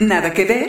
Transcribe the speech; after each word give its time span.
Nada 0.00 0.32
que 0.32 0.44
ver. 0.46 0.64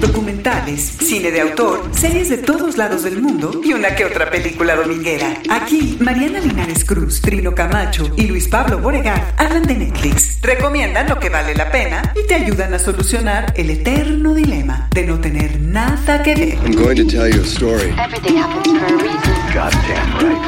Documentales, 0.00 0.80
cine 0.80 1.30
de 1.30 1.42
autor, 1.42 1.90
series 1.92 2.30
de 2.30 2.38
todos 2.38 2.78
lados 2.78 3.02
del 3.02 3.20
mundo 3.20 3.60
y 3.62 3.74
una 3.74 3.94
que 3.94 4.06
otra 4.06 4.30
película 4.30 4.76
dominguera. 4.76 5.34
Aquí, 5.50 5.98
Mariana 6.00 6.40
Linares 6.40 6.86
Cruz, 6.86 7.20
Trino 7.20 7.54
Camacho 7.54 8.10
y 8.16 8.28
Luis 8.28 8.48
Pablo 8.48 8.78
Boregar 8.78 9.34
hablan 9.36 9.64
de 9.64 9.76
Netflix, 9.76 10.38
recomiendan 10.40 11.10
lo 11.10 11.20
que 11.20 11.28
vale 11.28 11.54
la 11.54 11.70
pena 11.70 12.14
y 12.16 12.26
te 12.26 12.32
ayudan 12.34 12.72
a 12.72 12.78
solucionar 12.78 13.52
el 13.58 13.68
eterno 13.68 14.32
dilema 14.32 14.88
de 14.94 15.04
no 15.04 15.20
tener 15.20 15.60
nada 15.60 16.22
que 16.22 16.34
ver. 16.34 16.54
I'm 16.64 16.74
going 16.74 16.96
to 16.96 17.04
tell 17.04 17.28
you 17.30 17.42
a 17.42 17.44
story. 17.44 17.90
Everything 18.02 18.38
happens 18.38 18.78
for 18.78 18.86
a 18.86 18.96
reason. 18.96 19.34
Goddamn 19.52 20.18
right. 20.18 20.40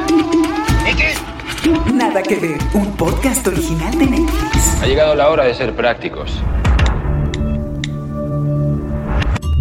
Nada 1.92 2.22
que 2.22 2.36
ver, 2.36 2.56
un 2.72 2.96
podcast 2.96 3.46
original 3.46 3.98
de 3.98 4.06
Netflix. 4.06 4.80
Ha 4.80 4.86
llegado 4.86 5.14
la 5.14 5.28
hora 5.28 5.44
de 5.44 5.52
ser 5.54 5.76
prácticos. 5.76 6.42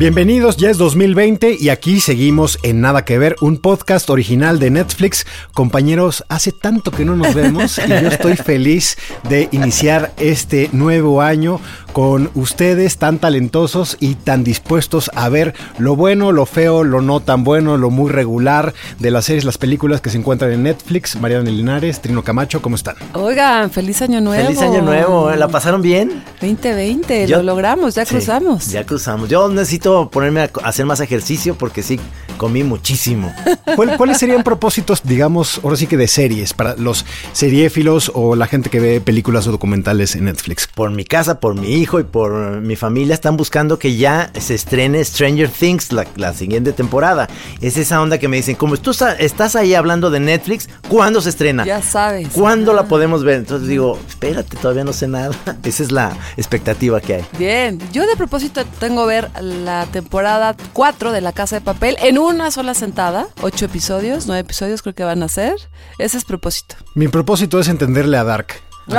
Bienvenidos, 0.01 0.57
ya 0.57 0.71
es 0.71 0.79
2020 0.79 1.57
y 1.59 1.69
aquí 1.69 2.01
seguimos 2.01 2.57
en 2.63 2.81
Nada 2.81 3.05
que 3.05 3.19
Ver, 3.19 3.35
un 3.39 3.59
podcast 3.59 4.09
original 4.09 4.57
de 4.57 4.71
Netflix. 4.71 5.27
Compañeros, 5.53 6.25
hace 6.27 6.51
tanto 6.51 6.89
que 6.89 7.05
no 7.05 7.15
nos 7.15 7.35
vemos 7.35 7.77
y 7.77 7.87
yo 7.87 8.07
estoy 8.07 8.35
feliz 8.35 8.97
de 9.29 9.47
iniciar 9.51 10.11
este 10.17 10.71
nuevo 10.71 11.21
año 11.21 11.61
con 11.93 12.31
ustedes 12.33 12.97
tan 12.97 13.19
talentosos 13.19 13.97
y 13.99 14.15
tan 14.15 14.43
dispuestos 14.43 15.11
a 15.13 15.29
ver 15.29 15.53
lo 15.77 15.95
bueno, 15.95 16.31
lo 16.31 16.47
feo, 16.47 16.83
lo 16.83 17.01
no 17.01 17.19
tan 17.19 17.43
bueno, 17.43 17.77
lo 17.77 17.91
muy 17.91 18.09
regular 18.09 18.73
de 18.97 19.11
las 19.11 19.25
series, 19.25 19.45
las 19.45 19.59
películas 19.59 20.01
que 20.01 20.09
se 20.09 20.17
encuentran 20.17 20.51
en 20.51 20.63
Netflix. 20.63 21.15
Mariana 21.17 21.51
Linares, 21.51 22.01
Trino 22.01 22.23
Camacho, 22.23 22.59
¿cómo 22.59 22.75
están? 22.75 22.95
Oigan, 23.13 23.69
feliz 23.69 24.01
año 24.01 24.19
nuevo. 24.19 24.43
Feliz 24.47 24.63
año 24.63 24.81
nuevo, 24.81 25.29
¿la 25.35 25.47
pasaron 25.47 25.83
bien? 25.83 26.23
2020, 26.41 27.27
Yo- 27.27 27.37
lo 27.37 27.43
logramos, 27.43 27.93
ya 27.93 28.03
Sí, 28.03 28.15
cruzamos. 28.15 28.71
Ya 28.71 28.83
cruzamos. 28.83 29.29
Yo 29.29 29.47
necesito 29.47 29.90
ponerme 30.11 30.41
a 30.41 30.49
hacer 30.63 30.85
más 30.85 30.99
ejercicio 30.99 31.55
porque 31.55 31.83
sí, 31.83 31.99
comí 32.37 32.63
muchísimo. 32.63 33.33
¿Cuál- 33.75 33.97
¿Cuáles 33.97 34.17
serían 34.17 34.43
propósitos, 34.43 35.01
digamos, 35.03 35.59
ahora 35.63 35.75
sí 35.75 35.87
que 35.87 35.97
de 35.97 36.07
series 36.07 36.53
para 36.53 36.75
los 36.75 37.05
seriéfilos 37.33 38.11
o 38.15 38.35
la 38.35 38.47
gente 38.47 38.69
que 38.69 38.79
ve 38.79 39.01
películas 39.01 39.47
o 39.47 39.51
documentales 39.51 40.15
en 40.15 40.25
Netflix? 40.25 40.67
Por 40.67 40.91
mi 40.91 41.03
casa, 41.05 41.39
por 41.39 41.55
mi 41.55 41.73
hijo 41.73 41.99
y 41.99 42.03
por 42.03 42.61
mi 42.61 42.75
familia 42.75 43.13
están 43.13 43.37
buscando 43.37 43.77
que 43.79 43.95
ya 43.97 44.31
se 44.39 44.55
estrene 44.55 45.03
Stranger 45.03 45.49
Things 45.49 45.91
la, 45.91 46.05
la 46.15 46.33
siguiente 46.33 46.71
temporada. 46.73 47.27
Es 47.61 47.77
esa 47.77 48.01
onda 48.01 48.17
que 48.17 48.27
me 48.27 48.37
dicen, 48.37 48.55
como 48.55 48.77
tú 48.77 48.91
estás 49.19 49.55
ahí 49.55 49.73
hablando 49.73 50.09
de 50.09 50.19
Netflix, 50.19 50.69
¿cuándo 50.87 51.21
se 51.21 51.29
estrena? 51.29 51.65
Ya 51.65 51.81
sabes. 51.81 52.29
¿Cuándo 52.33 52.73
la 52.73 52.83
podemos 52.83 53.23
ver? 53.23 53.35
Entonces 53.37 53.67
digo, 53.67 53.99
espérate, 54.07 54.57
todavía 54.57 54.83
no 54.83 54.93
sé 54.93 55.07
nada. 55.07 55.31
Esa 55.63 55.83
es 55.83 55.91
la 55.91 56.15
expectativa 56.37 56.99
que 57.01 57.15
hay. 57.15 57.25
Bien, 57.37 57.79
yo 57.91 58.05
de 58.05 58.15
propósito 58.15 58.63
tengo 58.79 59.05
ver 59.05 59.29
la 59.41 59.80
temporada 59.85 60.55
4 60.73 61.11
de 61.11 61.21
La 61.21 61.33
Casa 61.33 61.57
de 61.57 61.61
Papel 61.61 61.97
en 62.01 62.17
una 62.17 62.51
sola 62.51 62.73
sentada. 62.73 63.27
Ocho 63.41 63.65
episodios, 63.65 64.27
nueve 64.27 64.41
episodios 64.41 64.81
creo 64.81 64.95
que 64.95 65.03
van 65.03 65.23
a 65.23 65.27
ser. 65.27 65.55
Ese 65.97 66.17
es 66.17 66.25
propósito. 66.25 66.75
Mi 66.95 67.07
propósito 67.07 67.59
es 67.59 67.67
entenderle 67.67 68.17
a 68.17 68.23
Dark. 68.23 68.70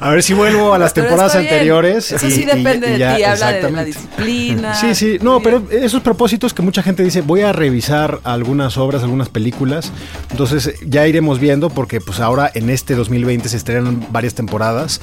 A 0.00 0.10
ver 0.10 0.22
si 0.22 0.32
vuelvo 0.32 0.72
a 0.72 0.78
las 0.78 0.92
Pero 0.92 1.06
temporadas 1.08 1.36
anteriores. 1.36 2.12
Eso 2.12 2.30
sí 2.30 2.42
y- 2.42 2.44
depende 2.44 2.88
y 2.88 2.92
de 2.92 2.98
ya, 2.98 3.16
ti, 3.16 3.24
habla 3.24 3.52
de 3.52 3.70
la 3.70 3.84
disciplina. 3.84 4.74
Sí, 4.74 4.94
sí, 4.94 5.18
no, 5.20 5.40
pero 5.40 5.62
esos 5.70 6.02
propósitos 6.02 6.54
que 6.54 6.62
mucha 6.62 6.82
gente 6.82 7.02
dice, 7.02 7.20
voy 7.20 7.42
a 7.42 7.52
revisar 7.52 8.20
algunas 8.24 8.78
obras, 8.78 9.02
algunas 9.02 9.28
películas, 9.28 9.92
entonces 10.30 10.74
ya 10.86 11.06
iremos 11.06 11.40
viendo 11.40 11.68
porque 11.68 12.00
pues 12.00 12.20
ahora 12.20 12.50
en 12.54 12.70
este 12.70 12.94
2020 12.94 13.48
se 13.48 13.56
estrenan 13.56 14.06
varias 14.10 14.34
temporadas, 14.34 15.00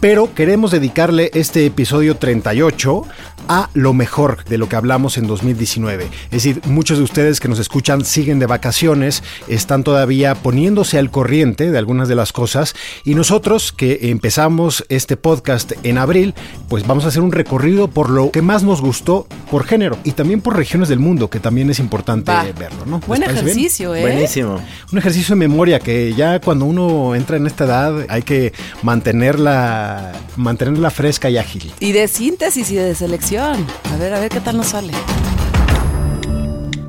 pero 0.00 0.34
queremos 0.34 0.70
dedicarle 0.70 1.30
este 1.34 1.64
episodio 1.66 2.16
38 2.16 3.02
a 3.48 3.70
lo 3.74 3.92
mejor 3.92 4.44
de 4.44 4.58
lo 4.58 4.68
que 4.68 4.76
hablamos 4.76 5.18
en 5.18 5.26
2019. 5.26 6.04
Es 6.04 6.30
decir, 6.30 6.60
muchos 6.66 6.98
de 6.98 7.04
ustedes 7.04 7.40
que 7.40 7.48
nos 7.48 7.58
escuchan 7.58 8.04
siguen 8.04 8.38
de 8.38 8.46
vacaciones, 8.46 9.22
están 9.48 9.84
todavía 9.84 10.34
poniéndose 10.34 10.98
al 10.98 11.10
corriente 11.10 11.70
de 11.70 11.78
algunas 11.78 12.08
de 12.08 12.14
las 12.14 12.32
cosas 12.32 12.74
y 13.04 13.14
nosotros 13.14 13.72
que 13.72 14.10
empezamos 14.10 14.84
este 14.88 15.16
podcast 15.16 15.72
en 15.82 15.98
abril, 15.98 16.34
pues 16.68 16.86
vamos 16.86 17.04
a 17.04 17.08
hacer 17.08 17.22
un 17.22 17.32
recorrido 17.32 17.88
por 17.88 18.10
lo 18.10 18.30
que 18.30 18.42
más 18.42 18.62
nos 18.62 18.80
gustó 18.80 19.26
por 19.50 19.64
género 19.64 19.98
y 20.04 20.12
también 20.12 20.40
por 20.40 20.56
regiones 20.56 20.88
del 20.88 20.98
mundo, 20.98 21.30
que 21.30 21.40
también 21.40 21.70
es 21.70 21.78
importante 21.78 22.32
verlo, 22.58 22.86
¿no? 22.86 23.00
Buen 23.06 23.22
ejercicio, 23.22 23.94
¿eh? 23.94 24.00
Buenísimo. 24.00 24.60
Un 24.92 24.98
ejercicio 24.98 25.34
de 25.34 25.38
memoria 25.38 25.78
que 25.78 26.14
ya 26.14 26.40
cuando 26.40 26.64
uno 26.64 27.14
entra 27.14 27.36
en 27.36 27.46
esta 27.46 27.64
edad 27.64 28.06
hay 28.08 28.22
que 28.22 28.52
mantenerla, 28.82 30.12
mantenerla 30.36 30.90
fresca 30.90 31.30
y 31.30 31.38
ágil. 31.38 31.72
Y 31.80 31.92
de 31.92 32.08
síntesis 32.08 32.70
y 32.70 32.76
de 32.76 32.94
selección. 32.94 33.35
A 33.38 33.96
ver, 33.98 34.14
a 34.14 34.20
ver 34.20 34.30
qué 34.30 34.40
tal 34.40 34.56
nos 34.56 34.68
sale. 34.68 34.92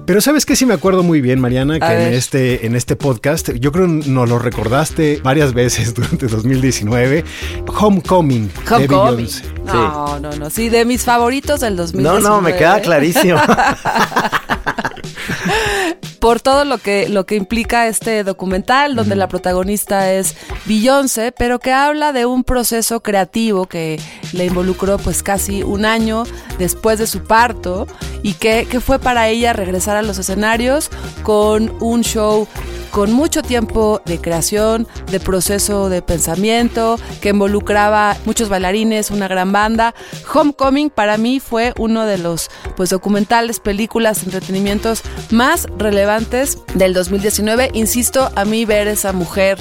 Pero 0.05 0.21
sabes 0.21 0.45
que 0.45 0.55
sí 0.55 0.65
me 0.65 0.73
acuerdo 0.73 1.03
muy 1.03 1.19
bien, 1.19 1.41
Mariana, 1.41 1.77
que 1.81 1.85
en 2.07 2.13
este, 2.13 2.65
en 2.65 2.77
este 2.77 2.95
podcast, 2.95 3.49
yo 3.51 3.73
creo 3.73 3.87
nos 3.87 4.29
lo 4.29 4.39
recordaste 4.39 5.19
varias 5.21 5.53
veces 5.53 5.93
durante 5.93 6.27
2019, 6.27 7.25
Homecoming, 7.77 8.47
de 8.47 8.75
Homecoming. 8.75 9.15
Beyoncé. 9.17 9.43
No, 9.65 10.19
no, 10.19 10.31
no. 10.37 10.49
Sí, 10.49 10.69
de 10.69 10.85
mis 10.85 11.03
favoritos 11.03 11.59
del 11.59 11.75
No, 11.75 11.81
2019. 11.81 12.21
no, 12.21 12.39
me 12.41 12.55
queda 12.55 12.79
clarísimo. 12.79 13.37
por 16.19 16.39
todo 16.41 16.65
lo 16.65 16.77
que, 16.77 17.09
lo 17.09 17.25
que 17.25 17.35
implica 17.35 17.87
este 17.87 18.23
documental, 18.23 18.95
donde 18.95 19.15
la 19.15 19.27
protagonista 19.27 20.11
es 20.11 20.35
Beyoncé, 20.65 21.31
pero 21.31 21.59
que 21.59 21.71
habla 21.71 22.13
de 22.13 22.25
un 22.25 22.43
proceso 22.43 23.01
creativo 23.01 23.67
que 23.67 23.99
le 24.33 24.45
involucró 24.45 24.97
pues 24.97 25.23
casi 25.23 25.63
un 25.63 25.85
año 25.85 26.23
después 26.57 26.99
de 26.99 27.07
su 27.07 27.23
parto 27.23 27.87
y 28.23 28.33
que, 28.33 28.67
que 28.69 28.79
fue 28.79 28.99
para 28.99 29.27
ella 29.27 29.53
regresar 29.53 29.97
a 29.97 30.01
los 30.01 30.17
escenarios 30.17 30.89
con 31.23 31.73
un 31.79 32.01
show 32.01 32.47
con 32.97 33.11
mucho 33.11 33.43
tiempo 33.43 34.01
de 34.05 34.19
creación, 34.19 34.87
de 35.11 35.19
proceso 35.19 35.89
de 35.89 36.01
pensamiento, 36.01 36.99
que 37.21 37.29
involucraba 37.29 38.17
muchos 38.25 38.49
bailarines, 38.49 39.11
una 39.11 39.27
gran 39.27 39.51
banda. 39.51 39.93
Homecoming 40.33 40.89
para 40.89 41.17
mí 41.17 41.39
fue 41.39 41.73
uno 41.77 42.05
de 42.05 42.17
los 42.17 42.49
pues 42.75 42.89
documentales, 42.89 43.59
películas, 43.59 44.23
entretenimientos 44.23 45.03
más 45.29 45.67
relevantes 45.77 46.06
del 46.75 46.93
2019. 46.93 47.71
Insisto, 47.73 48.31
a 48.35 48.45
mí 48.45 48.63
ver 48.63 48.87
esa 48.87 49.11
mujer 49.11 49.57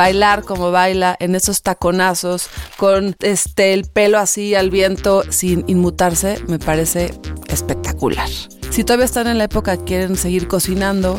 bailar 0.00 0.44
como 0.44 0.70
baila 0.70 1.14
en 1.20 1.34
esos 1.34 1.60
taconazos 1.62 2.48
con 2.78 3.14
este 3.20 3.74
el 3.74 3.84
pelo 3.84 4.18
así 4.18 4.54
al 4.54 4.70
viento 4.70 5.24
sin 5.28 5.64
inmutarse 5.66 6.38
me 6.48 6.58
parece 6.58 7.12
espectacular. 7.48 8.28
Si 8.70 8.84
todavía 8.84 9.04
están 9.04 9.26
en 9.26 9.36
la 9.36 9.44
época 9.44 9.76
que 9.78 9.82
quieren 9.84 10.16
seguir 10.16 10.46
cocinando, 10.46 11.18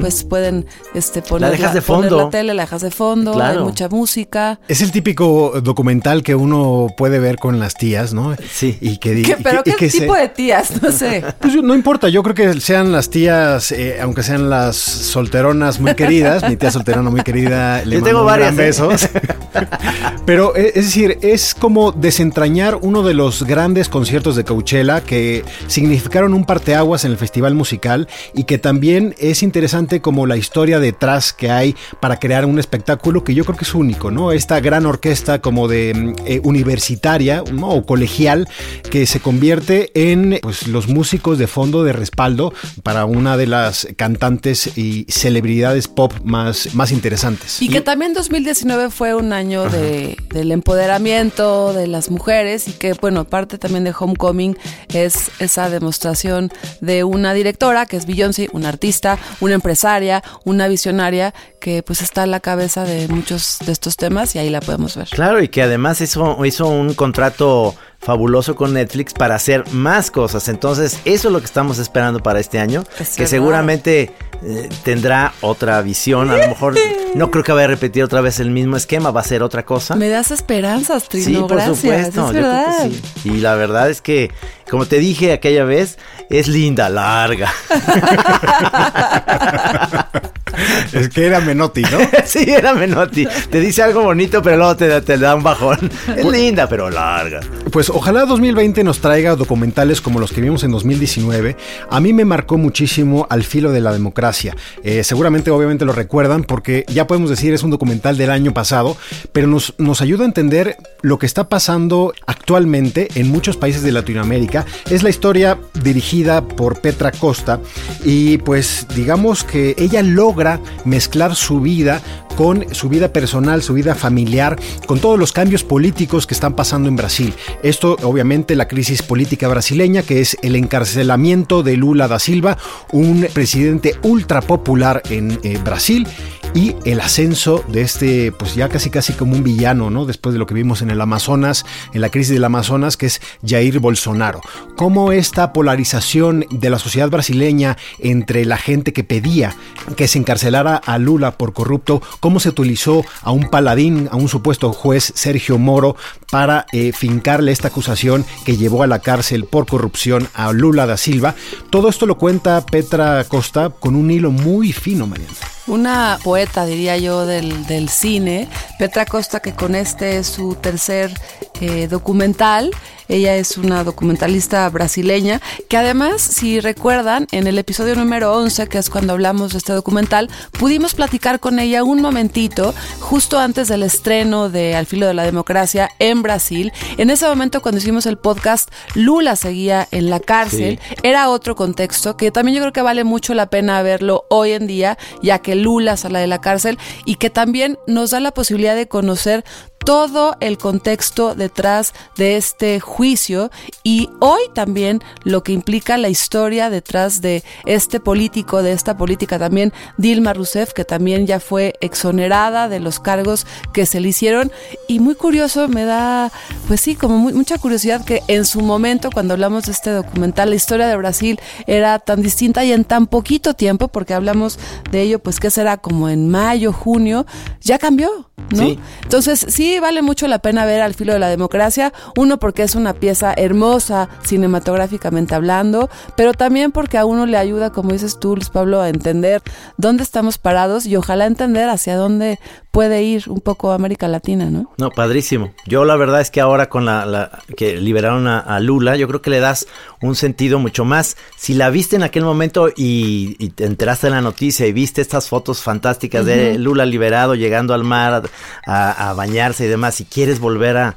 pues 0.00 0.22
pueden 0.22 0.66
este 0.92 1.22
poner 1.22 1.52
dejas 1.52 1.72
de 1.72 1.80
poner 1.80 2.10
fondo. 2.10 2.24
la 2.24 2.30
tele, 2.30 2.52
la 2.52 2.64
dejas 2.64 2.82
de 2.82 2.90
fondo, 2.90 3.32
Claro. 3.32 3.60
hay 3.60 3.64
mucha 3.64 3.88
música. 3.88 4.60
Es 4.68 4.82
el 4.82 4.92
típico 4.92 5.62
documental 5.62 6.22
que 6.22 6.34
uno 6.34 6.88
puede 6.98 7.18
ver 7.18 7.36
con 7.36 7.58
las 7.58 7.72
tías, 7.72 8.12
¿no? 8.12 8.36
Sí. 8.52 8.76
Y 8.82 8.98
que, 8.98 9.22
¿Qué- 9.22 9.36
y 9.38 9.42
pero 9.42 9.60
y 9.64 9.70
qué 9.70 9.76
que 9.76 9.88
se- 9.90 10.00
tipo 10.00 10.14
de 10.14 10.28
tías, 10.28 10.82
no 10.82 10.92
sé. 10.92 11.24
Pues 11.40 11.54
yo- 11.54 11.62
no 11.62 11.74
importa, 11.74 12.10
yo 12.10 12.22
creo 12.22 12.34
que 12.34 12.60
sean 12.60 12.92
las 12.92 13.08
tías, 13.08 13.72
eh, 13.72 13.98
aunque 14.02 14.22
sean 14.22 14.50
las 14.50 14.76
solteronas 14.76 15.80
muy 15.80 15.94
queridas, 15.94 16.46
mi 16.46 16.56
tía 16.58 16.70
solterona 16.70 17.08
muy 17.08 17.22
querida, 17.22 17.78
le 17.86 17.96
Yo 17.96 18.02
mando 18.02 18.06
tengo 18.10 18.19
un 18.20 18.26
varias, 18.26 18.54
gran 18.54 18.64
¿eh? 18.64 18.68
besos. 18.68 19.08
Pero 20.26 20.56
eh, 20.56 20.72
es 20.74 20.86
decir, 20.86 21.18
es 21.22 21.54
como 21.54 21.92
desentrañar 21.92 22.78
uno 22.80 23.02
de 23.02 23.14
los 23.14 23.44
grandes 23.44 23.88
conciertos 23.88 24.36
de 24.36 24.44
Coachella 24.44 25.00
que 25.00 25.44
significaron 25.66 26.34
un 26.34 26.44
parteaguas 26.44 27.04
en 27.04 27.12
el 27.12 27.16
festival 27.16 27.54
musical 27.54 28.08
y 28.34 28.44
que 28.44 28.58
también 28.58 29.14
es 29.18 29.42
interesante 29.42 30.00
como 30.00 30.26
la 30.26 30.36
historia 30.36 30.80
detrás 30.80 31.32
que 31.32 31.50
hay 31.50 31.74
para 32.00 32.18
crear 32.18 32.46
un 32.46 32.58
espectáculo 32.58 33.24
que 33.24 33.34
yo 33.34 33.44
creo 33.44 33.56
que 33.56 33.64
es 33.64 33.74
único, 33.74 34.10
¿no? 34.10 34.32
Esta 34.32 34.60
gran 34.60 34.86
orquesta 34.86 35.40
como 35.40 35.68
de 35.68 35.94
mm, 35.94 36.14
eh, 36.26 36.40
universitaria 36.44 37.42
¿no? 37.52 37.68
o 37.68 37.86
colegial 37.86 38.48
que 38.90 39.06
se 39.06 39.20
convierte 39.20 39.90
en 39.94 40.38
pues, 40.42 40.66
los 40.68 40.88
músicos 40.88 41.38
de 41.38 41.46
fondo 41.46 41.84
de 41.84 41.92
respaldo 41.92 42.52
para 42.82 43.04
una 43.04 43.36
de 43.36 43.46
las 43.46 43.88
cantantes 43.96 44.76
y 44.78 45.06
celebridades 45.08 45.88
pop 45.88 46.12
más, 46.24 46.74
más 46.74 46.92
interesantes. 46.92 47.60
Y 47.60 47.68
que 47.68 47.80
también 47.80 47.99
2019 48.08 48.90
fue 48.90 49.14
un 49.14 49.32
año 49.32 49.68
de, 49.68 50.16
del 50.30 50.52
empoderamiento 50.52 51.72
de 51.74 51.86
las 51.86 52.10
mujeres 52.10 52.66
y 52.66 52.72
que, 52.72 52.94
bueno, 52.94 53.24
parte 53.24 53.58
también 53.58 53.84
de 53.84 53.92
Homecoming 53.98 54.56
es 54.88 55.30
esa 55.38 55.68
demostración 55.68 56.50
de 56.80 57.04
una 57.04 57.34
directora 57.34 57.86
que 57.86 57.96
es 57.96 58.06
Beyoncé, 58.06 58.48
una 58.52 58.70
artista, 58.70 59.18
una 59.40 59.54
empresaria, 59.54 60.22
una 60.44 60.66
visionaria 60.66 61.34
que 61.60 61.82
pues 61.82 62.00
está 62.00 62.22
a 62.22 62.26
la 62.26 62.40
cabeza 62.40 62.84
de 62.84 63.06
muchos 63.08 63.58
de 63.64 63.72
estos 63.72 63.96
temas 63.96 64.34
y 64.34 64.38
ahí 64.38 64.50
la 64.50 64.60
podemos 64.60 64.96
ver. 64.96 65.08
Claro, 65.08 65.42
y 65.42 65.48
que 65.48 65.62
además 65.62 66.00
hizo, 66.00 66.44
hizo 66.46 66.66
un 66.68 66.94
contrato 66.94 67.74
fabuloso 68.00 68.56
con 68.56 68.72
Netflix 68.72 69.12
para 69.12 69.34
hacer 69.34 69.64
más 69.72 70.10
cosas. 70.10 70.48
Entonces, 70.48 70.98
eso 71.04 71.28
es 71.28 71.32
lo 71.32 71.38
que 71.40 71.46
estamos 71.46 71.78
esperando 71.78 72.20
para 72.20 72.40
este 72.40 72.58
año. 72.58 72.84
Es 72.98 73.10
que 73.10 73.22
verdad. 73.22 73.30
seguramente 73.30 74.14
eh, 74.42 74.68
tendrá 74.84 75.32
otra 75.40 75.80
visión. 75.82 76.30
A 76.30 76.36
lo 76.36 76.48
mejor 76.48 76.74
no 77.14 77.30
creo 77.30 77.44
que 77.44 77.52
vaya 77.52 77.64
a 77.64 77.68
repetir 77.68 78.04
otra 78.04 78.20
vez 78.20 78.40
el 78.40 78.50
mismo 78.50 78.76
esquema, 78.76 79.10
va 79.10 79.20
a 79.20 79.24
ser 79.24 79.42
otra 79.42 79.64
cosa. 79.64 79.96
Me 79.96 80.08
das 80.08 80.30
esperanzas, 80.30 81.08
Trino. 81.08 81.26
Sí, 81.26 81.34
por 81.36 81.56
Gracias. 81.56 81.78
supuesto. 81.78 82.08
Es 82.08 82.14
yo 82.14 82.28
creo 82.28 82.42
que 82.42 82.48
verdad. 82.48 82.88
sí. 82.88 83.02
Y 83.24 83.30
la 83.38 83.54
verdad 83.54 83.90
es 83.90 84.00
que, 84.00 84.30
como 84.70 84.86
te 84.86 84.98
dije 84.98 85.32
aquella 85.32 85.64
vez, 85.64 85.98
es 86.28 86.48
linda, 86.48 86.88
larga. 86.88 87.52
Es 90.92 91.08
que 91.08 91.26
era 91.26 91.40
Menotti, 91.40 91.82
¿no? 91.82 91.98
sí, 92.24 92.44
era 92.48 92.74
Menotti. 92.74 93.26
Te 93.50 93.60
dice 93.60 93.82
algo 93.82 94.02
bonito, 94.02 94.42
pero 94.42 94.56
luego 94.56 94.76
te, 94.76 95.00
te 95.00 95.18
da 95.18 95.34
un 95.34 95.42
bajón. 95.42 95.90
Es 96.16 96.24
linda, 96.24 96.68
pero 96.68 96.90
larga. 96.90 97.40
Pues 97.70 97.90
ojalá 97.90 98.24
2020 98.24 98.82
nos 98.84 99.00
traiga 99.00 99.36
documentales 99.36 100.00
como 100.00 100.18
los 100.20 100.32
que 100.32 100.40
vimos 100.40 100.64
en 100.64 100.72
2019. 100.72 101.56
A 101.88 102.00
mí 102.00 102.12
me 102.12 102.24
marcó 102.24 102.58
muchísimo 102.58 103.26
Al 103.30 103.44
filo 103.44 103.72
de 103.72 103.80
la 103.80 103.92
democracia. 103.92 104.56
Eh, 104.82 105.04
seguramente, 105.04 105.50
obviamente 105.50 105.84
lo 105.84 105.92
recuerdan 105.92 106.44
porque 106.44 106.84
ya 106.88 107.06
podemos 107.06 107.30
decir 107.30 107.54
es 107.54 107.62
un 107.62 107.70
documental 107.70 108.16
del 108.16 108.30
año 108.30 108.52
pasado, 108.52 108.96
pero 109.32 109.46
nos, 109.46 109.74
nos 109.78 110.00
ayuda 110.00 110.24
a 110.24 110.26
entender 110.26 110.76
lo 111.02 111.18
que 111.18 111.26
está 111.26 111.48
pasando 111.48 112.12
actualmente 112.26 113.08
en 113.14 113.28
muchos 113.28 113.56
países 113.56 113.82
de 113.82 113.92
Latinoamérica. 113.92 114.66
Es 114.90 115.02
la 115.02 115.10
historia 115.10 115.58
dirigida 115.82 116.42
por 116.42 116.80
Petra 116.80 117.12
Costa 117.12 117.60
y 118.04 118.38
pues 118.38 118.86
digamos 118.94 119.44
que 119.44 119.74
ella 119.78 120.02
logra 120.02 120.49
mezclar 120.84 121.36
su 121.36 121.60
vida 121.60 122.00
con 122.36 122.64
su 122.74 122.88
vida 122.88 123.12
personal, 123.12 123.62
su 123.62 123.74
vida 123.74 123.94
familiar, 123.94 124.58
con 124.86 124.98
todos 124.98 125.18
los 125.18 125.32
cambios 125.32 125.62
políticos 125.62 126.26
que 126.26 126.32
están 126.32 126.54
pasando 126.54 126.88
en 126.88 126.96
Brasil. 126.96 127.34
Esto, 127.62 127.96
obviamente, 128.02 128.56
la 128.56 128.66
crisis 128.66 129.02
política 129.02 129.46
brasileña, 129.46 130.02
que 130.02 130.20
es 130.20 130.38
el 130.40 130.56
encarcelamiento 130.56 131.62
de 131.62 131.76
Lula 131.76 132.08
da 132.08 132.18
Silva, 132.18 132.56
un 132.92 133.26
presidente 133.34 133.96
ultra 134.02 134.40
popular 134.40 135.02
en 135.10 135.38
eh, 135.42 135.58
Brasil 135.62 136.06
y 136.54 136.74
el 136.84 137.00
ascenso 137.00 137.64
de 137.68 137.82
este, 137.82 138.32
pues 138.32 138.54
ya 138.54 138.68
casi 138.68 138.90
casi 138.90 139.12
como 139.12 139.34
un 139.34 139.44
villano, 139.44 139.90
¿no? 139.90 140.06
Después 140.06 140.32
de 140.32 140.38
lo 140.38 140.46
que 140.46 140.54
vimos 140.54 140.82
en 140.82 140.90
el 140.90 141.00
Amazonas, 141.00 141.64
en 141.92 142.00
la 142.00 142.08
crisis 142.08 142.32
del 142.32 142.44
Amazonas, 142.44 142.96
que 142.96 143.06
es 143.06 143.20
Jair 143.46 143.78
Bolsonaro. 143.78 144.40
Cómo 144.76 145.12
esta 145.12 145.52
polarización 145.52 146.46
de 146.50 146.70
la 146.70 146.78
sociedad 146.78 147.08
brasileña 147.10 147.76
entre 147.98 148.44
la 148.44 148.56
gente 148.56 148.92
que 148.92 149.04
pedía 149.04 149.54
que 149.96 150.08
se 150.08 150.18
encarcelara 150.18 150.76
a 150.76 150.98
Lula 150.98 151.32
por 151.32 151.52
corrupto, 151.52 152.02
cómo 152.20 152.40
se 152.40 152.48
utilizó 152.48 153.04
a 153.22 153.30
un 153.30 153.48
paladín, 153.50 154.08
a 154.10 154.16
un 154.16 154.28
supuesto 154.28 154.72
juez 154.72 155.12
Sergio 155.14 155.58
Moro, 155.58 155.96
para 156.30 156.66
eh, 156.72 156.92
fincarle 156.92 157.52
esta 157.52 157.68
acusación 157.68 158.24
que 158.44 158.56
llevó 158.56 158.82
a 158.82 158.86
la 158.86 159.00
cárcel 159.00 159.44
por 159.44 159.66
corrupción 159.66 160.28
a 160.34 160.52
Lula 160.52 160.86
da 160.86 160.96
Silva. 160.96 161.34
Todo 161.70 161.88
esto 161.88 162.06
lo 162.06 162.18
cuenta 162.18 162.64
Petra 162.64 163.24
Costa 163.24 163.70
con 163.70 163.94
un 163.94 164.10
hilo 164.10 164.30
muy 164.30 164.72
fino, 164.72 165.06
Mariana. 165.06 165.34
Una 165.70 166.18
poeta, 166.24 166.66
diría 166.66 166.96
yo, 166.96 167.26
del, 167.26 167.64
del 167.66 167.88
cine, 167.88 168.48
Petra 168.76 169.06
Costa, 169.06 169.38
que 169.38 169.52
con 169.52 169.76
este 169.76 170.18
es 170.18 170.26
su 170.26 170.56
tercer 170.56 171.12
eh, 171.60 171.86
documental. 171.86 172.72
Ella 173.06 173.34
es 173.36 173.58
una 173.58 173.82
documentalista 173.82 174.68
brasileña 174.70 175.40
que 175.68 175.76
además, 175.76 176.22
si 176.22 176.60
recuerdan, 176.60 177.26
en 177.32 177.48
el 177.48 177.58
episodio 177.58 177.96
número 177.96 178.32
11, 178.36 178.68
que 178.68 178.78
es 178.78 178.88
cuando 178.88 179.12
hablamos 179.12 179.50
de 179.52 179.58
este 179.58 179.72
documental, 179.72 180.30
pudimos 180.58 180.94
platicar 180.94 181.40
con 181.40 181.58
ella 181.58 181.82
un 181.82 182.00
momentito 182.00 182.72
justo 183.00 183.38
antes 183.40 183.66
del 183.66 183.82
estreno 183.82 184.48
de 184.48 184.76
Al 184.76 184.86
filo 184.86 185.08
de 185.08 185.14
la 185.14 185.24
democracia 185.24 185.90
en 185.98 186.22
Brasil. 186.22 186.72
En 186.98 187.10
ese 187.10 187.26
momento, 187.26 187.62
cuando 187.62 187.78
hicimos 187.78 188.06
el 188.06 188.16
podcast, 188.16 188.70
Lula 188.94 189.34
seguía 189.34 189.88
en 189.90 190.08
la 190.08 190.20
cárcel. 190.20 190.78
Era 191.02 191.30
otro 191.30 191.56
contexto 191.56 192.16
que 192.16 192.30
también 192.30 192.56
yo 192.56 192.62
creo 192.62 192.72
que 192.72 192.82
vale 192.82 193.02
mucho 193.02 193.34
la 193.34 193.50
pena 193.50 193.82
verlo 193.82 194.24
hoy 194.30 194.52
en 194.52 194.68
día, 194.68 194.96
ya 195.20 195.40
que 195.40 195.56
Lula 195.60 195.96
sale 195.96 196.18
de 196.18 196.26
la 196.26 196.40
cárcel 196.40 196.78
y 197.04 197.16
que 197.16 197.30
también 197.30 197.78
nos 197.86 198.10
da 198.10 198.20
la 198.20 198.32
posibilidad 198.32 198.74
de 198.74 198.88
conocer 198.88 199.44
todo 199.84 200.36
el 200.40 200.58
contexto 200.58 201.34
detrás 201.34 201.94
de 202.16 202.36
este 202.36 202.80
juicio 202.80 203.50
y 203.82 204.10
hoy 204.20 204.42
también 204.54 205.02
lo 205.24 205.42
que 205.42 205.52
implica 205.52 205.96
la 205.96 206.08
historia 206.10 206.68
detrás 206.70 207.22
de 207.22 207.42
este 207.64 207.98
político, 207.98 208.62
de 208.62 208.72
esta 208.72 208.96
política 208.96 209.38
también, 209.38 209.72
Dilma 209.96 210.32
Rousseff, 210.34 210.72
que 210.74 210.84
también 210.84 211.26
ya 211.26 211.40
fue 211.40 211.74
exonerada 211.80 212.68
de 212.68 212.78
los 212.78 213.00
cargos 213.00 213.46
que 213.72 213.86
se 213.86 214.00
le 214.00 214.08
hicieron. 214.10 214.52
Y 214.86 215.00
muy 215.00 215.14
curioso, 215.14 215.66
me 215.68 215.84
da, 215.84 216.30
pues 216.68 216.80
sí, 216.82 216.94
como 216.94 217.16
muy- 217.18 217.32
mucha 217.32 217.58
curiosidad 217.58 218.04
que 218.04 218.22
en 218.28 218.44
su 218.44 218.60
momento, 218.60 219.10
cuando 219.12 219.34
hablamos 219.34 219.64
de 219.64 219.72
este 219.72 219.90
documental, 219.90 220.50
la 220.50 220.56
historia 220.56 220.86
de 220.88 220.96
Brasil 220.96 221.40
era 221.66 221.98
tan 221.98 222.20
distinta 222.22 222.64
y 222.64 222.72
en 222.72 222.84
tan 222.84 223.06
poquito 223.06 223.54
tiempo, 223.54 223.88
porque 223.88 224.14
hablamos 224.14 224.58
de 224.90 225.02
ello, 225.02 225.18
pues 225.20 225.40
que 225.40 225.50
será 225.50 225.78
como 225.78 226.08
en 226.08 226.28
mayo, 226.28 226.72
junio, 226.72 227.26
ya 227.62 227.78
cambió. 227.78 228.28
¿no? 228.50 228.62
Sí. 228.64 228.78
Entonces, 229.02 229.44
sí 229.48 229.69
vale 229.78 230.02
mucho 230.02 230.26
la 230.26 230.40
pena 230.40 230.64
ver 230.64 230.80
Al 230.82 230.94
filo 230.94 231.12
de 231.12 231.18
la 231.20 231.28
democracia, 231.28 231.92
uno 232.16 232.38
porque 232.38 232.62
es 232.64 232.74
una 232.74 232.94
pieza 232.94 233.32
hermosa 233.36 234.08
cinematográficamente 234.24 235.34
hablando, 235.34 235.88
pero 236.16 236.32
también 236.34 236.72
porque 236.72 236.98
a 236.98 237.04
uno 237.04 237.26
le 237.26 237.36
ayuda, 237.36 237.70
como 237.70 237.92
dices 237.92 238.18
tú, 238.18 238.34
Luis 238.34 238.48
Pablo, 238.50 238.80
a 238.80 238.88
entender 238.88 239.42
dónde 239.76 240.02
estamos 240.02 240.38
parados 240.38 240.86
y 240.86 240.96
ojalá 240.96 241.26
entender 241.26 241.68
hacia 241.68 241.96
dónde 241.96 242.38
puede 242.70 243.02
ir 243.02 243.24
un 243.28 243.40
poco 243.40 243.72
América 243.72 244.06
Latina, 244.08 244.46
¿no? 244.46 244.70
No, 244.78 244.90
padrísimo. 244.90 245.52
Yo 245.66 245.84
la 245.84 245.96
verdad 245.96 246.20
es 246.20 246.30
que 246.30 246.40
ahora 246.40 246.68
con 246.68 246.84
la, 246.84 247.04
la- 247.04 247.40
que 247.56 247.76
liberaron 247.76 248.26
a, 248.28 248.38
a 248.38 248.60
Lula, 248.60 248.96
yo 248.96 249.08
creo 249.08 249.22
que 249.22 249.30
le 249.30 249.40
das 249.40 249.66
un 250.00 250.14
sentido 250.14 250.58
mucho 250.60 250.84
más. 250.84 251.16
Si 251.36 251.54
la 251.54 251.68
viste 251.70 251.96
en 251.96 252.04
aquel 252.04 252.24
momento 252.24 252.68
y, 252.68 253.36
y 253.38 253.50
te 253.50 253.64
enteraste 253.66 254.06
de 254.06 254.12
la 254.12 254.20
noticia 254.20 254.66
y 254.66 254.72
viste 254.72 255.00
estas 255.00 255.28
fotos 255.28 255.62
fantásticas 255.62 256.24
de 256.24 256.58
Lula 256.58 256.86
liberado, 256.86 257.34
llegando 257.34 257.74
al 257.74 257.82
mar 257.84 258.22
a, 258.66 259.10
a 259.10 259.14
bañarse 259.14 259.59
y 259.64 259.68
demás, 259.68 260.00
y 260.00 260.04
quieres 260.04 260.40
volver 260.40 260.76
a 260.76 260.96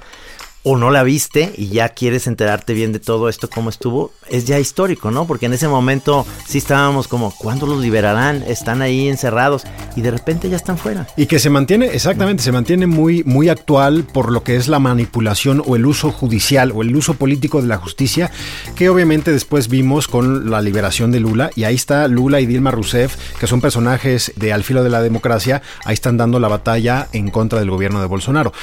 o 0.64 0.78
no 0.78 0.90
la 0.92 1.04
viste 1.04 1.54
y 1.58 1.68
ya 1.68 1.90
quieres 1.90 2.26
enterarte 2.28 2.74
bien 2.74 2.94
de 2.94 3.00
todo 3.00 3.30
esto, 3.30 3.50
cómo 3.50 3.70
estuvo, 3.70 4.12
es 4.30 4.46
ya 4.46 4.60
histórico, 4.60 5.12
¿no? 5.12 5.28
Porque 5.28 5.46
en 5.46 5.54
ese 5.54 5.68
momento 5.68 6.26
sí 6.48 6.58
estábamos 6.58 7.08
como, 7.08 7.32
¿cuándo 7.32 7.68
los 7.68 7.82
liberarán? 7.82 8.44
Están 8.44 8.82
ahí 8.82 9.10
encerrados 9.10 9.64
y 9.96 10.02
de 10.02 10.12
repente 10.12 10.50
ya 10.50 10.56
están 10.56 10.78
fuera. 10.78 11.08
Y 11.18 11.26
que 11.26 11.40
se 11.40 11.50
mantiene, 11.50 11.88
exactamente, 11.88 12.44
se 12.44 12.52
mantiene 12.52 12.88
muy, 12.88 13.24
muy 13.26 13.50
actual 13.50 14.06
por 14.06 14.32
lo 14.32 14.44
que 14.44 14.56
es 14.56 14.70
la 14.70 14.80
manipulación 14.80 15.62
o 15.66 15.76
el 15.76 15.86
uso 15.86 16.12
judicial 16.12 16.72
o 16.74 16.82
el 16.82 16.96
uso 16.96 17.16
político 17.16 17.62
de 17.62 17.68
la 17.68 17.78
justicia, 17.78 18.32
que 18.76 18.90
obviamente 18.90 19.32
después 19.32 19.68
vimos 19.68 20.08
con 20.08 20.50
la 20.50 20.62
liberación 20.62 21.12
de 21.12 21.20
Lula. 21.20 21.50
Y 21.56 21.66
ahí 21.66 21.76
está 21.76 22.08
Lula 22.08 22.40
y 22.40 22.46
Dilma 22.46 22.72
Rousseff, 22.72 23.16
que 23.40 23.48
son 23.48 23.60
personajes 23.60 24.32
de 24.38 24.54
Al 24.54 24.64
filo 24.64 24.84
de 24.84 24.90
la 24.90 25.02
democracia, 25.02 25.62
ahí 25.84 25.94
están 25.94 26.18
dando 26.18 26.40
la 26.40 26.48
batalla 26.48 27.10
en 27.12 27.30
contra 27.30 27.60
del 27.60 27.70
gobierno 27.70 28.00
de 28.00 28.08
Bolsonaro. 28.08 28.54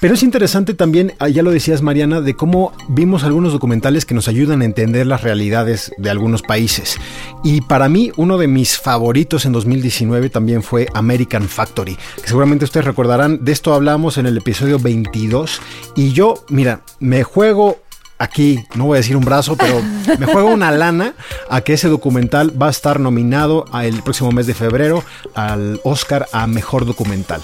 Pero 0.00 0.14
es 0.14 0.22
interesante 0.22 0.74
también, 0.74 1.14
ah, 1.18 1.28
ya 1.28 1.42
lo 1.42 1.50
decías 1.50 1.82
Mariana, 1.82 2.20
de 2.20 2.34
cómo 2.34 2.72
vimos 2.88 3.24
algunos 3.24 3.52
documentales 3.52 4.04
que 4.04 4.14
nos 4.14 4.28
ayudan 4.28 4.62
a 4.62 4.64
entender 4.64 5.06
las 5.06 5.22
realidades 5.22 5.92
de 5.96 6.10
algunos 6.10 6.42
países. 6.42 6.98
Y 7.42 7.62
para 7.62 7.88
mí, 7.88 8.12
uno 8.16 8.38
de 8.38 8.48
mis 8.48 8.78
favoritos 8.78 9.46
en 9.46 9.52
2019 9.52 10.30
también 10.30 10.62
fue 10.62 10.86
American 10.94 11.48
Factory, 11.48 11.96
que 12.20 12.28
seguramente 12.28 12.64
ustedes 12.64 12.86
recordarán, 12.86 13.44
de 13.44 13.52
esto 13.52 13.74
hablamos 13.74 14.18
en 14.18 14.26
el 14.26 14.36
episodio 14.36 14.78
22. 14.78 15.60
Y 15.94 16.12
yo, 16.12 16.44
mira, 16.48 16.82
me 17.00 17.22
juego 17.22 17.78
aquí, 18.18 18.64
no 18.74 18.86
voy 18.86 18.96
a 18.96 19.00
decir 19.00 19.16
un 19.16 19.24
brazo, 19.24 19.56
pero 19.56 19.80
me 20.18 20.26
juego 20.26 20.50
una 20.50 20.70
lana 20.70 21.14
a 21.50 21.60
que 21.62 21.74
ese 21.74 21.88
documental 21.88 22.60
va 22.60 22.68
a 22.68 22.70
estar 22.70 23.00
nominado 23.00 23.64
el 23.80 24.02
próximo 24.02 24.32
mes 24.32 24.46
de 24.46 24.54
febrero 24.54 25.04
al 25.34 25.80
Oscar 25.84 26.28
a 26.32 26.46
Mejor 26.46 26.86
Documental. 26.86 27.42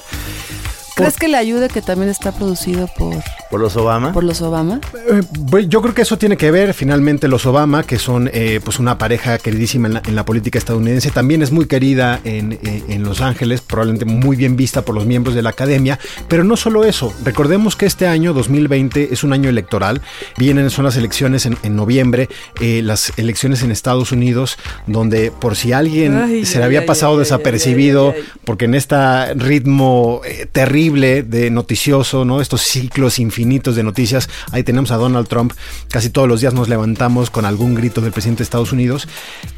¿Crees 1.02 1.16
que 1.16 1.28
le 1.28 1.36
ayude 1.36 1.68
que 1.68 1.82
también 1.82 2.10
está 2.10 2.32
producido 2.32 2.88
por, 2.96 3.14
Por 3.50 3.60
los 3.60 3.76
Obama. 3.76 4.12
por 4.12 4.24
los 4.24 4.40
Obama? 4.42 4.80
Eh, 5.10 5.22
pues 5.50 5.68
yo 5.68 5.82
creo 5.82 5.94
que 5.94 6.02
eso 6.02 6.18
tiene 6.18 6.36
que 6.36 6.50
ver 6.50 6.74
finalmente 6.74 7.28
los 7.28 7.46
Obama, 7.46 7.82
que 7.84 7.98
son 7.98 8.30
eh, 8.32 8.60
pues 8.64 8.78
una 8.78 8.98
pareja 8.98 9.38
queridísima 9.38 9.88
en 9.88 9.94
la, 9.94 10.02
en 10.06 10.14
la 10.14 10.24
política 10.24 10.58
estadounidense, 10.58 11.10
también 11.10 11.42
es 11.42 11.52
muy 11.52 11.66
querida 11.66 12.20
en, 12.24 12.52
eh, 12.62 12.82
en 12.88 13.02
Los 13.02 13.20
Ángeles, 13.20 13.60
probablemente 13.60 14.04
muy 14.04 14.36
bien 14.36 14.56
vista 14.56 14.82
por 14.82 14.94
los 14.94 15.06
miembros 15.06 15.34
de 15.34 15.42
la 15.42 15.50
academia, 15.50 15.98
pero 16.28 16.44
no 16.44 16.56
solo 16.56 16.84
eso, 16.84 17.12
recordemos 17.24 17.76
que 17.76 17.86
este 17.86 18.06
año 18.06 18.32
2020 18.32 19.12
es 19.12 19.24
un 19.24 19.32
año 19.32 19.48
electoral, 19.48 20.00
vienen 20.38 20.70
son 20.70 20.84
las 20.84 20.96
elecciones 20.96 21.46
en, 21.46 21.56
en 21.62 21.76
noviembre, 21.76 22.28
eh, 22.60 22.82
las 22.82 23.12
elecciones 23.16 23.62
en 23.62 23.70
Estados 23.70 24.12
Unidos, 24.12 24.56
donde 24.86 25.30
por 25.30 25.56
si 25.56 25.72
alguien 25.72 26.16
Ay, 26.16 26.44
se 26.44 26.58
le 26.58 26.64
había 26.64 26.80
ay, 26.80 26.86
pasado 26.86 27.14
ay, 27.14 27.18
desapercibido, 27.20 28.10
ay, 28.10 28.14
ay, 28.16 28.22
ay. 28.24 28.40
porque 28.44 28.64
en 28.66 28.74
este 28.74 29.34
ritmo 29.34 30.20
eh, 30.24 30.46
terrible 30.92 31.22
de 31.22 31.50
noticioso, 31.50 32.24
¿no? 32.24 32.40
Estos 32.40 32.60
ciclos 32.62 33.18
infinitos 33.18 33.76
de 33.76 33.82
noticias, 33.82 34.28
ahí 34.52 34.62
tenemos 34.62 34.90
a 34.90 34.96
Donald 34.96 35.26
Trump, 35.28 35.52
casi 35.88 36.10
todos 36.10 36.28
los 36.28 36.40
días 36.40 36.52
nos 36.54 36.68
levantamos 36.68 37.30
con 37.30 37.44
algún 37.46 37.74
grito 37.74 38.00
del 38.00 38.12
presidente 38.12 38.38
de 38.40 38.44
Estados 38.44 38.72
Unidos. 38.72 39.08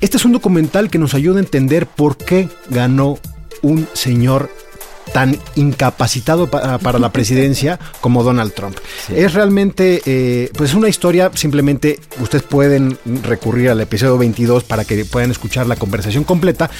Este 0.01 0.17
es 0.17 0.25
un 0.25 0.33
documental 0.33 0.91
que 0.91 0.99
nos 0.99 1.15
ayuda 1.15 1.39
a 1.39 1.43
entender 1.43 1.87
por 1.87 2.17
qué 2.17 2.49
ganó 2.71 3.19
un 3.63 3.87
señor 3.95 4.49
tan 5.13 5.37
incapacitado 5.55 6.51
pa- 6.51 6.79
para 6.79 6.99
la 6.99 7.13
presidencia 7.13 7.79
como 8.01 8.23
Donald 8.25 8.53
Trump. 8.55 8.77
Es 9.15 9.35
realmente, 9.35 10.01
eh, 10.07 10.51
pues 10.57 10.73
una 10.75 10.89
historia, 10.89 11.31
simplemente 11.35 11.99
ustedes 12.21 12.43
pueden 12.45 12.97
recurrir 13.23 13.69
al 13.71 13.81
episodio 13.81 14.17
22 14.19 14.65
para 14.65 14.85
que 14.85 15.05
puedan 15.05 15.31
escuchar 15.31 15.67
la 15.67 15.77
conversación 15.77 16.25
completa, 16.25 16.71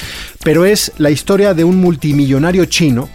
pero 0.43 0.65
es 0.65 0.91
la 0.97 1.11
historia 1.11 1.53
de 1.53 1.63
un 1.65 1.77
multimillonario 1.77 2.65
chino 2.65 3.09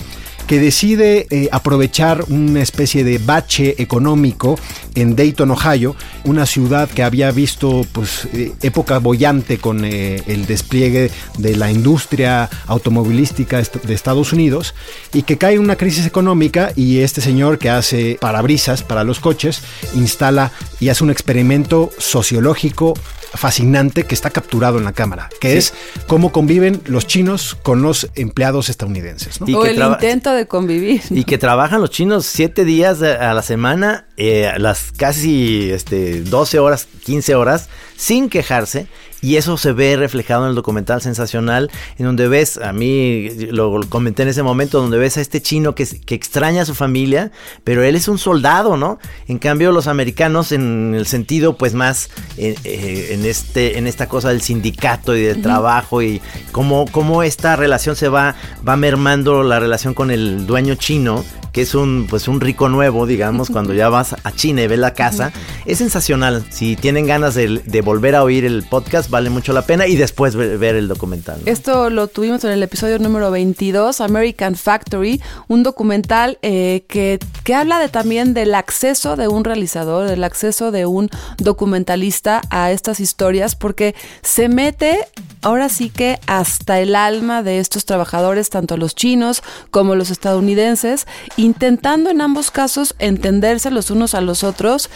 que 0.50 0.58
decide 0.58 1.28
eh, 1.30 1.48
aprovechar 1.52 2.24
una 2.28 2.60
especie 2.60 3.04
de 3.04 3.18
bache 3.18 3.80
económico 3.80 4.58
en 4.96 5.14
Dayton, 5.14 5.52
Ohio, 5.52 5.94
una 6.24 6.44
ciudad 6.44 6.90
que 6.90 7.04
había 7.04 7.30
visto 7.30 7.86
pues 7.92 8.26
eh, 8.32 8.50
época 8.60 8.98
bollante 8.98 9.58
con 9.58 9.84
eh, 9.84 10.20
el 10.26 10.46
despliegue 10.46 11.12
de 11.38 11.54
la 11.54 11.70
industria 11.70 12.50
automovilística 12.66 13.62
de 13.62 13.94
Estados 13.94 14.32
Unidos 14.32 14.74
y 15.14 15.22
que 15.22 15.38
cae 15.38 15.54
en 15.54 15.60
una 15.60 15.76
crisis 15.76 16.04
económica 16.04 16.72
y 16.74 16.98
este 16.98 17.20
señor 17.20 17.60
que 17.60 17.70
hace 17.70 18.18
parabrisas 18.20 18.82
para 18.82 19.04
los 19.04 19.20
coches 19.20 19.62
instala 19.94 20.50
y 20.80 20.88
hace 20.88 21.04
un 21.04 21.10
experimento 21.10 21.90
sociológico 21.96 22.94
fascinante 23.34 24.04
que 24.04 24.14
está 24.14 24.30
capturado 24.30 24.78
en 24.78 24.84
la 24.84 24.92
cámara, 24.92 25.28
que 25.40 25.56
es 25.56 25.72
cómo 26.06 26.32
conviven 26.32 26.82
los 26.86 27.06
chinos 27.06 27.56
con 27.62 27.82
los 27.82 28.10
empleados 28.14 28.68
estadounidenses. 28.68 29.40
¿no? 29.40 29.48
Y 29.48 29.54
o 29.54 29.62
que 29.62 29.70
el 29.70 29.82
intento 29.82 30.32
de 30.32 30.46
convivir. 30.46 31.02
Y 31.10 31.24
que 31.24 31.38
trabajan 31.38 31.80
los 31.80 31.90
chinos 31.90 32.26
siete 32.26 32.64
días 32.64 33.02
a 33.02 33.30
a 33.30 33.34
la 33.34 33.42
semana, 33.42 34.06
eh, 34.16 34.52
las 34.58 34.92
casi 34.92 35.70
este, 35.70 36.22
12 36.22 36.58
horas, 36.58 36.88
15 37.04 37.34
horas, 37.34 37.68
sin 37.96 38.28
quejarse. 38.28 38.86
Y 39.22 39.36
eso 39.36 39.56
se 39.56 39.72
ve 39.72 39.96
reflejado 39.96 40.44
en 40.44 40.50
el 40.50 40.54
documental 40.54 41.02
sensacional, 41.02 41.70
en 41.98 42.06
donde 42.06 42.28
ves, 42.28 42.56
a 42.58 42.72
mí 42.72 43.28
lo 43.50 43.80
comenté 43.88 44.22
en 44.22 44.28
ese 44.28 44.42
momento, 44.42 44.80
donde 44.80 44.98
ves 44.98 45.16
a 45.16 45.20
este 45.20 45.42
chino 45.42 45.74
que, 45.74 45.86
que 45.86 46.14
extraña 46.14 46.62
a 46.62 46.64
su 46.64 46.74
familia, 46.74 47.30
pero 47.64 47.82
él 47.82 47.96
es 47.96 48.08
un 48.08 48.18
soldado, 48.18 48.76
¿no? 48.76 48.98
En 49.28 49.38
cambio, 49.38 49.72
los 49.72 49.86
americanos, 49.86 50.52
en 50.52 50.94
el 50.94 51.06
sentido, 51.06 51.56
pues 51.56 51.74
más 51.74 52.10
eh, 52.36 52.54
eh, 52.64 53.08
en, 53.10 53.26
este, 53.26 53.78
en 53.78 53.86
esta 53.86 54.08
cosa 54.08 54.30
del 54.30 54.40
sindicato 54.40 55.16
y 55.16 55.22
del 55.22 55.42
trabajo 55.42 56.02
y 56.02 56.22
cómo, 56.52 56.86
cómo 56.90 57.22
esta 57.22 57.56
relación 57.56 57.96
se 57.96 58.08
va, 58.08 58.34
va 58.66 58.76
mermando 58.76 59.42
la 59.42 59.60
relación 59.60 59.94
con 59.94 60.10
el 60.10 60.46
dueño 60.46 60.74
chino 60.76 61.24
que 61.52 61.62
es 61.62 61.74
un 61.74 62.06
pues 62.08 62.28
un 62.28 62.40
rico 62.40 62.68
nuevo, 62.68 63.06
digamos, 63.06 63.50
cuando 63.50 63.74
ya 63.74 63.88
vas 63.88 64.14
a 64.22 64.32
China 64.32 64.62
y 64.62 64.66
ves 64.66 64.78
la 64.78 64.94
casa, 64.94 65.32
es 65.66 65.78
sensacional. 65.78 66.44
Si 66.50 66.76
tienen 66.76 67.06
ganas 67.06 67.34
de, 67.34 67.60
de 67.64 67.80
volver 67.80 68.14
a 68.14 68.22
oír 68.22 68.44
el 68.44 68.62
podcast, 68.62 69.09
vale 69.10 69.28
mucho 69.30 69.52
la 69.52 69.62
pena 69.62 69.86
y 69.86 69.96
después 69.96 70.34
ver, 70.36 70.76
el 70.76 70.88
documental. 70.88 71.40
Esto 71.46 71.90
lo 71.90 72.08
tuvimos 72.08 72.44
en 72.44 72.52
el 72.52 72.62
episodio 72.62 72.98
número 72.98 73.30
22, 73.30 74.00
American 74.00 74.54
Factory, 74.54 75.20
un 75.48 75.62
documental 75.62 76.38
eh, 76.42 76.84
que, 76.88 77.18
que 77.44 77.54
habla 77.54 77.78
de, 77.78 77.88
también 77.88 78.32
del 78.34 78.54
acceso 78.54 79.16
de 79.16 79.28
un 79.28 79.44
realizador, 79.44 80.08
del 80.08 80.24
acceso 80.24 80.70
de 80.70 80.86
un 80.86 81.10
documentalista 81.38 82.40
a 82.50 82.70
estas 82.70 83.00
historias, 83.00 83.56
porque 83.56 83.94
se 84.22 84.48
mete 84.48 84.98
ahora 85.42 85.68
sí 85.68 85.90
que 85.90 86.18
hasta 86.26 86.80
el 86.80 86.94
alma 86.94 87.42
de 87.42 87.58
estos 87.58 87.84
trabajadores, 87.84 88.50
tanto 88.50 88.76
los 88.76 88.94
chinos 88.94 89.42
como 89.70 89.94
los 89.94 90.10
estadounidenses, 90.10 91.06
intentando 91.36 92.10
en 92.10 92.20
ambos 92.20 92.50
casos 92.50 92.94
entenderse 92.98 93.70
los 93.70 93.90
unos 93.90 94.14
a 94.14 94.20
los 94.20 94.44
otros 94.44 94.90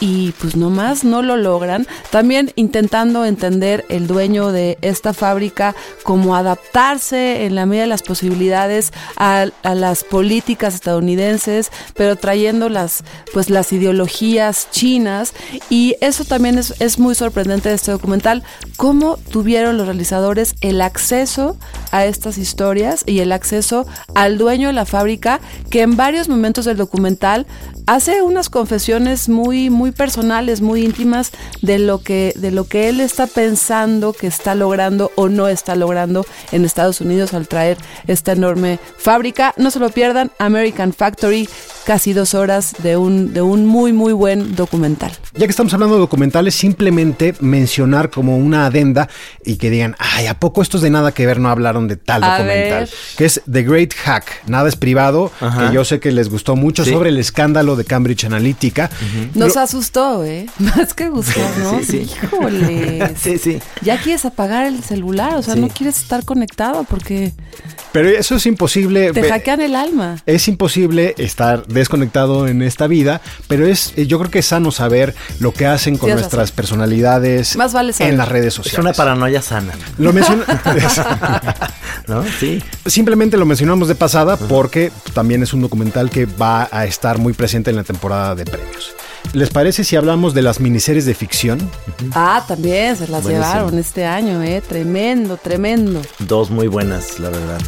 y 0.00 0.32
pues 0.32 0.56
nomás 0.56 1.04
no 1.04 1.22
lo 1.22 1.36
logran. 1.36 1.86
También 2.10 2.52
intentando 2.56 3.24
entender 3.24 3.84
el 3.88 4.06
dueño 4.06 4.52
de 4.52 4.78
esta 4.82 5.12
fábrica 5.14 5.74
cómo 6.02 6.36
adaptarse 6.36 7.44
en 7.46 7.54
la 7.54 7.66
medida 7.66 7.82
de 7.82 7.88
las 7.88 8.02
posibilidades 8.02 8.92
a, 9.16 9.46
a 9.62 9.74
las 9.74 10.04
políticas 10.04 10.74
estadounidenses, 10.74 11.70
pero 11.94 12.16
trayendo 12.16 12.68
las 12.68 13.04
pues 13.32 13.50
las 13.50 13.72
ideologías 13.72 14.68
chinas 14.70 15.34
y 15.70 15.96
eso 16.00 16.24
también 16.24 16.58
es, 16.58 16.74
es 16.80 16.98
muy 16.98 17.14
sorprendente 17.14 17.68
de 17.68 17.74
este 17.74 17.90
documental, 17.90 18.42
cómo 18.76 19.16
tuvieron 19.16 19.76
los 19.76 19.86
realizadores 19.86 20.54
el 20.60 20.80
acceso 20.80 21.56
a 21.90 22.04
estas 22.04 22.38
historias 22.38 23.02
y 23.06 23.20
el 23.20 23.32
acceso 23.32 23.86
al 24.14 24.38
dueño 24.38 24.68
de 24.68 24.74
la 24.74 24.86
fábrica 24.86 25.40
que 25.70 25.82
en 25.82 25.96
varios 25.96 26.28
momentos 26.28 26.64
del 26.64 26.76
documental 26.76 27.46
hace 27.86 28.22
unas 28.22 28.50
confesiones 28.50 29.28
muy 29.28 29.70
muy 29.70 29.87
personales, 29.92 30.60
muy 30.60 30.84
íntimas 30.84 31.30
de 31.62 31.78
lo 31.78 32.00
que 32.02 32.32
de 32.36 32.50
lo 32.50 32.64
que 32.64 32.88
él 32.88 33.00
está 33.00 33.26
pensando 33.26 34.12
que 34.12 34.26
está 34.26 34.54
logrando 34.54 35.10
o 35.16 35.28
no 35.28 35.48
está 35.48 35.76
logrando 35.76 36.26
en 36.52 36.64
Estados 36.64 37.00
Unidos 37.00 37.34
al 37.34 37.48
traer 37.48 37.78
esta 38.06 38.32
enorme 38.32 38.78
fábrica. 38.96 39.54
No 39.56 39.70
se 39.70 39.78
lo 39.78 39.90
pierdan, 39.90 40.30
American 40.38 40.92
Factory, 40.92 41.48
casi 41.86 42.12
dos 42.12 42.34
horas 42.34 42.74
de 42.82 42.96
un 42.96 43.32
de 43.32 43.42
un 43.42 43.66
muy 43.66 43.92
muy 43.92 44.12
buen 44.12 44.54
documental. 44.56 45.12
Ya 45.34 45.46
que 45.46 45.50
estamos 45.50 45.72
hablando 45.74 45.94
de 45.96 46.00
documentales, 46.00 46.54
simplemente 46.54 47.34
mencionar 47.40 48.10
como 48.10 48.36
una 48.36 48.66
adenda 48.66 49.08
y 49.44 49.56
que 49.56 49.70
digan, 49.70 49.94
ay, 49.98 50.26
¿a 50.26 50.34
poco 50.38 50.62
estos 50.62 50.80
de 50.82 50.90
nada 50.90 51.12
que 51.12 51.26
ver 51.26 51.38
no 51.40 51.48
hablaron 51.48 51.88
de 51.88 51.96
tal 51.96 52.24
A 52.24 52.38
documental? 52.38 52.80
ver. 52.84 52.90
Que 53.16 53.24
es 53.24 53.40
The 53.50 53.62
Great 53.62 53.94
Hack, 53.94 54.42
nada 54.46 54.68
es 54.68 54.76
privado, 54.76 55.30
Ajá. 55.40 55.68
que 55.68 55.74
yo 55.74 55.84
sé 55.84 56.00
que 56.00 56.10
les 56.12 56.28
gustó 56.28 56.56
mucho 56.56 56.84
Sí. 56.84 56.90
sobre 56.90 57.10
el 57.10 57.18
escándalo 57.18 57.76
de 57.76 57.84
Cambridge 57.84 58.24
Analytica. 58.24 58.90
Nos 59.34 59.52
Pero- 59.52 59.60
asustó, 59.78 60.24
¿eh? 60.24 60.46
Más 60.58 60.92
que 60.94 61.08
gustarnos. 61.08 61.84
Sí, 61.86 62.04
sí. 62.06 62.10
Híjole. 62.24 63.14
Sí, 63.18 63.38
sí. 63.38 63.58
Ya 63.82 64.00
quieres 64.00 64.24
apagar 64.24 64.66
el 64.66 64.82
celular, 64.82 65.34
o 65.36 65.42
sea, 65.42 65.54
Sí. 65.54 65.60
no 65.60 65.68
quieres 65.68 65.98
estar 65.98 66.24
conectado 66.24 66.84
porque 66.84 67.32
pero 67.92 68.08
eso 68.08 68.36
es 68.36 68.46
imposible. 68.46 69.12
te 69.12 69.28
hackean 69.28 69.60
el 69.60 69.74
alma. 69.74 70.16
Es 70.26 70.46
imposible 70.48 71.14
estar 71.18 71.66
desconectado 71.66 72.46
en 72.48 72.62
esta 72.62 72.86
vida, 72.86 73.20
pero 73.48 73.66
es 73.66 73.92
eh, 73.96 74.06
yo 74.06 74.18
creo 74.18 74.30
que 74.30 74.40
es 74.40 74.46
sano 74.46 74.70
saber 74.72 75.14
lo 75.40 75.52
que 75.52 75.66
hacen 75.66 75.96
con 75.96 76.10
nuestras 76.10 76.50
razón. 76.50 76.56
personalidades 76.56 77.56
Más 77.56 77.72
vale 77.72 77.92
saber. 77.92 78.12
en 78.12 78.18
las 78.18 78.28
redes 78.28 78.48
Es 78.48 78.54
sociales. 78.54 78.78
una 78.80 78.92
paranoia 78.92 79.42
sana, 79.42 79.72
Lo 79.98 80.12
menciona- 80.12 80.44
¿no? 82.06 82.24
Sí. 82.38 82.62
Simplemente 82.86 83.36
lo 83.36 83.46
mencionamos 83.46 83.88
de 83.88 83.94
pasada 83.94 84.36
porque 84.36 84.92
también 85.14 85.42
es 85.42 85.52
un 85.52 85.60
documental 85.62 86.10
que 86.10 86.26
va 86.26 86.68
a 86.70 86.84
estar 86.84 87.18
muy 87.18 87.32
presente 87.32 87.70
en 87.70 87.76
la 87.76 87.84
temporada 87.84 88.34
de 88.34 88.44
premios. 88.44 88.92
¿Les 89.34 89.50
parece 89.50 89.84
si 89.84 89.94
hablamos 89.94 90.34
de 90.34 90.42
las 90.42 90.58
miniseries 90.60 91.04
de 91.04 91.14
ficción? 91.14 91.58
Ah, 92.14 92.44
también 92.48 92.96
se 92.96 93.08
las 93.08 93.22
Buenísimo. 93.22 93.46
llevaron 93.52 93.78
este 93.78 94.04
año, 94.06 94.42
¿eh? 94.42 94.62
Tremendo, 94.66 95.36
tremendo. 95.36 96.00
Dos 96.18 96.50
muy 96.50 96.66
buenas, 96.66 97.18
la 97.20 97.30
verdad. 97.30 97.60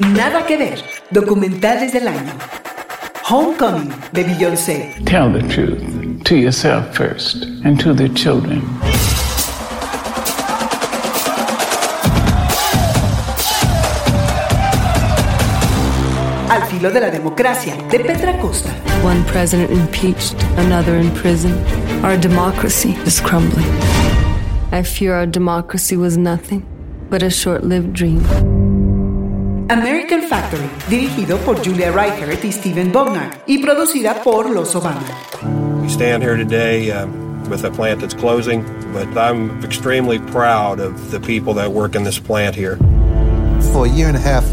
Nada 0.00 0.46
que 0.46 0.56
ver. 0.56 0.82
Documentales 1.10 1.92
del 1.92 2.08
año. 2.08 2.32
Homecoming 3.28 3.90
de 4.12 4.24
Beyoncé. 4.24 4.94
Tell 5.04 5.30
the 5.32 5.42
truth 5.48 5.82
to 6.24 6.36
yourself 6.36 6.84
first 6.96 7.44
and 7.64 7.78
to 7.80 7.92
the 7.94 8.08
children. 8.10 8.62
Filo 16.78 16.92
de 16.92 17.00
la 17.00 17.10
democracia 17.10 17.74
de 17.90 17.98
Petra 17.98 18.38
Costa. 18.38 18.70
One 19.02 19.24
president 19.24 19.70
impeached, 19.70 20.40
another 20.58 20.96
in 20.96 21.10
prison. 21.10 21.52
Our 22.04 22.16
democracy 22.16 22.94
is 23.04 23.20
crumbling. 23.20 23.66
I 24.70 24.82
fear 24.84 25.14
our 25.14 25.26
democracy 25.26 25.96
was 25.96 26.16
nothing 26.16 26.64
but 27.10 27.22
a 27.22 27.30
short 27.30 27.64
lived 27.64 27.94
dream. 27.94 28.24
American 29.70 30.22
Factory, 30.28 30.68
dirigido 30.88 31.36
por 31.44 31.56
Julia 31.56 31.90
Reichert 31.90 32.44
y 32.44 32.52
Steven 32.52 32.92
Bognar 32.92 33.32
y 33.48 33.58
producida 33.58 34.22
por 34.22 34.48
Los 34.48 34.74
Obama. 34.74 35.02
We 35.82 35.88
stand 35.88 36.22
here 36.22 36.36
today 36.36 36.92
um, 36.92 37.50
with 37.50 37.64
a 37.64 37.70
plant 37.70 38.00
that's 38.00 38.14
closing, 38.14 38.62
but 38.92 39.08
I'm 39.18 39.64
extremely 39.64 40.20
proud 40.30 40.78
of 40.78 41.10
the 41.10 41.18
people 41.18 41.54
that 41.54 41.72
work 41.72 41.96
in 41.96 42.04
this 42.04 42.20
plant 42.20 42.54
here. 42.54 42.76
For 43.72 43.86
a 43.86 43.88
year 43.88 44.06
and 44.06 44.16
a 44.16 44.20
half, 44.20 44.44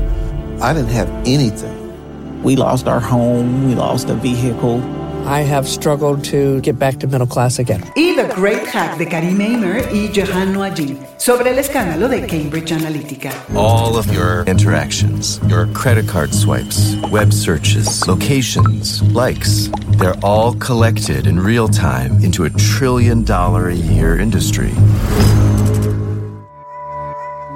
I 0.60 0.74
didn't 0.74 0.90
have 0.90 1.10
anything. 1.28 1.75
We 2.46 2.56
lost 2.56 2.88
our 2.88 3.00
home, 3.00 3.68
we 3.68 3.74
lost 3.74 4.08
a 4.08 4.14
vehicle. 4.14 4.80
I 5.26 5.42
have 5.42 5.68
struggled 5.68 6.24
to 6.26 6.62
get 6.62 6.78
back 6.78 7.00
to 7.00 7.08
middle 7.08 7.26
class 7.26 7.58
again. 7.58 7.82
Y 7.96 8.14
The 8.16 8.32
Great 8.36 8.68
Hack 8.68 9.00
de 9.00 9.06
Karim 9.08 9.42
Aimer 9.42 9.80
y 9.92 10.12
Johan 10.14 10.54
Noagin 10.54 11.00
sobre 11.18 11.50
el 11.50 11.58
escándalo 11.58 12.08
de 12.08 12.28
Cambridge 12.28 12.70
Analytica. 12.70 13.34
All 13.56 13.98
of 13.98 14.06
your 14.14 14.44
interactions, 14.46 15.40
your 15.48 15.66
credit 15.74 16.08
card 16.08 16.36
swipes, 16.36 16.96
web 17.10 17.34
searches, 17.34 18.08
locations, 18.08 19.02
likes, 19.12 19.72
they're 19.98 20.20
all 20.22 20.54
collected 20.60 21.26
in 21.26 21.40
real 21.40 21.68
time 21.68 22.24
into 22.24 22.44
a 22.44 22.52
trillion 22.52 23.24
dollar 23.24 23.70
a 23.70 23.76
year 23.76 24.20
industry. 24.20 24.72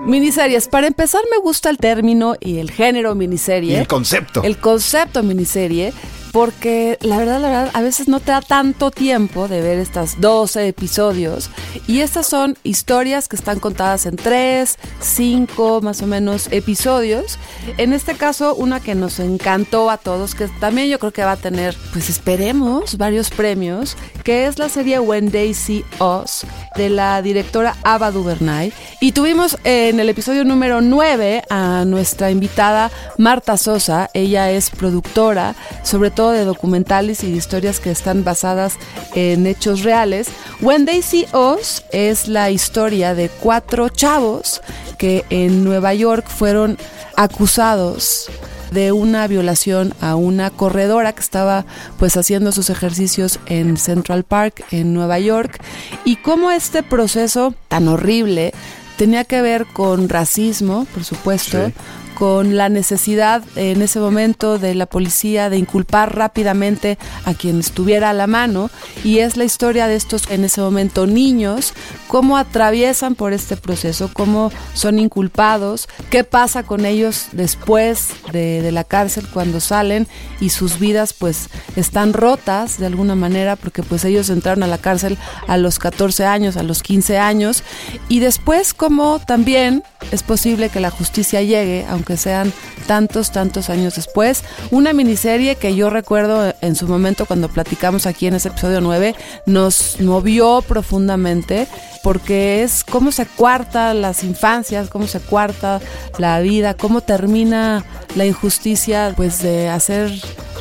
Miniseries. 0.06 0.68
Para 0.68 0.88
empezar, 0.88 1.22
me 1.32 1.38
gusta 1.38 1.70
el 1.70 1.78
término 1.78 2.36
y 2.40 2.58
el 2.58 2.72
género 2.72 3.16
miniserie. 3.16 3.74
Y 3.74 3.76
el 3.76 3.88
concepto. 3.88 4.44
El 4.44 4.58
concepto 4.58 5.24
miniserie. 5.24 5.94
porque 6.32 6.98
la 7.02 7.18
verdad, 7.18 7.42
la 7.42 7.50
verdad, 7.50 7.72
a 7.74 7.82
veces 7.82 8.08
no 8.08 8.20
te 8.20 8.32
da 8.32 8.42
tanto 8.42 8.92
tiempo 8.92 9.48
de 9.48 9.62
ver 9.62 9.80
estas 9.80 10.22
12 10.22 10.68
episodios 10.68 11.50
y 11.88 12.02
estas 12.02 12.28
son 12.28 12.58
historias 12.64 13.28
que 13.28 13.36
están 13.36 13.60
contadas 13.60 14.06
en 14.06 14.16
3, 14.16 14.78
5 15.00 15.82
más 15.82 16.02
o 16.02 16.08
menos 16.08 16.48
episodios. 16.52 17.40
En 17.78 17.94
este 17.94 18.16
caso, 18.16 18.56
una 18.56 18.80
que 18.80 18.96
nos 18.96 19.20
encantó 19.20 19.90
a 19.90 19.98
todos, 19.98 20.36
que 20.36 20.48
también 20.60 20.88
yo 20.90 21.00
creo 21.00 21.12
que 21.12 21.24
va 21.24 21.34
a 21.34 21.38
tener, 21.38 21.76
pues 21.94 22.10
esperemos, 22.10 22.98
varios 22.98 23.30
premios, 23.30 23.98
que 24.30 24.46
es 24.46 24.60
la 24.60 24.70
serie 24.70 25.00
When 25.00 25.32
They 25.32 25.56
See 25.56 25.84
Us 26.00 26.46
de 26.76 26.92
la 26.92 27.20
directora 27.24 27.76
Ava 27.82 28.12
DuVernay. 28.12 28.72
Y 29.00 29.14
tuvimos 29.14 29.58
en 29.64 30.00
el 30.00 30.08
episodio 30.08 30.46
número 30.46 30.82
9 30.82 31.46
a 31.50 31.84
nuestra 31.88 32.30
invitada 32.30 32.92
Marta 33.18 33.58
Sosa. 33.58 34.12
Ella 34.14 34.52
es 34.52 34.70
productora, 34.70 35.56
sobre 35.82 36.12
todo 36.12 36.30
de 36.30 36.46
documentales 36.46 37.24
y 37.24 37.32
de 37.32 37.38
historias 37.38 37.80
que 37.80 37.90
están 37.90 38.24
basadas 38.24 38.76
en 39.16 39.48
hechos 39.48 39.82
reales. 39.82 40.28
When 40.62 40.86
They 40.86 41.02
See 41.02 41.26
Us 41.34 41.84
es 41.92 42.28
la 42.28 42.52
historia 42.52 43.16
de 43.16 43.30
cuatro 43.30 43.90
chavos 43.90 44.62
que 45.00 45.26
en 45.32 45.64
Nueva 45.64 45.96
York 45.96 46.28
fueron 46.28 46.78
acusados 47.16 48.30
de 48.72 48.92
una 48.92 49.28
violación 49.28 49.94
a 50.02 50.16
una 50.16 50.50
corredora 50.50 51.14
que 51.14 51.22
estaba 51.22 51.66
pues 51.98 52.18
haciendo 52.18 52.52
sus 52.52 52.70
ejercicios 52.70 53.40
en 53.46 53.78
Central 53.78 54.24
Park 54.24 54.64
en 54.72 54.94
Nueva 54.94 55.20
York 55.20 55.62
y 56.06 56.18
cómo 56.18 56.52
este 56.52 56.84
proceso 56.84 57.54
tan 57.68 57.88
horrible 57.88 58.54
tenía 58.98 59.24
que 59.24 59.42
ver 59.42 59.66
con 59.66 60.10
racismo, 60.10 60.86
por 60.94 61.04
supuesto. 61.04 61.72
Con 62.20 62.58
la 62.58 62.68
necesidad 62.68 63.42
en 63.56 63.82
ese 63.82 64.02
momento 64.02 64.60
de 64.60 64.76
la 64.76 64.88
policía 64.88 65.50
de 65.50 65.58
inculpar 65.58 66.18
rápidamente 66.18 66.98
a 67.24 67.34
quien 67.34 67.60
estuviera 67.60 68.10
a 68.10 68.14
la 68.14 68.28
mano. 68.28 68.70
Y 69.06 69.20
es 69.20 69.38
la 69.38 69.46
historia 69.46 69.88
de 69.88 69.96
estos 69.96 70.30
en 70.30 70.44
ese 70.44 70.60
momento 70.60 71.08
niños, 71.08 71.74
cómo 72.10 72.38
atraviesan 72.38 73.16
por 73.16 73.32
este 73.32 73.56
proceso, 73.56 74.10
cómo 74.12 74.52
son 74.74 75.00
inculpados, 75.00 75.88
qué 76.10 76.26
pasa 76.26 76.64
con 76.64 76.86
ellos 76.86 77.28
después 77.32 78.10
de, 78.34 78.62
de 78.62 78.74
la 78.74 78.84
cárcel 78.84 79.26
cuando 79.34 79.62
salen 79.62 80.06
y 80.42 80.50
sus 80.50 80.78
vidas 80.78 81.14
pues 81.14 81.50
están 81.78 82.12
rotas 82.12 82.80
de 82.80 82.86
alguna 82.86 83.16
manera 83.16 83.56
porque 83.56 83.82
pues 83.82 84.04
ellos 84.04 84.30
entraron 84.30 84.64
a 84.64 84.68
la 84.68 84.78
cárcel 84.78 85.18
a 85.48 85.56
los 85.56 85.80
14 85.80 86.26
años, 86.26 86.58
a 86.58 86.64
los 86.64 86.84
15 86.84 87.18
años. 87.18 87.64
Y 88.10 88.20
después 88.20 88.74
como 88.74 89.20
también 89.20 89.84
es 90.12 90.24
posible 90.24 90.68
que 90.68 90.82
la 90.82 90.90
justicia 90.90 91.42
llegue, 91.42 91.86
aunque 91.90 92.09
sean 92.18 92.52
tantos, 92.88 93.32
tantos 93.32 93.70
años 93.70 93.96
después. 93.96 94.44
Una 94.72 94.94
miniserie 94.94 95.56
que 95.56 95.76
yo 95.76 95.90
recuerdo 95.90 96.54
en 96.62 96.76
su 96.76 96.88
momento 96.88 97.26
cuando 97.26 97.50
platicamos 97.50 98.06
aquí 98.06 98.28
en 98.28 98.36
ese 98.36 98.50
episodio 98.50 98.82
9, 98.82 99.16
nos 99.46 100.00
movió 100.02 100.62
profundamente 100.68 101.68
porque 102.04 102.64
es 102.64 102.84
cómo 102.84 103.12
se 103.12 103.26
cuarta 103.26 103.94
las 103.94 104.24
infancias, 104.24 104.90
cómo 104.90 105.08
se 105.08 105.20
cuarta 105.20 105.80
la 106.18 106.40
vida, 106.40 106.74
cómo 106.76 107.02
termina 107.02 107.84
la 108.16 108.26
injusticia 108.26 109.14
pues 109.16 109.42
de 109.42 109.70
hacer 109.70 110.12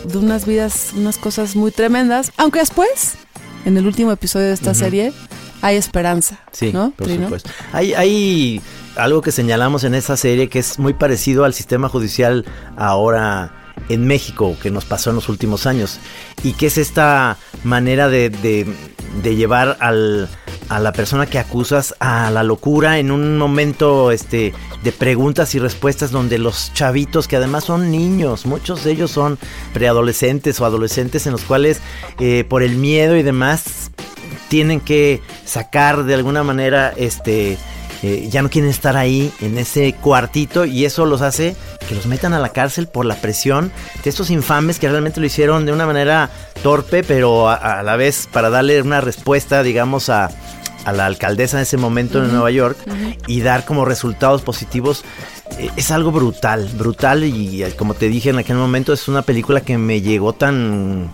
de 0.04 0.18
unas 0.18 0.46
vidas 0.46 0.90
unas 0.96 1.18
cosas 1.18 1.56
muy 1.56 1.70
tremendas, 1.70 2.30
aunque 2.36 2.60
después, 2.60 3.14
en 3.64 3.76
el 3.76 3.86
último 3.86 4.12
episodio 4.12 4.46
de 4.46 4.52
esta 4.54 4.74
serie, 4.74 5.12
hay 5.60 5.76
esperanza, 5.76 6.38
Sí, 6.52 6.72
¿no? 6.72 6.92
por 6.92 7.06
Trino? 7.08 7.24
supuesto. 7.24 7.50
Hay, 7.72 7.92
hay 7.94 8.60
algo 8.98 9.22
que 9.22 9.32
señalamos 9.32 9.84
en 9.84 9.94
esa 9.94 10.16
serie 10.16 10.48
que 10.48 10.58
es 10.58 10.78
muy 10.78 10.92
parecido 10.94 11.44
al 11.44 11.54
sistema 11.54 11.88
judicial 11.88 12.44
ahora 12.76 13.54
en 13.88 14.06
México, 14.06 14.56
que 14.60 14.70
nos 14.70 14.84
pasó 14.84 15.10
en 15.10 15.16
los 15.16 15.28
últimos 15.28 15.66
años, 15.66 16.00
y 16.42 16.52
que 16.52 16.66
es 16.66 16.78
esta 16.78 17.36
manera 17.64 18.08
de, 18.08 18.28
de- 18.30 18.66
llevar 19.36 19.76
al, 19.80 20.28
a 20.68 20.80
la 20.80 20.92
persona 20.92 21.26
que 21.26 21.38
acusas 21.38 21.94
a 22.00 22.30
la 22.30 22.42
locura 22.42 22.98
en 22.98 23.10
un 23.10 23.38
momento 23.38 24.10
este, 24.10 24.52
de 24.82 24.92
preguntas 24.92 25.54
y 25.54 25.58
respuestas 25.58 26.10
donde 26.10 26.38
los 26.38 26.72
chavitos, 26.74 27.28
que 27.28 27.36
además 27.36 27.64
son 27.64 27.90
niños, 27.90 28.46
muchos 28.46 28.84
de 28.84 28.92
ellos 28.92 29.10
son 29.10 29.38
preadolescentes 29.72 30.60
o 30.60 30.66
adolescentes 30.66 31.26
en 31.26 31.32
los 31.32 31.42
cuales 31.42 31.80
eh, 32.20 32.44
por 32.48 32.62
el 32.62 32.76
miedo 32.76 33.16
y 33.16 33.22
demás 33.22 33.90
tienen 34.48 34.80
que 34.80 35.20
sacar 35.44 36.04
de 36.04 36.14
alguna 36.14 36.42
manera 36.42 36.92
este 36.96 37.58
eh, 38.02 38.28
ya 38.30 38.42
no 38.42 38.50
quieren 38.50 38.70
estar 38.70 38.96
ahí 38.96 39.32
en 39.40 39.58
ese 39.58 39.92
cuartito 39.94 40.64
y 40.64 40.84
eso 40.84 41.06
los 41.06 41.22
hace 41.22 41.56
que 41.88 41.94
los 41.94 42.06
metan 42.06 42.34
a 42.34 42.38
la 42.38 42.50
cárcel 42.50 42.86
por 42.86 43.06
la 43.06 43.16
presión 43.16 43.72
de 44.04 44.10
estos 44.10 44.30
infames 44.30 44.78
que 44.78 44.88
realmente 44.88 45.20
lo 45.20 45.26
hicieron 45.26 45.66
de 45.66 45.72
una 45.72 45.86
manera 45.86 46.30
torpe 46.62 47.02
pero 47.02 47.48
a, 47.48 47.54
a 47.54 47.82
la 47.82 47.96
vez 47.96 48.28
para 48.32 48.50
darle 48.50 48.80
una 48.82 49.00
respuesta 49.00 49.62
digamos 49.62 50.08
a, 50.10 50.30
a 50.84 50.92
la 50.92 51.06
alcaldesa 51.06 51.58
en 51.58 51.64
ese 51.64 51.76
momento 51.76 52.22
en 52.22 52.32
Nueva 52.32 52.50
York 52.50 52.78
y 53.26 53.40
dar 53.42 53.64
como 53.64 53.84
resultados 53.84 54.42
positivos 54.42 55.04
eh, 55.58 55.70
es 55.76 55.90
algo 55.90 56.12
brutal, 56.12 56.68
brutal 56.78 57.24
y 57.24 57.62
eh, 57.62 57.74
como 57.76 57.94
te 57.94 58.08
dije 58.08 58.30
en 58.30 58.38
aquel 58.38 58.56
momento 58.56 58.92
es 58.92 59.08
una 59.08 59.22
película 59.22 59.60
que 59.60 59.76
me 59.76 60.00
llegó 60.00 60.32
tan 60.32 61.10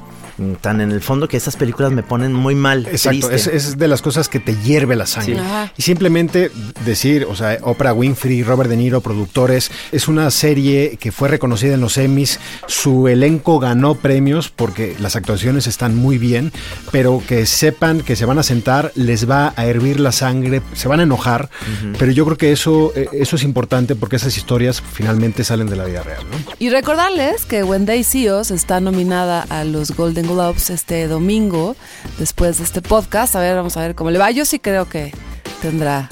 tan 0.60 0.80
en 0.80 0.90
el 0.90 1.00
fondo 1.00 1.28
que 1.28 1.36
esas 1.36 1.56
películas 1.56 1.92
me 1.92 2.02
ponen 2.02 2.32
muy 2.32 2.54
mal. 2.54 2.86
Exacto, 2.86 3.30
es, 3.30 3.78
de 3.78 3.88
las 3.88 4.02
cosas 4.02 4.28
que 4.28 4.40
te 4.40 4.56
hierve 4.56 4.96
la 4.96 5.06
sangre. 5.06 5.36
Sí. 5.36 5.72
Y 5.78 5.82
simplemente 5.82 6.50
decir, 6.84 7.26
o 7.28 7.36
sea, 7.36 7.58
Oprah 7.62 7.92
Winfrey, 7.92 8.42
Robert 8.42 8.70
De 8.70 8.76
Niro, 8.76 9.00
productores, 9.00 9.70
es 9.92 10.08
una 10.08 10.30
serie 10.30 10.96
que 10.98 11.12
fue 11.12 11.28
reconocida 11.28 11.74
en 11.74 11.80
los 11.80 11.96
Emmys, 11.98 12.40
su 12.66 13.08
elenco 13.08 13.58
ganó 13.58 13.94
premios 13.94 14.48
porque 14.48 14.96
las 14.98 15.16
actuaciones 15.16 15.66
están 15.66 15.96
muy 15.96 16.18
bien, 16.18 16.52
pero 16.90 17.22
que 17.26 17.46
sepan 17.46 18.00
que 18.00 18.16
se 18.16 18.24
van 18.24 18.38
a 18.38 18.42
sentar, 18.42 18.92
les 18.94 19.28
va 19.28 19.52
a 19.56 19.66
hervir 19.66 20.00
la 20.00 20.12
sangre, 20.12 20.62
se 20.74 20.88
van 20.88 21.00
a 21.00 21.04
enojar, 21.04 21.50
pero 21.98 22.12
yo 22.12 22.24
creo 22.24 22.36
que 22.36 22.52
eso, 22.52 22.92
eh, 22.94 23.08
eso 23.12 23.36
es 23.36 23.42
importante 23.42 23.94
porque 23.94 24.16
esas 24.16 24.36
historias 24.36 24.80
finalmente 24.80 25.44
salen 25.44 25.68
de 25.68 25.76
la 25.76 25.84
vida 25.84 26.02
real, 26.02 26.22
¿no? 26.30 26.36
Y 26.58 26.70
recordarles 26.70 27.44
que 27.44 27.64
See 28.04 28.30
Us 28.30 28.50
está 28.50 28.80
nominada 28.80 29.46
a 29.48 29.64
los 29.64 29.90
Golden 29.92 30.23
Globes 30.26 30.70
este 30.70 31.06
domingo, 31.06 31.76
después 32.18 32.58
de 32.58 32.64
este 32.64 32.82
podcast. 32.82 33.36
A 33.36 33.40
ver, 33.40 33.56
vamos 33.56 33.76
a 33.76 33.80
ver 33.80 33.94
cómo 33.94 34.10
le 34.10 34.18
va. 34.18 34.30
Yo 34.30 34.44
sí 34.44 34.58
creo 34.58 34.88
que 34.88 35.12
tendrá 35.62 36.08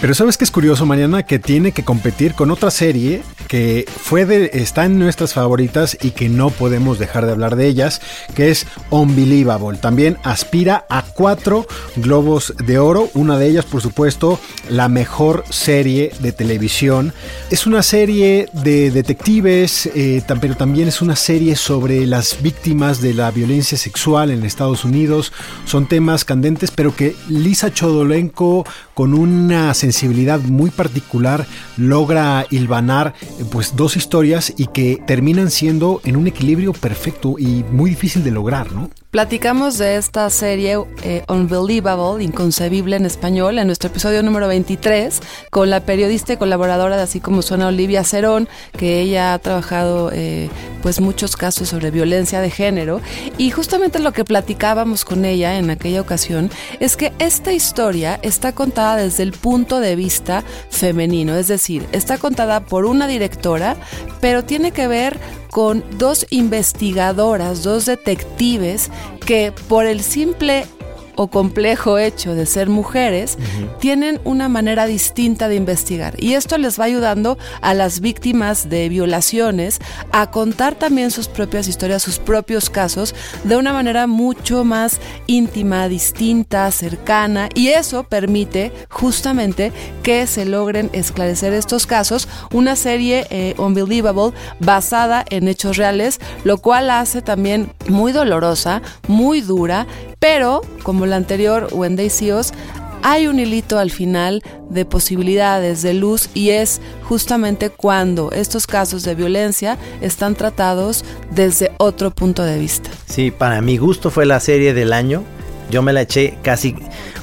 Pero 0.00 0.14
sabes 0.14 0.36
que 0.36 0.44
es 0.44 0.50
curioso, 0.50 0.86
Mariana, 0.86 1.22
que 1.22 1.38
tiene 1.38 1.72
que 1.72 1.84
competir 1.84 2.34
con 2.34 2.50
otra 2.50 2.70
serie 2.70 3.22
que 3.48 3.86
fue 3.88 4.26
de, 4.26 4.50
está 4.54 4.84
en 4.84 4.98
nuestras 4.98 5.34
favoritas 5.34 5.96
y 6.00 6.10
que 6.10 6.28
no 6.28 6.50
podemos 6.50 6.98
dejar 6.98 7.26
de 7.26 7.32
hablar 7.32 7.56
de 7.56 7.66
ellas, 7.66 8.00
que 8.34 8.50
es 8.50 8.66
Unbelievable. 8.90 9.78
También 9.78 10.18
aspira 10.22 10.86
a 10.88 11.02
cuatro 11.02 11.66
globos 11.96 12.54
de 12.64 12.78
oro, 12.78 13.10
una 13.14 13.38
de 13.38 13.48
ellas, 13.48 13.64
por 13.64 13.80
supuesto, 13.80 14.38
la 14.68 14.88
mejor 14.88 15.44
serie 15.50 16.12
de 16.20 16.32
televisión. 16.32 17.12
Es 17.50 17.66
una 17.66 17.82
serie 17.82 18.48
de 18.52 18.90
detectives, 18.90 19.86
eh, 19.94 20.22
pero 20.40 20.56
también 20.56 20.88
es 20.88 21.02
una 21.02 21.16
serie 21.16 21.56
sobre 21.56 22.06
las 22.06 22.42
víctimas 22.42 23.00
de 23.00 23.14
la 23.14 23.30
violencia 23.30 23.78
sexual 23.78 24.30
en 24.30 24.44
Estados 24.44 24.84
Unidos. 24.84 25.32
Son 25.64 25.86
temas 25.86 26.24
candentes, 26.24 26.70
pero 26.70 26.94
que 26.94 27.14
Lisa 27.28 27.72
Chodolenko, 27.72 28.66
con 28.94 29.14
una 29.54 29.72
sensibilidad 29.74 30.40
muy 30.40 30.70
particular, 30.70 31.46
logra 31.76 32.44
hilvanar 32.50 33.14
eh, 33.20 33.44
pues 33.50 33.76
dos 33.76 33.96
historias 33.96 34.52
y 34.56 34.66
que 34.66 35.00
terminan 35.06 35.50
siendo 35.50 36.00
en 36.04 36.16
un 36.16 36.26
equilibrio 36.26 36.72
perfecto 36.72 37.36
y 37.38 37.64
muy 37.70 37.90
difícil 37.90 38.24
de 38.24 38.32
lograr, 38.32 38.72
¿no? 38.72 38.90
Platicamos 39.14 39.78
de 39.78 39.94
esta 39.94 40.28
serie 40.28 40.76
eh, 41.04 41.22
Unbelievable, 41.28 42.24
inconcebible 42.24 42.96
en 42.96 43.06
español, 43.06 43.60
en 43.60 43.68
nuestro 43.68 43.88
episodio 43.88 44.24
número 44.24 44.48
23, 44.48 45.20
con 45.50 45.70
la 45.70 45.78
periodista 45.78 46.32
y 46.32 46.36
colaboradora 46.36 46.96
de 46.96 47.04
Así 47.04 47.20
como 47.20 47.40
suena 47.40 47.68
Olivia 47.68 48.02
Cerón, 48.02 48.48
que 48.76 49.00
ella 49.00 49.32
ha 49.32 49.38
trabajado 49.38 50.10
eh, 50.12 50.50
pues 50.82 51.00
muchos 51.00 51.36
casos 51.36 51.68
sobre 51.68 51.92
violencia 51.92 52.40
de 52.40 52.50
género. 52.50 53.00
Y 53.38 53.52
justamente 53.52 54.00
lo 54.00 54.12
que 54.12 54.24
platicábamos 54.24 55.04
con 55.04 55.24
ella 55.24 55.58
en 55.58 55.70
aquella 55.70 56.00
ocasión 56.00 56.50
es 56.80 56.96
que 56.96 57.12
esta 57.20 57.52
historia 57.52 58.18
está 58.22 58.50
contada 58.52 58.96
desde 58.96 59.22
el 59.22 59.30
punto 59.30 59.78
de 59.78 59.94
vista 59.94 60.42
femenino, 60.70 61.36
es 61.36 61.46
decir, 61.46 61.86
está 61.92 62.18
contada 62.18 62.64
por 62.64 62.84
una 62.84 63.06
directora, 63.06 63.76
pero 64.20 64.42
tiene 64.42 64.72
que 64.72 64.88
ver 64.88 65.20
con 65.54 65.84
dos 65.98 66.26
investigadoras, 66.30 67.62
dos 67.62 67.86
detectives 67.86 68.90
que 69.24 69.52
por 69.68 69.86
el 69.86 70.00
simple 70.00 70.66
o 71.16 71.28
complejo 71.28 71.98
hecho 71.98 72.34
de 72.34 72.46
ser 72.46 72.68
mujeres, 72.68 73.38
tienen 73.80 74.20
una 74.24 74.48
manera 74.48 74.86
distinta 74.86 75.48
de 75.48 75.56
investigar. 75.56 76.14
Y 76.18 76.34
esto 76.34 76.58
les 76.58 76.78
va 76.78 76.84
ayudando 76.84 77.38
a 77.60 77.74
las 77.74 78.00
víctimas 78.00 78.68
de 78.68 78.88
violaciones 78.88 79.78
a 80.12 80.30
contar 80.30 80.74
también 80.74 81.10
sus 81.10 81.28
propias 81.28 81.68
historias, 81.68 82.02
sus 82.02 82.18
propios 82.18 82.70
casos, 82.70 83.14
de 83.44 83.56
una 83.56 83.72
manera 83.72 84.06
mucho 84.06 84.64
más 84.64 85.00
íntima, 85.26 85.88
distinta, 85.88 86.70
cercana. 86.70 87.48
Y 87.54 87.68
eso 87.68 88.04
permite 88.04 88.72
justamente 88.90 89.72
que 90.02 90.26
se 90.26 90.44
logren 90.44 90.90
esclarecer 90.92 91.52
estos 91.52 91.86
casos. 91.86 92.28
Una 92.52 92.76
serie 92.76 93.26
eh, 93.30 93.54
Unbelievable 93.58 94.36
basada 94.60 95.24
en 95.30 95.48
hechos 95.48 95.76
reales, 95.76 96.20
lo 96.44 96.58
cual 96.58 96.90
hace 96.90 97.22
también 97.22 97.72
muy 97.88 98.12
dolorosa, 98.12 98.82
muy 99.08 99.40
dura, 99.40 99.86
pero 100.24 100.62
como 100.82 101.04
la 101.04 101.16
anterior 101.16 101.68
Wendy 101.70 102.08
Seals, 102.08 102.54
hay 103.02 103.26
un 103.26 103.38
hilito 103.38 103.78
al 103.78 103.90
final 103.90 104.42
de 104.70 104.86
posibilidades 104.86 105.82
de 105.82 105.92
luz 105.92 106.30
y 106.32 106.48
es 106.48 106.80
justamente 107.02 107.68
cuando 107.68 108.32
estos 108.32 108.66
casos 108.66 109.02
de 109.02 109.14
violencia 109.14 109.76
están 110.00 110.34
tratados 110.34 111.04
desde 111.30 111.72
otro 111.76 112.10
punto 112.10 112.42
de 112.42 112.58
vista. 112.58 112.88
Sí, 113.04 113.30
para 113.30 113.60
mi 113.60 113.76
gusto 113.76 114.08
fue 114.08 114.24
la 114.24 114.40
serie 114.40 114.72
del 114.72 114.94
año. 114.94 115.24
Yo 115.70 115.82
me 115.82 115.92
la 115.92 116.00
eché 116.00 116.38
casi, 116.42 116.74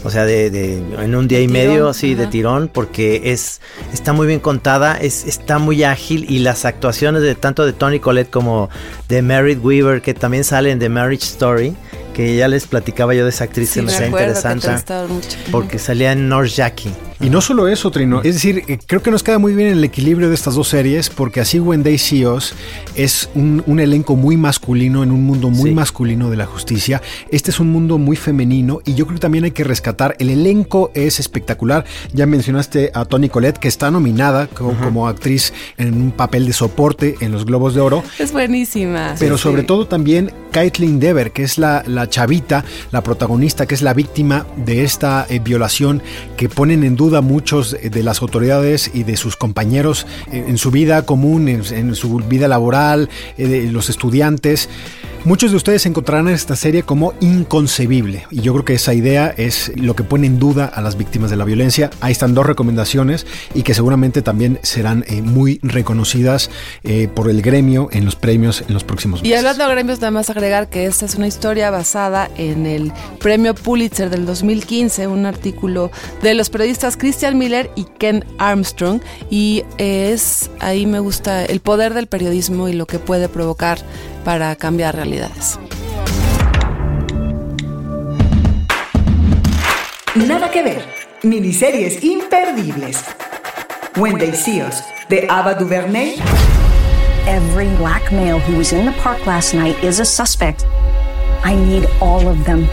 o 0.03 0.11
sea, 0.11 0.25
de, 0.25 0.77
en 0.77 1.15
un 1.15 1.27
día 1.27 1.41
y 1.41 1.47
medio, 1.47 1.89
así 1.89 2.13
de 2.13 2.27
tirón, 2.27 2.69
porque 2.71 3.31
es 3.31 3.61
está 3.93 4.13
muy 4.13 4.27
bien 4.27 4.39
contada, 4.39 4.95
es, 4.95 5.25
está 5.25 5.57
muy 5.57 5.83
ágil 5.83 6.27
y 6.29 6.39
las 6.39 6.65
actuaciones 6.65 7.23
de 7.23 7.33
tanto 7.33 7.65
de 7.65 7.73
Tony 7.73 7.99
Collette 7.99 8.29
como 8.29 8.69
de 9.09 9.23
Merritt 9.23 9.63
Weaver, 9.63 10.03
que 10.03 10.13
también 10.13 10.43
salen 10.43 10.77
de 10.77 10.89
Marriage 10.89 11.25
Story, 11.25 11.75
que 12.13 12.35
ya 12.35 12.47
les 12.47 12.67
platicaba 12.67 13.13
yo 13.13 13.23
de 13.23 13.29
esa 13.29 13.45
actriz 13.45 13.73
que 13.73 13.81
me 13.81 13.93
hacía 13.93 14.07
interesante, 14.07 14.69
porque 15.51 15.79
salía 15.79 16.11
en 16.11 16.29
North 16.29 16.49
Jackie. 16.49 16.91
Y 17.21 17.29
no 17.29 17.39
solo 17.39 17.67
eso, 17.67 17.91
Trino. 17.91 18.21
Es 18.23 18.33
decir, 18.33 18.63
eh, 18.67 18.79
creo 18.83 19.03
que 19.03 19.11
nos 19.11 19.21
queda 19.21 19.37
muy 19.37 19.53
bien 19.53 19.69
el 19.69 19.83
equilibrio 19.83 20.29
de 20.29 20.33
estas 20.33 20.55
dos 20.55 20.69
series, 20.69 21.11
porque 21.11 21.39
así 21.39 21.59
When 21.59 21.83
They 21.83 21.99
See 21.99 22.25
Us 22.25 22.55
es 22.95 23.29
un, 23.35 23.63
un, 23.67 23.79
elenco 23.79 24.15
muy 24.15 24.37
masculino 24.37 25.03
en 25.03 25.11
un 25.11 25.23
mundo 25.23 25.51
muy 25.51 25.69
sí. 25.69 25.75
masculino 25.75 26.31
de 26.31 26.37
la 26.37 26.47
justicia. 26.47 26.99
Este 27.29 27.51
es 27.51 27.59
un 27.59 27.71
mundo 27.71 27.99
muy 27.99 28.15
femenino 28.15 28.79
y 28.85 28.95
yo 28.95 29.05
creo 29.05 29.17
que 29.17 29.21
también 29.21 29.43
hay 29.43 29.51
que 29.51 29.63
rescatar. 29.63 30.15
El 30.17 30.31
elenco 30.31 30.89
es 30.95 31.19
espectacular. 31.19 31.85
Ya 32.11 32.25
mencionaste 32.25 32.89
a 32.95 33.05
Toni 33.05 33.29
Collette, 33.29 33.59
que 33.59 33.67
está 33.67 33.91
nominada 33.91 34.47
como, 34.47 34.71
uh 34.71 34.73
-huh. 34.73 34.83
como 34.83 35.07
actriz 35.07 35.53
en 35.77 35.93
un 36.01 36.11
papel 36.11 36.47
de 36.47 36.53
soporte 36.53 37.17
en 37.21 37.31
los 37.31 37.45
Globos 37.45 37.75
de 37.75 37.81
Oro. 37.81 38.03
Es 38.17 38.31
buenísima. 38.31 39.13
Pero 39.19 39.37
sí, 39.37 39.43
sobre 39.43 39.61
sí. 39.61 39.67
todo 39.67 39.85
también 39.85 40.31
Caitlin 40.51 40.99
Dever, 40.99 41.31
que 41.31 41.43
es 41.43 41.57
la, 41.57 41.83
la, 41.85 42.00
chavita, 42.09 42.63
la 42.91 43.01
protagonista, 43.01 43.65
que 43.65 43.75
es 43.75 43.81
la 43.81 43.93
víctima 43.93 44.45
de 44.55 44.83
esta 44.83 45.25
eh, 45.29 45.39
violación 45.39 46.01
que 46.37 46.49
ponen 46.49 46.83
en 46.83 46.95
duda 46.95 47.21
muchos 47.21 47.75
de 47.81 48.03
las 48.03 48.21
autoridades 48.21 48.91
y 48.93 49.03
de 49.03 49.17
sus 49.17 49.35
compañeros 49.35 50.07
en, 50.31 50.57
su 50.57 50.71
vida 50.71 51.05
común, 51.05 51.47
en, 51.47 51.95
su 51.95 52.17
vida 52.17 52.47
laboral, 52.47 53.09
eh, 53.37 53.67
los 53.71 53.89
estudiantes. 53.89 54.69
Muchos 55.23 55.51
de 55.51 55.57
ustedes 55.57 55.85
encontrarán 55.85 56.29
esta 56.29 56.55
serie 56.55 56.81
como 56.81 57.13
inconcebible 57.19 58.25
y 58.31 58.41
yo 58.41 58.53
creo 58.53 58.65
que 58.65 58.73
esa 58.73 58.95
idea 58.95 59.31
es 59.37 59.71
lo 59.75 59.95
que 59.95 60.03
pone 60.03 60.25
en 60.25 60.39
duda 60.39 60.65
a 60.65 60.81
las 60.81 60.97
víctimas 60.97 61.29
de 61.29 61.35
la 61.35 61.45
violencia. 61.45 61.91
Ahí 62.01 62.11
están 62.11 62.33
dos 62.33 62.47
recomendaciones 62.47 63.27
y 63.53 63.61
que 63.61 63.75
seguramente 63.75 64.23
también 64.23 64.57
serán 64.63 65.05
eh, 65.07 65.21
muy 65.21 65.59
reconocidas 65.61 66.49
eh, 66.83 67.07
por 67.07 67.29
el 67.29 67.43
gremio 67.43 67.87
en 67.91 68.03
los 68.03 68.15
premios 68.15 68.63
en 68.67 68.73
los 68.73 68.83
próximos 68.83 69.21
meses. 69.21 69.31
Y 69.31 69.37
hablando 69.37 69.67
de 69.67 69.71
gremios, 69.75 69.99
nada 69.99 70.09
más 70.09 70.31
agregar 70.31 70.69
que 70.69 70.87
esta 70.87 71.05
es 71.05 71.13
una 71.13 71.27
historia 71.27 71.69
basada 71.69 72.27
en 72.35 72.65
el 72.65 72.91
premio 73.19 73.53
Pulitzer 73.53 74.09
del 74.09 74.25
2015, 74.25 75.05
un 75.05 75.27
artículo 75.27 75.91
de 76.23 76.33
los 76.33 76.49
periodistas 76.49 76.97
Christian 76.97 77.37
Miller 77.37 77.69
y 77.75 77.83
Ken 77.99 78.25
Armstrong 78.39 79.01
y 79.29 79.65
es 79.77 80.49
ahí 80.59 80.87
me 80.87 80.99
gusta 80.99 81.45
el 81.45 81.59
poder 81.59 81.93
del 81.93 82.07
periodismo 82.07 82.67
y 82.69 82.73
lo 82.73 82.87
que 82.87 82.97
puede 82.97 83.29
provocar 83.29 83.77
para 84.23 84.55
cambiar 84.55 84.95
realidades. 84.95 85.59
Nada 90.15 90.49
que 90.51 90.63
ver. 90.63 90.83
Miniseries 91.23 92.03
imperdibles. 92.03 93.03
When 93.95 94.17
They 94.17 94.33
See 94.33 94.61
Us, 94.61 94.83
de 95.09 95.27
Ava 95.29 95.53
DuVernay. 95.55 96.15
Every 97.27 97.67
black 97.77 98.11
male 98.11 98.39
who 98.39 98.57
was 98.57 98.73
in 98.73 98.85
the 98.85 98.93
park 99.03 99.25
last 99.25 99.53
night 99.53 99.81
is 99.83 99.99
a 99.99 100.05
suspect. 100.05 100.65
I 101.43 101.55
need 101.55 101.87
all 101.99 102.27
of 102.27 102.43
them. 102.45 102.67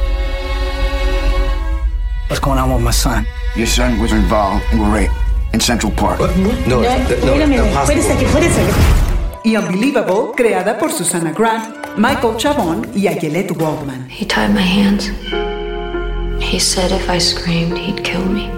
What's 2.28 2.40
going 2.40 2.58
on 2.58 2.72
with 2.72 2.82
my 2.82 2.90
son? 2.92 3.26
Your 3.56 3.66
son 3.66 3.98
was 4.00 4.12
involved 4.12 4.64
in 4.72 4.80
rape 4.92 5.10
in 5.52 5.60
Central 5.60 5.92
Park. 5.92 6.20
What? 6.20 6.36
No, 6.36 6.50
no, 6.50 6.80
no, 6.80 6.80
no, 6.80 7.32
wait 7.32 7.42
a 7.42 7.46
minute. 7.46 7.74
no, 7.74 7.84
wait 7.88 7.98
a 7.98 8.02
second. 8.02 8.34
Wait 8.34 8.44
a 8.44 8.50
second. 8.50 8.97
Y 9.48 9.56
Unbelievable, 9.56 10.32
creada 10.36 10.78
por 10.78 10.92
Susana 10.92 11.32
Grant, 11.32 11.96
Michael 11.96 12.36
Chabon 12.36 12.86
y 12.94 13.06
Ayelet 13.08 13.50
Waldman. 13.58 14.06
He 14.10 14.26
tied 14.26 14.50
my 14.50 14.60
hands. 14.60 15.10
He 16.38 16.60
said 16.60 16.92
if 16.92 17.08
I 17.08 17.18
screamed, 17.18 17.78
he'd 17.78 18.04
kill 18.04 18.26
me. 18.26 18.50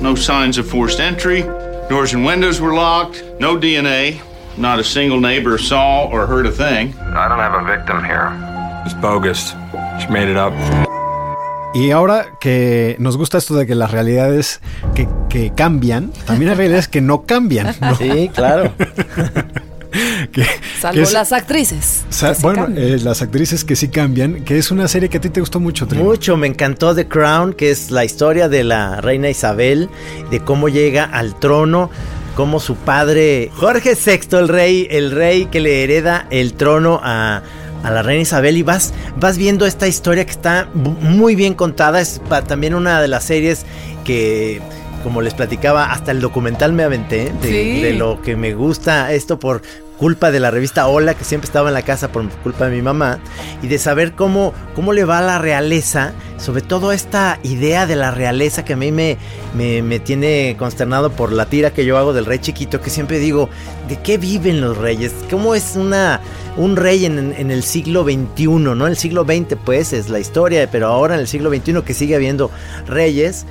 No 0.00 0.14
signs 0.14 0.56
of 0.56 0.66
forced 0.66 0.98
entry. 0.98 1.42
Doors 1.90 2.14
and 2.14 2.24
windows 2.24 2.58
were 2.58 2.72
locked. 2.72 3.22
No 3.38 3.58
DNA. 3.58 4.18
Not 4.56 4.78
a 4.78 4.82
single 4.82 5.20
neighbor 5.20 5.58
saw 5.58 6.08
or 6.10 6.26
heard 6.26 6.46
a 6.46 6.50
thing. 6.50 6.94
I 7.14 7.28
don't 7.28 7.38
have 7.38 7.52
a 7.52 7.62
victim 7.62 8.02
here. 8.02 8.32
It's 8.86 8.94
bogus. 8.94 9.52
She 10.00 10.08
made 10.08 10.30
it 10.30 10.38
up. 10.38 10.54
Y 11.74 11.90
ahora 11.90 12.28
que 12.40 12.96
nos 12.98 13.18
gusta 13.18 13.36
esto 13.36 13.54
de 13.56 13.66
que 13.66 13.74
las 13.74 13.90
realidades 13.90 14.62
que, 14.94 15.06
que 15.28 15.52
cambian, 15.54 16.12
también 16.24 16.50
hay 16.52 16.56
realidades 16.56 16.88
que 16.88 17.02
no 17.02 17.26
cambian. 17.26 17.74
¿no? 17.78 17.94
Sí, 17.96 18.30
claro. 18.34 18.72
que, 20.32 20.44
Salvo 20.80 20.96
que 20.96 21.02
es, 21.02 21.12
las 21.12 21.32
actrices. 21.32 22.04
bueno, 22.40 22.68
eh, 22.76 22.98
las 23.02 23.22
actrices 23.22 23.64
que 23.64 23.76
sí 23.76 23.88
cambian, 23.88 24.44
que 24.44 24.58
es 24.58 24.70
una 24.70 24.88
serie 24.88 25.08
que 25.08 25.18
a 25.18 25.20
ti 25.20 25.30
te 25.30 25.40
gustó 25.40 25.60
mucho. 25.60 25.86
Trino. 25.86 26.04
Mucho, 26.04 26.36
me 26.36 26.46
encantó 26.46 26.94
The 26.94 27.06
Crown, 27.06 27.52
que 27.54 27.70
es 27.70 27.90
la 27.90 28.04
historia 28.04 28.48
de 28.48 28.64
la 28.64 29.00
reina 29.00 29.28
Isabel, 29.30 29.88
de 30.30 30.40
cómo 30.40 30.68
llega 30.68 31.04
al 31.04 31.38
trono 31.38 31.90
como 32.36 32.58
su 32.58 32.74
padre 32.74 33.50
Jorge 33.54 33.94
VI, 33.94 34.36
el 34.36 34.48
rey, 34.48 34.88
el 34.90 35.10
rey 35.12 35.46
que 35.46 35.60
le 35.60 35.84
hereda 35.84 36.26
el 36.30 36.54
trono 36.54 37.00
a, 37.02 37.42
a 37.84 37.90
la 37.90 38.02
reina 38.02 38.22
Isabel 38.22 38.56
y 38.56 38.62
vas, 38.62 38.92
vas 39.16 39.38
viendo 39.38 39.66
esta 39.66 39.86
historia 39.86 40.24
que 40.24 40.32
está 40.32 40.68
muy 40.74 41.36
bien 41.36 41.54
contada. 41.54 42.00
Es 42.00 42.20
también 42.48 42.74
una 42.74 43.00
de 43.00 43.08
las 43.08 43.24
series 43.24 43.66
que, 44.04 44.60
como 45.02 45.20
les 45.20 45.34
platicaba, 45.34 45.92
hasta 45.92 46.10
el 46.10 46.20
documental 46.20 46.72
me 46.72 46.82
aventé 46.82 47.30
de, 47.42 47.48
sí. 47.48 47.82
de 47.82 47.92
lo 47.92 48.20
que 48.22 48.36
me 48.36 48.54
gusta 48.54 49.12
esto 49.12 49.38
por 49.38 49.62
culpa 49.98 50.30
de 50.30 50.40
la 50.40 50.50
revista 50.50 50.88
Hola, 50.88 51.14
que 51.14 51.24
siempre 51.24 51.46
estaba 51.46 51.68
en 51.68 51.74
la 51.74 51.82
casa 51.82 52.10
por 52.10 52.28
culpa 52.28 52.66
de 52.66 52.76
mi 52.76 52.82
mamá, 52.82 53.20
y 53.62 53.68
de 53.68 53.78
saber 53.78 54.12
cómo, 54.12 54.52
cómo 54.74 54.92
le 54.92 55.04
va 55.04 55.18
a 55.18 55.22
la 55.22 55.38
realeza, 55.38 56.12
sobre 56.36 56.62
todo 56.62 56.92
esta 56.92 57.38
idea 57.42 57.86
de 57.86 57.96
la 57.96 58.10
realeza 58.10 58.64
que 58.64 58.74
a 58.74 58.76
mí 58.76 58.92
me, 58.92 59.16
me, 59.56 59.82
me, 59.82 60.00
tiene 60.00 60.56
consternado 60.58 61.12
por 61.12 61.32
la 61.32 61.46
tira 61.46 61.72
que 61.72 61.84
yo 61.84 61.96
hago 61.96 62.12
del 62.12 62.26
rey 62.26 62.38
chiquito, 62.38 62.80
que 62.80 62.90
siempre 62.90 63.18
digo, 63.18 63.48
¿de 63.88 63.96
qué 64.00 64.18
viven 64.18 64.60
los 64.60 64.76
reyes? 64.76 65.14
¿Cómo 65.30 65.54
es 65.54 65.76
una, 65.76 66.20
un 66.56 66.76
rey 66.76 67.06
en, 67.06 67.34
en 67.38 67.50
el 67.50 67.62
siglo 67.62 68.04
XXI? 68.04 68.46
¿no? 68.46 68.86
El 68.86 68.96
siglo 68.96 69.24
XX 69.24 69.56
pues 69.64 69.92
es 69.92 70.08
la 70.08 70.18
historia, 70.18 70.68
pero 70.70 70.88
ahora 70.88 71.14
en 71.14 71.20
el 71.20 71.28
siglo 71.28 71.50
XXI 71.50 71.82
que 71.82 71.94
sigue 71.94 72.14
habiendo 72.16 72.50
reyes, 72.86 73.46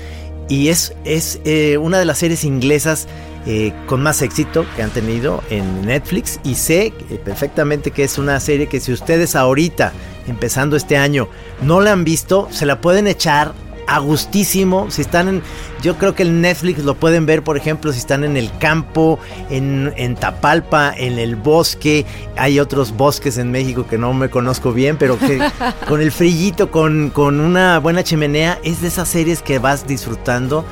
y 0.49 0.69
es, 0.69 0.93
es 1.06 1.39
eh, 1.45 1.77
una 1.77 1.99
de 1.99 2.06
las 2.06 2.17
series 2.17 2.43
inglesas 2.43 3.08
eh, 3.45 3.73
con 3.88 4.01
más 4.01 4.21
éxito 4.21 4.65
que 4.75 4.84
han 4.84 4.89
tenido 4.89 5.43
en 5.49 5.86
Netflix 5.86 6.39
y 6.43 6.56
sé 6.56 6.93
perfectamente 7.25 7.91
que 7.91 8.03
es 8.03 8.17
una 8.17 8.39
serie 8.39 8.67
que 8.67 8.79
si 8.79 8.93
ustedes 8.93 9.36
ahorita, 9.36 9.91
empezando 10.27 10.75
este 10.75 10.97
año, 10.97 11.27
no 11.62 11.82
la 11.82 11.91
han 11.91 12.03
visto, 12.03 12.47
se 12.51 12.65
la 12.65 12.79
pueden 12.79 13.08
echar 13.08 13.53
a 13.88 13.99
gustísimo. 13.99 14.89
Si 14.89 15.01
están 15.01 15.27
en. 15.27 15.43
Yo 15.82 15.97
creo 15.97 16.15
que 16.15 16.23
en 16.23 16.41
Netflix 16.41 16.79
lo 16.84 16.95
pueden 16.95 17.25
ver, 17.25 17.43
por 17.43 17.58
ejemplo, 17.58 17.91
si 17.91 17.99
están 17.99 18.23
en 18.23 18.38
el 18.38 18.49
campo, 18.58 19.19
en, 19.49 19.93
en, 19.97 20.15
Tapalpa, 20.15 20.93
en 20.95 21.19
el 21.19 21.36
bosque. 21.36 22.06
Hay 22.38 22.60
otros 22.60 22.95
bosques 22.95 23.38
en 23.38 23.51
México 23.51 23.86
que 23.88 23.97
no 23.97 24.13
me 24.13 24.29
conozco 24.29 24.71
bien, 24.71 24.97
pero 24.97 25.17
que 25.19 25.39
con 25.88 26.01
el 26.01 26.12
frillito, 26.12 26.71
con, 26.71 27.10
con 27.10 27.39
una 27.39 27.79
buena 27.79 28.03
chimenea, 28.03 28.60
es 28.63 28.82
de 28.82 28.88
esas 28.88 29.10
series 29.10 29.41
que 29.41 29.60
vas 29.60 29.86
disfrutando 29.86 30.65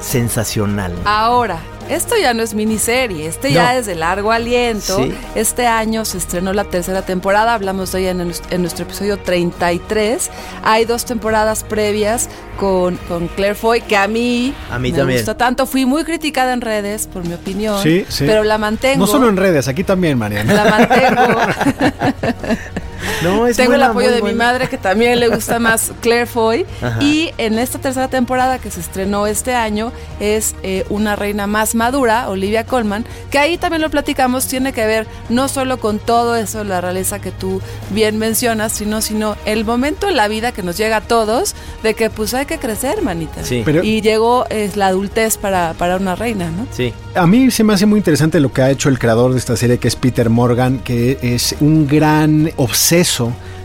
sensacional. 0.00 0.94
Ahora, 1.04 1.58
esto 1.88 2.14
ya 2.20 2.34
no 2.34 2.42
es 2.42 2.54
miniserie, 2.54 3.26
este 3.26 3.48
no. 3.48 3.54
ya 3.54 3.76
es 3.76 3.86
de 3.86 3.94
largo 3.94 4.32
aliento. 4.32 4.96
Sí. 4.96 5.14
Este 5.34 5.66
año 5.66 6.04
se 6.04 6.18
estrenó 6.18 6.52
la 6.52 6.64
tercera 6.64 7.02
temporada, 7.02 7.54
hablamos 7.54 7.92
de 7.92 8.00
ella 8.00 8.10
en, 8.10 8.32
en, 8.50 8.60
nuestro 8.60 8.84
episodio 8.84 9.18
33. 9.18 10.30
Hay 10.62 10.84
dos 10.84 11.04
temporadas 11.04 11.64
previas 11.64 12.28
con, 12.58 12.96
con 13.08 13.28
Claire 13.28 13.54
Foy, 13.54 13.80
que 13.80 13.96
a 13.96 14.08
mí, 14.08 14.54
a 14.70 14.78
mí 14.78 14.92
me 14.92 14.98
también. 14.98 15.20
gusta 15.20 15.36
tanto. 15.36 15.66
Fui 15.66 15.86
muy 15.86 16.04
criticada 16.04 16.52
en 16.52 16.60
redes, 16.60 17.06
por 17.06 17.24
mi 17.26 17.34
opinión, 17.34 17.82
sí, 17.82 18.04
sí. 18.08 18.24
pero 18.26 18.44
la 18.44 18.58
mantengo. 18.58 18.98
No 18.98 19.06
solo 19.06 19.28
en 19.28 19.36
redes, 19.36 19.68
aquí 19.68 19.84
también, 19.84 20.18
Mariana. 20.18 20.54
La 20.54 20.64
mantengo. 20.64 21.22
No, 23.22 23.46
es 23.46 23.56
Tengo 23.56 23.70
buena, 23.70 23.84
el 23.86 23.90
apoyo 23.90 24.08
de 24.10 24.14
mi 24.16 24.20
buena. 24.20 24.44
madre, 24.44 24.68
que 24.68 24.78
también 24.78 25.18
le 25.20 25.28
gusta 25.28 25.58
más 25.58 25.92
Claire 26.00 26.26
Foy. 26.26 26.66
Ajá. 26.80 27.02
Y 27.02 27.30
en 27.38 27.58
esta 27.58 27.78
tercera 27.78 28.08
temporada 28.08 28.58
que 28.58 28.70
se 28.70 28.80
estrenó 28.80 29.26
este 29.26 29.54
año 29.54 29.92
es 30.20 30.54
eh, 30.62 30.84
una 30.88 31.16
reina 31.16 31.46
más 31.46 31.74
madura, 31.74 32.28
Olivia 32.28 32.64
Colman, 32.64 33.04
que 33.30 33.38
ahí 33.38 33.58
también 33.58 33.82
lo 33.82 33.90
platicamos, 33.90 34.46
tiene 34.46 34.72
que 34.72 34.86
ver 34.86 35.06
no 35.28 35.48
solo 35.48 35.78
con 35.78 35.98
todo 35.98 36.36
eso, 36.36 36.64
la 36.64 36.80
realeza 36.80 37.20
que 37.20 37.30
tú 37.30 37.60
bien 37.90 38.18
mencionas, 38.18 38.72
sino, 38.72 39.00
sino 39.02 39.36
el 39.44 39.64
momento 39.64 40.08
en 40.08 40.16
la 40.16 40.28
vida 40.28 40.52
que 40.52 40.62
nos 40.62 40.76
llega 40.76 40.96
a 40.96 41.00
todos 41.00 41.54
de 41.82 41.94
que 41.94 42.10
pues 42.10 42.34
hay 42.34 42.46
que 42.46 42.58
crecer, 42.58 43.02
manita. 43.02 43.44
Sí. 43.44 43.62
Pero- 43.64 43.82
y 43.82 44.00
llegó 44.00 44.46
es 44.50 44.76
la 44.76 44.88
adultez 44.88 45.36
para, 45.36 45.74
para 45.74 45.96
una 45.96 46.14
reina, 46.14 46.50
¿no? 46.50 46.66
Sí. 46.72 46.92
A 47.14 47.26
mí 47.26 47.50
se 47.50 47.62
me 47.64 47.74
hace 47.74 47.86
muy 47.86 47.98
interesante 47.98 48.40
lo 48.40 48.52
que 48.52 48.62
ha 48.62 48.70
hecho 48.70 48.88
el 48.88 48.98
creador 48.98 49.32
de 49.32 49.38
esta 49.38 49.56
serie, 49.56 49.78
que 49.78 49.88
es 49.88 49.96
Peter 49.96 50.30
Morgan, 50.30 50.78
que 50.78 51.18
es 51.22 51.54
un 51.60 51.86
gran 51.86 52.50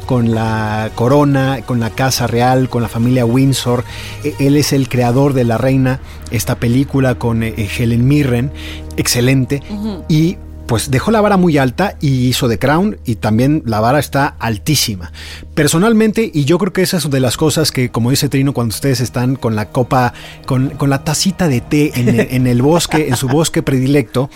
con 0.05 0.33
la 0.33 0.89
corona, 0.95 1.59
con 1.65 1.79
la 1.81 1.89
casa 1.89 2.27
real, 2.27 2.69
con 2.69 2.81
la 2.81 2.87
familia 2.87 3.25
Windsor. 3.25 3.83
E- 4.23 4.35
Él 4.39 4.55
es 4.55 4.71
el 4.71 4.87
creador 4.87 5.33
de 5.33 5.43
La 5.43 5.57
Reina, 5.57 5.99
esta 6.31 6.55
película 6.55 7.15
con 7.15 7.43
eh, 7.43 7.53
Helen 7.77 8.07
Mirren, 8.07 8.51
excelente. 8.95 9.61
Y 10.07 10.37
pues 10.65 10.91
dejó 10.91 11.11
la 11.11 11.21
vara 11.21 11.37
muy 11.37 11.57
alta 11.57 11.95
y 12.01 12.27
hizo 12.27 12.49
The 12.49 12.59
Crown 12.59 12.97
y 13.05 13.15
también 13.15 13.63
la 13.65 13.79
vara 13.79 13.99
está 13.99 14.35
altísima. 14.39 15.11
Personalmente, 15.53 16.29
y 16.33 16.45
yo 16.45 16.57
creo 16.57 16.71
que 16.71 16.81
esa 16.83 16.97
es 16.97 17.09
de 17.09 17.19
las 17.19 17.35
cosas 17.35 17.71
que, 17.71 17.89
como 17.89 18.09
dice 18.11 18.29
Trino, 18.29 18.53
cuando 18.53 18.73
ustedes 18.75 18.99
están 19.01 19.35
con 19.37 19.55
la 19.55 19.69
copa, 19.69 20.13
con, 20.45 20.69
con 20.71 20.89
la 20.89 21.03
tacita 21.03 21.47
de 21.47 21.61
té 21.61 21.91
en 21.99 22.09
el, 22.09 22.19
en 22.31 22.47
el 22.47 22.61
bosque, 22.61 23.07
en 23.09 23.15
su 23.15 23.27
bosque 23.27 23.63
predilecto, 23.63 24.29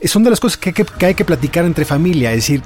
eh, 0.00 0.08
son 0.08 0.24
de 0.24 0.30
las 0.30 0.40
cosas 0.40 0.56
que, 0.56 0.72
que- 0.72 0.84
que 0.84 1.06
hay 1.06 1.14
que 1.14 1.24
platicar 1.24 1.64
entre 1.64 1.84
familia, 1.84 2.30
es 2.30 2.36
decir, 2.38 2.62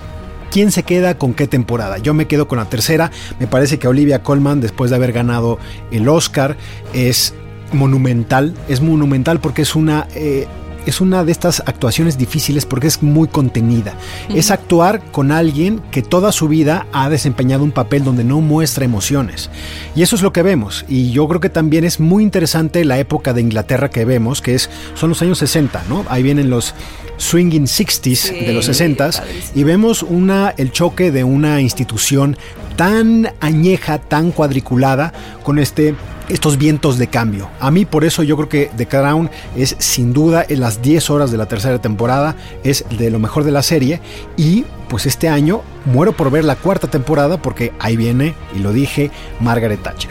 ¿Quién 0.56 0.72
se 0.72 0.84
queda 0.84 1.18
con 1.18 1.34
qué 1.34 1.46
temporada? 1.46 1.98
Yo 1.98 2.14
me 2.14 2.26
quedo 2.26 2.48
con 2.48 2.56
la 2.56 2.64
tercera. 2.64 3.10
Me 3.38 3.46
parece 3.46 3.78
que 3.78 3.88
Olivia 3.88 4.22
Colman, 4.22 4.62
después 4.62 4.88
de 4.88 4.96
haber 4.96 5.12
ganado 5.12 5.58
el 5.90 6.08
Oscar, 6.08 6.56
es 6.94 7.34
monumental. 7.74 8.54
Es 8.66 8.80
monumental 8.80 9.38
porque 9.38 9.60
es 9.60 9.76
una... 9.76 10.08
eh, 10.14 10.46
es 10.86 11.00
una 11.00 11.24
de 11.24 11.32
estas 11.32 11.60
actuaciones 11.66 12.16
difíciles 12.16 12.64
porque 12.64 12.86
es 12.86 13.02
muy 13.02 13.28
contenida. 13.28 13.94
Es 14.28 14.50
actuar 14.50 15.02
con 15.10 15.32
alguien 15.32 15.80
que 15.90 16.02
toda 16.02 16.32
su 16.32 16.48
vida 16.48 16.86
ha 16.92 17.10
desempeñado 17.10 17.64
un 17.64 17.72
papel 17.72 18.04
donde 18.04 18.24
no 18.24 18.40
muestra 18.40 18.84
emociones. 18.84 19.50
Y 19.94 20.02
eso 20.02 20.16
es 20.16 20.22
lo 20.22 20.32
que 20.32 20.42
vemos. 20.42 20.84
Y 20.88 21.10
yo 21.10 21.26
creo 21.28 21.40
que 21.40 21.50
también 21.50 21.84
es 21.84 22.00
muy 22.00 22.22
interesante 22.22 22.84
la 22.84 22.98
época 22.98 23.32
de 23.32 23.42
Inglaterra 23.42 23.90
que 23.90 24.04
vemos, 24.04 24.40
que 24.40 24.54
es, 24.54 24.70
son 24.94 25.10
los 25.10 25.20
años 25.22 25.38
60, 25.38 25.84
¿no? 25.88 26.04
Ahí 26.08 26.22
vienen 26.22 26.50
los 26.50 26.74
swinging 27.18 27.64
60s 27.64 28.46
de 28.46 28.52
los 28.52 28.68
60s 28.68 29.22
y 29.54 29.64
vemos 29.64 30.02
una, 30.02 30.54
el 30.56 30.70
choque 30.70 31.10
de 31.10 31.24
una 31.24 31.60
institución 31.60 32.36
tan 32.76 33.32
añeja, 33.40 33.98
tan 33.98 34.30
cuadriculada 34.30 35.12
con 35.42 35.58
este 35.58 35.94
estos 36.28 36.58
vientos 36.58 36.98
de 36.98 37.06
cambio. 37.06 37.48
A 37.60 37.70
mí 37.70 37.84
por 37.84 38.04
eso 38.04 38.22
yo 38.22 38.36
creo 38.36 38.48
que 38.48 38.70
The 38.76 38.86
Crown 38.88 39.30
es 39.56 39.76
sin 39.78 40.12
duda 40.12 40.44
en 40.48 40.60
las 40.60 40.82
10 40.82 41.10
horas 41.10 41.30
de 41.30 41.36
la 41.36 41.46
tercera 41.46 41.80
temporada, 41.80 42.36
es 42.64 42.84
de 42.90 43.10
lo 43.10 43.18
mejor 43.18 43.44
de 43.44 43.52
la 43.52 43.62
serie 43.62 44.00
y 44.36 44.64
pues 44.88 45.06
este 45.06 45.28
año 45.28 45.62
muero 45.84 46.12
por 46.12 46.30
ver 46.30 46.44
la 46.44 46.56
cuarta 46.56 46.88
temporada 46.88 47.40
porque 47.40 47.72
ahí 47.78 47.96
viene, 47.96 48.34
y 48.54 48.58
lo 48.58 48.72
dije, 48.72 49.10
Margaret 49.40 49.82
Thatcher. 49.82 50.10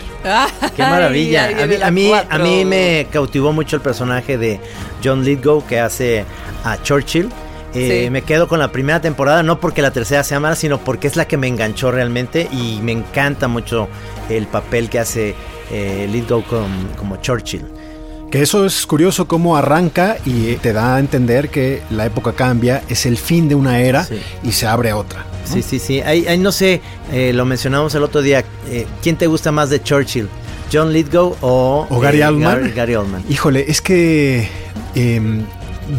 Qué 0.76 0.84
maravilla. 0.84 1.46
Ay, 1.46 1.62
a, 1.62 1.68
mí, 1.68 1.76
a, 1.82 1.92
mí, 1.92 2.12
a 2.30 2.38
mí 2.38 2.66
me 2.66 3.08
cautivó 3.12 3.54
mucho 3.54 3.76
el 3.76 3.82
personaje 3.82 4.38
de 4.38 4.60
John 5.04 5.24
Lithgow 5.24 5.66
que 5.66 5.80
hace 5.80 6.26
a 6.64 6.82
Churchill. 6.82 7.30
Eh, 7.76 8.04
Sí. 8.06 8.10
Me 8.10 8.22
quedo 8.22 8.48
con 8.48 8.60
la 8.60 8.72
primera 8.72 9.02
temporada, 9.02 9.44
no 9.44 9.60
porque 9.60 9.82
la 9.82 9.92
tercera 9.92 10.24
sea 10.24 10.40
mala, 10.40 10.56
sino 10.56 10.80
porque 10.80 11.08
es 11.08 11.16
la 11.16 11.28
que 11.28 11.38
me 11.38 11.48
enganchó 11.48 11.92
realmente 11.92 12.48
y 12.52 12.80
me 12.82 12.92
encanta 12.94 13.48
mucho 13.48 13.88
el 14.30 14.48
papel 14.48 14.90
que 14.90 15.00
hace 15.00 15.36
eh, 15.72 16.08
Lithgow 16.12 16.44
como 16.98 17.18
Churchill. 17.18 17.66
Que 18.32 18.42
eso 18.42 18.66
es 18.66 18.86
curioso 18.86 19.28
cómo 19.28 19.56
arranca 19.56 20.18
y 20.26 20.56
te 20.56 20.74
da 20.74 20.96
a 20.96 21.00
entender 21.00 21.50
que 21.50 21.82
la 21.90 22.06
época 22.06 22.34
cambia, 22.34 22.82
es 22.90 23.06
el 23.06 23.18
fin 23.18 23.48
de 23.48 23.56
una 23.56 23.80
era 23.80 24.04
Sí. 24.04 24.20
y 24.44 24.52
se 24.52 24.68
abre 24.68 24.94
otra. 24.94 25.26
Sí, 25.46 25.62
sí, 25.62 25.78
sí. 25.80 26.02
Ahí, 26.02 26.26
ahí 26.28 26.38
no 26.40 26.52
sé, 26.52 26.82
eh, 27.14 27.32
lo 27.34 27.46
mencionamos 27.46 27.94
el 27.96 28.04
otro 28.04 28.22
día. 28.22 28.44
eh, 28.70 28.88
¿Quién 29.04 29.16
te 29.16 29.28
gusta 29.28 29.52
más 29.52 29.70
de 29.70 29.82
Churchill? 29.82 30.28
¿John 30.74 30.92
Lithgow 30.92 31.36
o, 31.42 31.86
¿O 31.90 32.00
Gary 32.00 32.22
eh, 32.22 32.28
Oldman? 32.28 32.60
Gary, 32.62 32.72
Gary 32.74 32.96
Oldman? 32.96 33.24
Híjole, 33.30 33.66
es 33.68 33.80
que 33.82 34.50
em, 34.96 35.46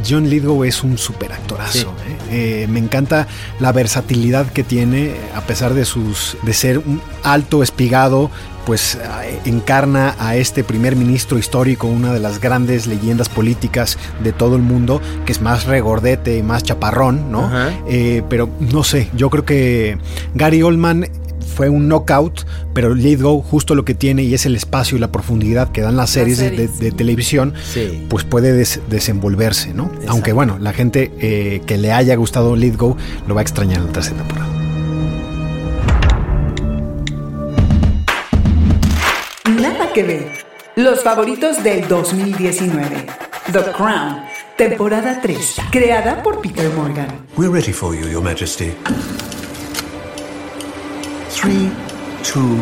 John 0.09 0.29
Lithgow 0.29 0.65
es 0.65 0.83
un 0.83 0.99
super 0.99 1.33
actorazo. 1.33 1.73
Sí. 1.73 1.87
¿eh? 2.31 2.63
Eh, 2.63 2.67
me 2.69 2.79
encanta 2.79 3.27
la 3.61 3.73
versatilidad 3.73 4.47
que 4.51 4.65
tiene, 4.65 5.15
a 5.35 5.41
pesar 5.43 5.75
de 5.75 5.85
sus 5.85 6.37
de 6.43 6.53
ser 6.53 6.79
un 6.79 7.01
alto 7.23 7.63
espigado, 7.63 8.31
pues 8.65 8.97
eh, 8.97 9.41
encarna 9.45 10.17
a 10.19 10.37
este 10.37 10.65
primer 10.65 10.97
ministro 10.97 11.39
histórico, 11.39 11.87
una 11.87 12.13
de 12.13 12.21
las 12.21 12.41
grandes 12.41 12.87
leyendas 12.87 13.29
políticas 13.29 13.99
de 14.23 14.33
todo 14.33 14.57
el 14.57 14.63
mundo, 14.63 15.01
que 15.25 15.33
es 15.33 15.41
más 15.41 15.67
regordete 15.67 16.43
más 16.43 16.63
chaparrón, 16.63 17.31
¿no? 17.31 17.51
Pero 18.29 18.49
no 18.61 18.83
sé, 18.83 19.09
yo 19.15 19.31
creo 19.31 19.45
que 19.45 19.99
Gary 20.35 20.63
Oldman 20.63 21.09
fue 21.57 21.71
un 21.71 21.89
knockout, 21.89 22.47
pero 22.75 22.95
Lithgow 22.95 23.41
justo 23.43 23.75
lo 23.75 23.85
que 23.87 23.95
tiene 23.95 24.23
y 24.25 24.35
es 24.35 24.45
el 24.45 24.55
espacio 24.55 24.99
y 24.99 25.01
la 25.01 25.11
profundidad 25.11 25.73
que 25.73 25.81
dan 25.81 25.97
las 25.97 26.11
series, 26.11 26.37
de- 26.39 26.51
series. 26.51 26.79
De, 26.79 26.85
de 26.91 26.93
televisión, 26.93 27.55
Sí. 27.73 28.05
pues 28.11 28.25
puede 28.25 28.53
des- 28.53 28.81
desenvolverse, 28.91 29.73
¿no? 29.73 29.91
Aunque 30.07 30.33
bueno, 30.35 30.59
la 30.61 30.75
gente 30.75 31.11
eh, 31.19 31.63
que 31.67 31.79
le 31.79 31.93
haya 31.93 32.15
gustado 32.17 32.55
Lithgow 32.57 32.97
lo 33.27 33.35
va 33.35 33.41
a 33.41 33.43
extrañar 33.43 33.79
en 33.81 33.87
la 33.87 33.93
tercera 33.93 34.17
temporada. 34.19 34.47
Nada 39.61 39.93
que 39.93 40.03
ver. 40.03 40.33
Los 40.77 41.03
favoritos 41.03 41.63
del 41.65 41.89
2019. 41.89 43.07
The 43.53 43.73
Crown, 43.73 44.19
temporada 44.59 45.21
3, 45.23 45.57
creada 45.71 46.23
por 46.23 46.41
Peter 46.43 46.71
Morgan. 46.75 47.07
We're 47.37 47.51
ready 47.53 47.73
for 47.73 47.95
you, 47.95 48.07
Your 48.09 48.23
Majesty. 48.23 48.73
Three, 51.37 51.71
two, 52.23 52.57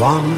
one. 0.00 0.34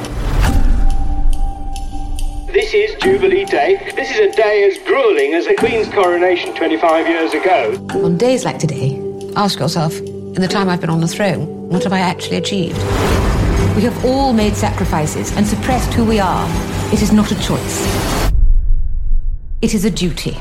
This 2.52 2.74
is 2.74 2.94
Jubilee 3.00 3.46
Day. 3.46 3.92
This 3.96 4.10
is 4.10 4.18
a 4.18 4.36
day 4.36 4.70
as 4.70 4.76
grueling 4.86 5.32
as 5.32 5.46
the 5.46 5.54
Queen's 5.54 5.88
coronation 5.88 6.54
25 6.54 7.08
years 7.08 7.32
ago. 7.32 7.74
On 8.04 8.18
days 8.18 8.44
like 8.44 8.58
today, 8.58 9.00
ask 9.34 9.58
yourself, 9.58 9.98
in 9.98 10.34
the 10.34 10.46
time 10.46 10.68
I've 10.68 10.82
been 10.82 10.90
on 10.90 11.00
the 11.00 11.08
throne, 11.08 11.70
what 11.70 11.82
have 11.84 11.94
I 11.94 12.00
actually 12.00 12.36
achieved? 12.36 12.76
We 13.74 13.82
have 13.82 14.04
all 14.04 14.34
made 14.34 14.56
sacrifices 14.56 15.34
and 15.34 15.46
suppressed 15.46 15.94
who 15.94 16.04
we 16.04 16.20
are. 16.20 16.46
It 16.92 17.00
is 17.00 17.12
not 17.12 17.32
a 17.32 17.40
choice. 17.40 18.30
It 19.62 19.72
is 19.72 19.86
a 19.86 19.90
duty. 19.90 20.36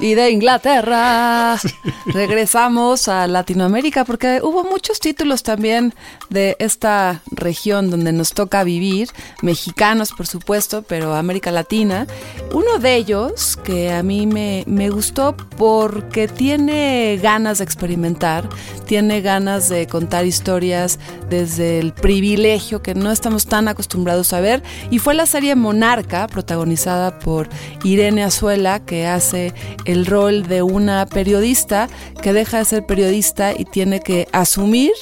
Y 0.00 0.14
de 0.14 0.30
Inglaterra 0.30 1.58
regresamos 2.06 3.08
a 3.08 3.26
Latinoamérica 3.26 4.04
porque 4.04 4.40
hubo 4.42 4.62
muchos 4.62 5.00
títulos 5.00 5.42
también 5.42 5.92
de 6.30 6.56
esta 6.60 7.20
región 7.32 7.90
donde 7.90 8.12
nos 8.12 8.32
toca 8.32 8.62
vivir, 8.62 9.10
mexicanos 9.42 10.12
por 10.12 10.28
supuesto, 10.28 10.82
pero 10.82 11.16
América 11.16 11.50
Latina. 11.50 12.06
Uno 12.52 12.78
de 12.78 12.94
ellos 12.94 13.56
que 13.64 13.92
a 13.92 14.04
mí 14.04 14.28
me, 14.28 14.62
me 14.68 14.88
gustó 14.90 15.36
porque 15.56 16.28
tiene 16.28 17.18
ganas 17.20 17.58
de 17.58 17.64
experimentar, 17.64 18.48
tiene 18.86 19.20
ganas 19.20 19.68
de 19.68 19.88
contar 19.88 20.26
historias 20.26 21.00
desde 21.28 21.80
el 21.80 21.92
privilegio 21.92 22.82
que 22.82 22.94
no 22.94 23.10
estamos 23.10 23.46
tan 23.46 23.66
acostumbrados 23.66 24.32
a 24.32 24.40
ver 24.40 24.62
y 24.90 25.00
fue 25.00 25.14
la 25.14 25.26
serie 25.26 25.56
Monarca 25.56 26.28
protagonizada 26.28 27.18
por 27.18 27.48
Irene 27.82 28.22
Azuela 28.22 28.80
que 28.80 29.06
hace 29.06 29.52
el 29.88 30.06
rol 30.06 30.46
de 30.46 30.62
una 30.62 31.06
periodista 31.06 31.88
que 32.22 32.32
deja 32.32 32.58
de 32.58 32.64
ser 32.66 32.86
periodista 32.86 33.52
y 33.56 33.64
tiene 33.64 34.00
que 34.00 34.28
asumir 34.32 34.92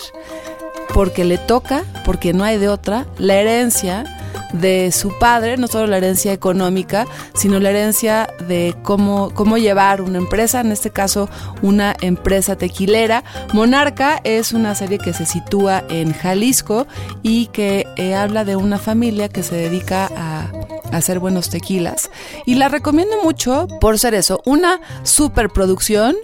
porque 0.95 1.25
le 1.25 1.39
toca, 1.39 1.85
porque 2.05 2.33
no 2.33 2.45
hay 2.45 2.57
de 2.57 2.69
otra, 2.69 3.07
la 3.19 3.35
herencia 3.35 4.05
de 4.53 4.93
su 4.93 5.19
padre, 5.19 5.57
no 5.57 5.67
solo 5.67 5.89
la 5.89 5.97
herencia 5.97 6.33
económica, 6.33 7.05
sino 7.35 7.59
la 7.59 7.71
herencia 7.71 8.29
de 8.47 8.77
cómo, 8.83 9.31
cómo 9.35 9.59
llevar 9.59 10.01
una 10.01 10.19
empresa, 10.19 10.61
en 10.61 10.71
este 10.71 10.91
caso 10.91 11.29
una 11.63 11.95
empresa 12.01 12.57
tequilera. 12.57 13.25
Monarca 13.53 14.21
es 14.23 14.53
una 14.53 14.77
serie 14.77 14.99
que 14.99 15.13
se 15.13 15.27
sitúa 15.27 15.85
en 15.91 16.13
Jalisco 16.13 16.87
y 17.23 17.47
que 17.47 17.87
eh, 17.97 18.15
habla 18.15 18.45
de 18.45 18.55
una 18.55 18.79
familia 18.79 19.29
que 19.29 19.43
se 19.43 19.57
dedica 19.57 20.09
a 20.17 20.53
hacer 20.97 21.19
buenos 21.19 21.51
tequilas. 21.51 22.11
Y 22.45 22.57
la 22.57 22.69
recomiendo 22.69 23.23
mucho 23.23 23.67
por 23.81 23.99
ser 23.99 24.15
eso, 24.15 24.43
una 24.45 24.81
superproducción 25.03 26.17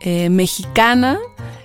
eh, 0.00 0.30
mexicana 0.30 1.18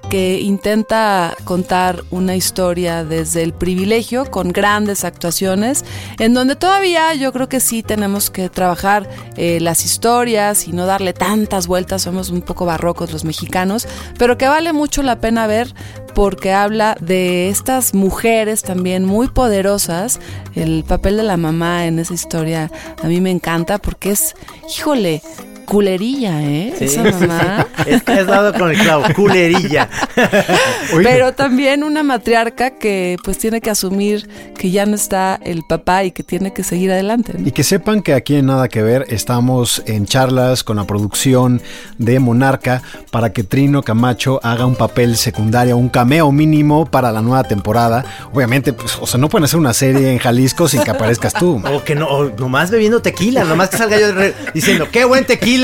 que 0.09 0.39
intenta 0.41 1.35
contar 1.43 2.03
una 2.11 2.35
historia 2.35 3.03
desde 3.03 3.43
el 3.43 3.53
privilegio 3.53 4.25
con 4.29 4.49
grandes 4.49 5.03
actuaciones, 5.03 5.83
en 6.19 6.33
donde 6.33 6.55
todavía 6.55 7.13
yo 7.15 7.31
creo 7.33 7.49
que 7.49 7.59
sí 7.59 7.83
tenemos 7.83 8.29
que 8.29 8.49
trabajar 8.49 9.09
eh, 9.35 9.59
las 9.59 9.85
historias 9.85 10.67
y 10.67 10.73
no 10.73 10.85
darle 10.85 11.13
tantas 11.13 11.67
vueltas, 11.67 12.03
somos 12.03 12.29
un 12.29 12.41
poco 12.41 12.65
barrocos 12.65 13.11
los 13.11 13.25
mexicanos, 13.25 13.87
pero 14.17 14.37
que 14.37 14.47
vale 14.47 14.73
mucho 14.73 15.03
la 15.03 15.19
pena 15.19 15.47
ver 15.47 15.73
porque 16.13 16.53
habla 16.53 16.97
de 17.01 17.49
estas 17.49 17.93
mujeres 17.93 18.63
también 18.63 19.05
muy 19.05 19.27
poderosas. 19.27 20.19
El 20.55 20.83
papel 20.85 21.17
de 21.17 21.23
la 21.23 21.37
mamá 21.37 21.85
en 21.85 21.99
esa 21.99 22.13
historia 22.13 22.71
a 23.03 23.07
mí 23.07 23.19
me 23.21 23.31
encanta 23.31 23.77
porque 23.77 24.11
es, 24.11 24.35
híjole, 24.69 25.21
culerilla, 25.65 26.41
¿eh? 26.41 26.73
Sí. 26.77 26.85
Esa 26.85 27.03
mamá. 27.11 27.67
Has 28.05 28.27
dado 28.27 28.53
con 28.53 28.71
el 28.71 28.77
clavo, 28.77 29.03
culerilla. 29.15 29.89
Pero 31.03 31.33
también 31.33 31.83
una 31.83 32.03
matriarca 32.03 32.71
que 32.71 33.17
pues 33.23 33.37
tiene 33.37 33.61
que 33.61 33.69
asumir 33.69 34.27
que 34.57 34.71
ya 34.71 34.85
no 34.85 34.95
está 34.95 35.39
el 35.43 35.63
papá 35.67 36.03
y 36.03 36.11
que 36.11 36.23
tiene 36.23 36.53
que 36.53 36.63
seguir 36.63 36.91
adelante. 36.91 37.33
¿no? 37.37 37.47
Y 37.47 37.51
que 37.51 37.63
sepan 37.63 38.01
que 38.01 38.13
aquí 38.13 38.35
en 38.35 38.45
Nada 38.45 38.69
que 38.69 38.81
Ver 38.81 39.05
estamos 39.09 39.83
en 39.85 40.05
charlas 40.05 40.63
con 40.63 40.77
la 40.77 40.85
producción 40.85 41.61
de 41.97 42.19
Monarca 42.19 42.81
para 43.11 43.33
que 43.33 43.43
Trino 43.43 43.81
Camacho 43.83 44.39
haga 44.43 44.65
un 44.65 44.75
papel 44.75 45.17
secundario, 45.17 45.77
un 45.77 45.89
cameo 45.89 46.31
mínimo 46.31 46.85
para 46.85 47.11
la 47.11 47.21
nueva 47.21 47.43
temporada. 47.43 48.05
Obviamente, 48.33 48.73
pues, 48.73 48.97
o 49.01 49.07
sea, 49.07 49.19
no 49.19 49.29
pueden 49.29 49.45
hacer 49.45 49.59
una 49.59 49.73
serie 49.73 50.11
en 50.11 50.19
Jalisco 50.19 50.67
sin 50.67 50.83
que 50.83 50.91
aparezcas 50.91 51.33
tú. 51.33 51.61
O 51.65 51.83
que 51.83 51.95
no, 51.95 52.07
o 52.07 52.29
nomás 52.37 52.69
bebiendo 52.69 53.01
tequila, 53.01 53.43
nomás 53.43 53.69
que 53.69 53.77
salga 53.77 53.99
yo 53.99 54.07
diciendo, 54.53 54.87
¡qué 54.91 55.05
buen 55.05 55.25
tequila! 55.25 55.54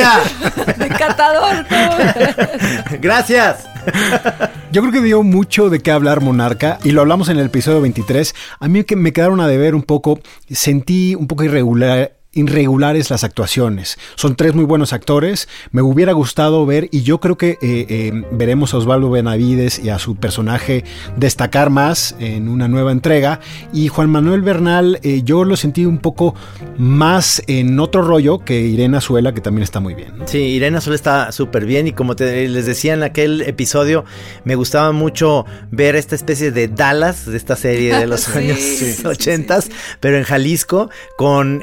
Encantador. 0.80 1.66
Gracias. 3.02 3.68
Yo 4.72 4.82
creo 4.82 4.94
que 4.94 5.02
dio 5.02 5.24
mucho 5.24 5.70
de 5.70 5.80
qué 5.80 5.92
hablar 5.92 6.22
Monarca 6.22 6.80
y 6.84 6.92
lo 6.92 7.02
hablamos 7.02 7.30
en 7.30 7.38
el 7.38 7.48
episodio 7.48 7.82
23. 7.82 8.36
A 8.60 8.68
mí 8.68 8.84
que 8.84 8.96
me 8.96 9.12
quedaron 9.12 9.42
a 9.42 9.48
deber 9.48 9.76
un 9.76 9.84
poco, 9.84 10.20
sentí 10.50 11.16
un 11.16 11.28
poco 11.28 11.44
irregular 11.44 12.14
irregulares 12.34 13.10
las 13.10 13.24
actuaciones. 13.24 13.98
Son 14.16 14.36
tres 14.36 14.56
muy 14.56 14.64
buenos 14.64 14.94
actores. 14.94 15.50
Me 15.72 15.82
hubiera 15.82 16.14
gustado 16.14 16.66
ver, 16.66 16.88
y 16.92 17.04
yo 17.04 17.20
creo 17.20 17.38
que 17.38 17.52
eh, 17.52 17.58
eh, 17.62 18.24
veremos 18.32 18.74
a 18.74 18.78
Osvaldo 18.78 19.10
Benavides 19.10 19.80
y 19.80 19.90
a 19.90 20.00
su 20.00 20.16
personaje 20.16 20.86
destacar 21.18 21.70
más 21.70 22.16
en 22.20 22.48
una 22.48 22.68
nueva 22.68 22.92
entrega. 22.92 23.42
Y 23.74 23.90
Juan 23.90 24.10
Manuel 24.10 24.42
Bernal, 24.42 25.00
eh, 25.04 25.22
yo 25.24 25.44
lo 25.44 25.58
sentí 25.58 25.86
un 25.86 25.98
poco 25.98 26.34
más 26.78 27.44
en 27.48 27.80
otro 27.80 28.02
rollo 28.02 28.40
que 28.40 28.62
Irene 28.62 28.98
Azuela, 28.98 29.34
que 29.34 29.42
también 29.42 29.64
está 29.64 29.82
muy 29.82 29.94
bien. 29.94 30.14
Sí, 30.26 30.40
Irene 30.40 30.78
Azul 30.78 30.94
está 30.94 31.32
súper 31.34 31.66
bien 31.66 31.88
y 31.88 31.92
como 31.92 32.16
te, 32.16 32.48
les 32.48 32.66
decía 32.66 32.94
en 32.94 33.04
aquel 33.04 33.42
episodio, 33.42 34.06
me 34.46 34.56
gustaba 34.56 34.94
mucho 34.94 35.46
ver 35.70 35.98
esta 35.98 36.16
especie 36.16 36.52
de 36.52 36.70
Dallas, 36.70 37.26
de 37.26 37.36
esta 37.36 37.56
serie 37.58 37.98
de 37.98 38.08
los 38.08 38.22
Sí, 38.32 38.38
años 38.38 38.60
sí, 38.60 38.94
sí, 38.94 39.06
80, 39.06 39.60
pero 40.00 40.18
en 40.18 40.24
Jalisco, 40.24 40.90
con 41.18 41.62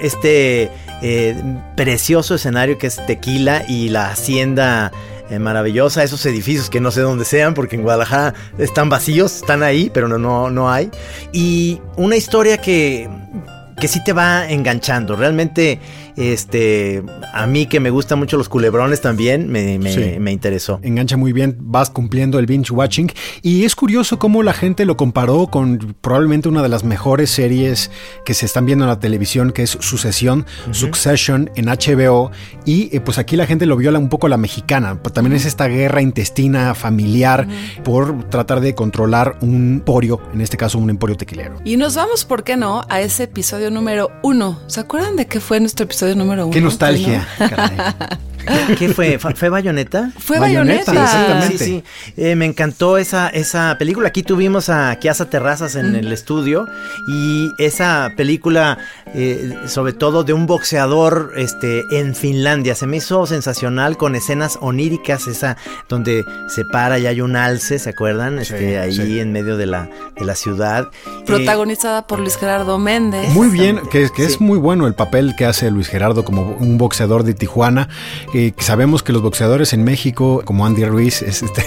eh, 1.02 1.42
precioso 1.76 2.34
escenario 2.34 2.78
que 2.78 2.88
es 2.88 3.04
Tequila 3.06 3.64
y 3.68 3.88
la 3.88 4.10
hacienda 4.10 4.92
eh, 5.30 5.38
maravillosa, 5.38 6.02
esos 6.02 6.24
edificios 6.26 6.70
que 6.70 6.80
no 6.80 6.90
sé 6.90 7.02
dónde 7.02 7.24
sean, 7.24 7.52
porque 7.54 7.76
en 7.76 7.82
Guadalajara 7.82 8.34
están 8.56 8.88
vacíos, 8.88 9.36
están 9.36 9.62
ahí, 9.62 9.90
pero 9.92 10.08
no, 10.08 10.18
no, 10.18 10.50
no 10.50 10.70
hay. 10.70 10.90
Y 11.32 11.80
una 11.96 12.16
historia 12.16 12.58
que, 12.58 13.08
que 13.78 13.88
sí 13.88 14.02
te 14.04 14.12
va 14.12 14.48
enganchando. 14.48 15.16
Realmente, 15.16 15.80
este, 16.18 17.02
a 17.32 17.46
mí 17.46 17.66
que 17.66 17.80
me 17.80 17.90
gustan 17.90 18.18
mucho 18.18 18.36
los 18.36 18.48
culebrones 18.48 19.00
también, 19.00 19.48
me, 19.48 19.78
me, 19.78 19.92
Sí. 19.92 20.18
me 20.18 20.32
interesó. 20.32 20.80
Engancha 20.82 21.16
muy 21.16 21.32
bien, 21.32 21.56
vas 21.60 21.90
cumpliendo 21.90 22.38
el 22.38 22.46
binge 22.46 22.72
watching. 22.72 23.10
Y 23.42 23.64
es 23.64 23.74
curioso 23.74 24.18
cómo 24.18 24.42
la 24.42 24.52
gente 24.52 24.84
lo 24.84 24.96
comparó 24.96 25.46
con 25.48 25.96
probablemente 26.00 26.48
una 26.48 26.62
de 26.62 26.68
las 26.68 26.84
mejores 26.84 27.30
series 27.30 27.90
que 28.24 28.34
se 28.34 28.46
están 28.46 28.66
viendo 28.66 28.84
en 28.84 28.88
la 28.90 29.00
televisión, 29.00 29.52
que 29.52 29.62
es 29.62 29.70
Sucesión, 29.80 30.46
Succession 30.72 31.50
en 31.56 31.66
HBO. 31.66 32.30
Y 32.64 32.94
eh, 32.96 33.00
pues 33.00 33.18
aquí 33.18 33.36
la 33.36 33.46
gente 33.46 33.66
lo 33.66 33.76
vio 33.76 33.90
la- 33.90 33.98
un 33.98 34.08
poco 34.08 34.26
a 34.26 34.30
la 34.30 34.36
mexicana. 34.36 34.98
Pero 35.02 35.12
También 35.12 35.34
es 35.36 35.44
esta 35.46 35.66
guerra 35.68 36.02
intestina 36.02 36.74
familiar 36.74 37.46
por 37.84 38.28
tratar 38.28 38.60
de 38.60 38.74
controlar 38.74 39.38
un 39.40 39.54
emporio, 39.78 40.20
en 40.32 40.40
este 40.40 40.56
caso 40.56 40.78
un 40.78 40.90
emporio 40.90 41.16
tequilero. 41.16 41.56
Y 41.64 41.76
nos 41.76 41.96
vamos, 41.96 42.24
¿por 42.24 42.44
qué 42.44 42.56
no?, 42.56 42.82
a 42.88 43.00
ese 43.00 43.24
episodio 43.24 43.70
número 43.70 44.10
uno. 44.22 44.60
¿Se 44.66 44.80
acuerdan 44.80 45.16
de 45.16 45.26
qué 45.26 45.40
fue 45.40 45.60
nuestro 45.60 45.84
episodio 45.84 46.07
número 46.16 46.46
uno? 46.46 46.52
Qué 46.54 46.60
nostalgia. 46.60 47.26
¿Qué 48.78 48.88
fue? 48.90 49.18
¿Fue 49.18 49.34
¿Fue 49.34 49.48
Bayonetta? 49.48 50.10
Fue 50.18 50.38
Bayonetta. 50.38 50.92
Sí, 50.92 50.98
exactamente. 50.98 51.58
Sí, 51.58 51.64
sí. 51.64 51.84
Eh, 52.16 52.34
me 52.34 52.46
encantó 52.46 52.98
esa, 52.98 53.28
esa 53.28 53.76
película. 53.78 54.08
Aquí 54.08 54.22
tuvimos 54.22 54.68
a 54.68 54.96
Kiasa 54.96 55.30
Terrazas 55.30 55.74
en 55.74 55.94
el 55.94 56.12
estudio 56.12 56.66
y 57.06 57.50
esa 57.58 58.12
película, 58.16 58.78
eh, 59.14 59.54
sobre 59.66 59.92
todo 59.92 60.24
de 60.24 60.32
un 60.32 60.46
boxeador 60.46 61.32
este, 61.36 61.84
en 61.98 62.14
Finlandia, 62.14 62.74
se 62.74 62.86
me 62.86 62.98
hizo 62.98 63.26
sensacional 63.26 63.96
con 63.96 64.14
escenas 64.14 64.58
oníricas, 64.60 65.26
esa 65.26 65.56
donde 65.88 66.24
se 66.48 66.64
para 66.64 66.98
y 66.98 67.06
hay 67.06 67.20
un 67.20 67.36
alce, 67.36 67.78
¿se 67.78 67.90
acuerdan? 67.90 68.38
Este, 68.38 68.78
ahí 68.78 68.94
sí. 68.94 69.20
en 69.20 69.32
medio 69.32 69.56
de 69.56 69.66
la, 69.66 69.88
de 70.18 70.24
la 70.24 70.34
ciudad. 70.34 70.90
Eh, 71.06 71.22
Protagonizada 71.26 72.06
por 72.06 72.20
Luis 72.20 72.36
Gerardo 72.36 72.78
Méndez. 72.78 73.30
Muy 73.30 73.48
bien, 73.48 73.80
que, 73.90 74.08
que 74.14 74.24
es 74.24 74.40
muy 74.40 74.58
bueno 74.58 74.86
el 74.86 74.94
papel 74.94 75.34
que 75.36 75.44
hace 75.44 75.70
Luis 75.70 75.87
Gerardo 75.88 76.24
como 76.24 76.42
un 76.60 76.78
boxeador 76.78 77.24
de 77.24 77.34
Tijuana. 77.34 77.88
eh, 78.34 78.52
sabemos 78.58 79.02
que 79.02 79.12
los 79.12 79.22
boxeadores 79.22 79.72
en 79.72 79.84
México, 79.84 80.42
como 80.44 80.66
Andy 80.66 80.84
Ruiz, 80.84 81.22
es 81.22 81.42
este, 81.42 81.62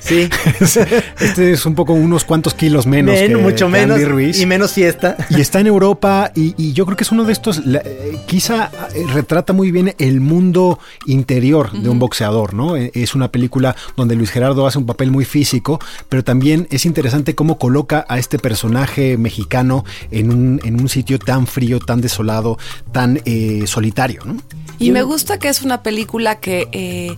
Sí. 0.00 0.28
es- 0.60 0.76
este 1.20 1.52
es 1.52 1.66
un 1.66 1.74
poco 1.74 1.92
unos 1.92 2.24
cuantos 2.24 2.54
kilos 2.54 2.86
menos 2.86 3.14
Men- 3.14 3.28
que, 3.28 3.36
mucho 3.36 3.66
que 3.66 3.72
menos 3.72 3.96
Andy 3.96 4.04
Ruiz. 4.06 4.40
y 4.40 4.46
menos 4.46 4.72
fiesta. 4.72 5.16
Y 5.30 5.40
está 5.40 5.60
en 5.60 5.66
Europa 5.66 6.30
y, 6.34 6.54
y 6.56 6.72
yo 6.72 6.84
creo 6.86 6.96
que 6.96 7.04
es 7.04 7.12
uno 7.12 7.24
de 7.24 7.32
estos, 7.32 7.64
la- 7.66 7.80
eh, 7.84 8.18
quizá 8.26 8.70
eh, 8.94 9.04
retrata 9.12 9.52
muy 9.52 9.70
bien 9.70 9.94
el 9.98 10.20
mundo 10.20 10.78
interior 11.06 11.70
de 11.72 11.88
un 11.88 11.98
boxeador, 11.98 12.54
¿no? 12.54 12.76
Eh, 12.76 12.90
Es 12.94 13.14
una 13.14 13.28
película 13.30 13.74
donde 13.96 14.14
Luis 14.14 14.30
Gerardo 14.30 14.66
hace 14.66 14.78
un 14.78 14.86
papel 14.86 15.10
muy 15.10 15.24
físico, 15.24 15.78
pero 16.08 16.22
también 16.24 16.66
es 16.70 16.86
interesante 16.86 17.34
cómo 17.34 17.58
coloca 17.58 18.04
a 18.08 18.18
este 18.18 18.38
personaje 18.38 19.16
mexicano 19.18 19.84
en 20.10 20.30
un, 20.32 20.60
en 20.64 20.80
un 20.80 20.88
sitio 20.88 21.18
tan 21.18 21.46
frío, 21.46 21.78
tan 21.80 22.00
desolado, 22.00 22.58
tan 22.92 23.20
eh, 23.24 23.63
solitario, 23.66 24.22
¿no? 24.24 24.36
Y 24.78 24.90
me 24.90 25.02
gusta 25.02 25.38
que 25.38 25.48
es 25.48 25.62
una 25.62 25.82
película 25.82 26.40
que, 26.40 26.68
eh, 26.72 27.16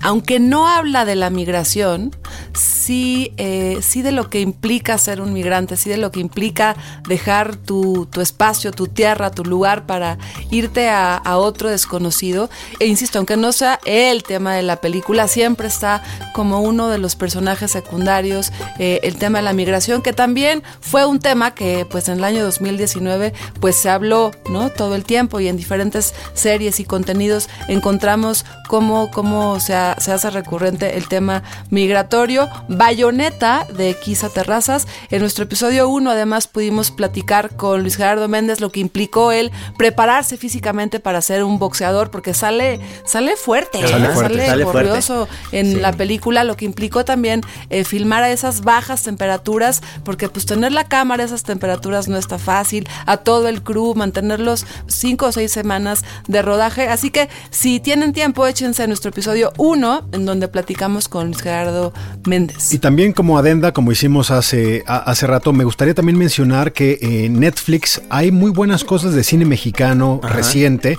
aunque 0.00 0.38
no 0.38 0.68
habla 0.68 1.04
de 1.04 1.16
la 1.16 1.30
migración, 1.30 2.14
sí, 2.54 3.32
eh, 3.38 3.78
sí 3.80 4.02
de 4.02 4.12
lo 4.12 4.30
que 4.30 4.40
implica 4.40 4.96
ser 4.98 5.20
un 5.20 5.32
migrante, 5.32 5.76
sí 5.76 5.88
de 5.90 5.96
lo 5.96 6.12
que 6.12 6.20
implica 6.20 6.76
dejar 7.08 7.56
tu, 7.56 8.06
tu 8.06 8.20
espacio, 8.20 8.72
tu 8.72 8.86
tierra, 8.88 9.30
tu 9.30 9.44
lugar 9.44 9.86
para 9.86 10.18
irte 10.50 10.88
a, 10.88 11.16
a 11.16 11.38
otro 11.38 11.70
desconocido. 11.70 12.50
E 12.78 12.86
insisto, 12.86 13.18
aunque 13.18 13.36
no 13.36 13.52
sea 13.52 13.80
el 13.86 14.22
tema 14.22 14.54
de 14.54 14.62
la 14.62 14.76
película, 14.76 15.28
siempre 15.28 15.66
está 15.68 16.02
como 16.34 16.60
uno 16.60 16.88
de 16.88 16.98
los 16.98 17.16
personajes 17.16 17.70
secundarios 17.70 18.52
eh, 18.78 19.00
el 19.02 19.16
tema 19.16 19.38
de 19.38 19.44
la 19.44 19.52
migración, 19.52 20.02
que 20.02 20.12
también 20.12 20.62
fue 20.80 21.06
un 21.06 21.18
tema 21.18 21.54
que 21.54 21.86
pues 21.88 22.08
en 22.08 22.18
el 22.18 22.24
año 22.24 22.44
2019 22.44 23.32
pues 23.60 23.76
se 23.76 23.88
habló, 23.88 24.30
¿no? 24.50 24.70
Todo 24.70 24.94
el 24.94 25.04
tiempo 25.04 25.40
y 25.40 25.48
en 25.48 25.56
diferentes 25.56 25.87
series 26.34 26.80
y 26.80 26.84
contenidos 26.84 27.48
encontramos 27.68 28.44
cómo, 28.68 29.10
cómo 29.10 29.60
se, 29.60 29.74
ha- 29.74 29.96
se 29.98 30.12
hace 30.12 30.30
recurrente 30.30 30.96
el 30.96 31.08
tema 31.08 31.42
migratorio. 31.70 32.48
Bayoneta 32.68 33.66
de 33.76 33.94
Kisa 33.94 34.28
Terrazas. 34.28 34.86
En 35.10 35.20
nuestro 35.20 35.44
episodio 35.44 35.88
1 35.88 36.10
además 36.10 36.46
pudimos 36.46 36.90
platicar 36.90 37.54
con 37.56 37.82
Luis 37.82 37.96
Gerardo 37.96 38.28
Méndez 38.28 38.60
lo 38.60 38.70
que 38.70 38.80
implicó 38.80 39.32
él 39.32 39.50
prepararse 39.76 40.36
físicamente 40.36 41.00
para 41.00 41.20
ser 41.22 41.44
un 41.44 41.58
boxeador 41.58 42.10
porque 42.10 42.34
sale, 42.34 42.80
sale 43.04 43.36
fuerte, 43.36 43.86
Sale 43.86 44.06
¿eh? 44.06 44.10
fuerte, 44.10 44.34
sale, 44.34 44.46
sale 44.46 44.64
fuerte. 44.64 44.88
corrioso 44.88 45.28
en 45.52 45.68
Sí. 45.74 45.80
la 45.80 45.92
película, 45.92 46.44
lo 46.44 46.56
que 46.56 46.64
implicó 46.64 47.04
también 47.04 47.42
eh, 47.70 47.84
filmar 47.84 48.22
a 48.22 48.30
esas 48.30 48.62
bajas 48.62 49.02
temperaturas, 49.02 49.82
porque 50.04 50.28
pues 50.28 50.46
tener 50.46 50.72
la 50.72 50.84
cámara 50.88 51.22
a 51.22 51.26
esas 51.26 51.42
temperaturas 51.42 52.08
no 52.08 52.16
está 52.16 52.38
fácil, 52.38 52.88
a 53.06 53.18
todo 53.18 53.48
el 53.48 53.62
crew, 53.62 53.94
mantenerlos 53.94 54.66
cinco 54.86 55.26
o 55.26 55.32
seis 55.32 55.52
semanas 55.52 55.77
de 55.84 56.42
rodaje, 56.42 56.88
así 56.88 57.10
que 57.10 57.28
si 57.50 57.80
tienen 57.80 58.12
tiempo, 58.12 58.46
échense 58.46 58.82
a 58.82 58.86
nuestro 58.86 59.10
episodio 59.10 59.52
1, 59.58 60.08
en 60.12 60.26
donde 60.26 60.48
platicamos 60.48 61.08
con 61.08 61.26
Luis 61.26 61.40
Gerardo 61.42 61.92
Méndez. 62.26 62.72
Y 62.72 62.78
también 62.78 63.12
como 63.12 63.38
adenda, 63.38 63.72
como 63.72 63.92
hicimos 63.92 64.30
hace, 64.30 64.82
a- 64.86 64.98
hace 64.98 65.26
rato, 65.26 65.52
me 65.52 65.64
gustaría 65.64 65.94
también 65.94 66.18
mencionar 66.18 66.72
que 66.72 66.98
en 67.00 67.40
Netflix 67.40 68.00
hay 68.10 68.30
muy 68.32 68.50
buenas 68.50 68.84
cosas 68.84 69.14
de 69.14 69.22
cine 69.24 69.44
mexicano 69.44 70.20
Ajá. 70.22 70.34
reciente 70.34 70.98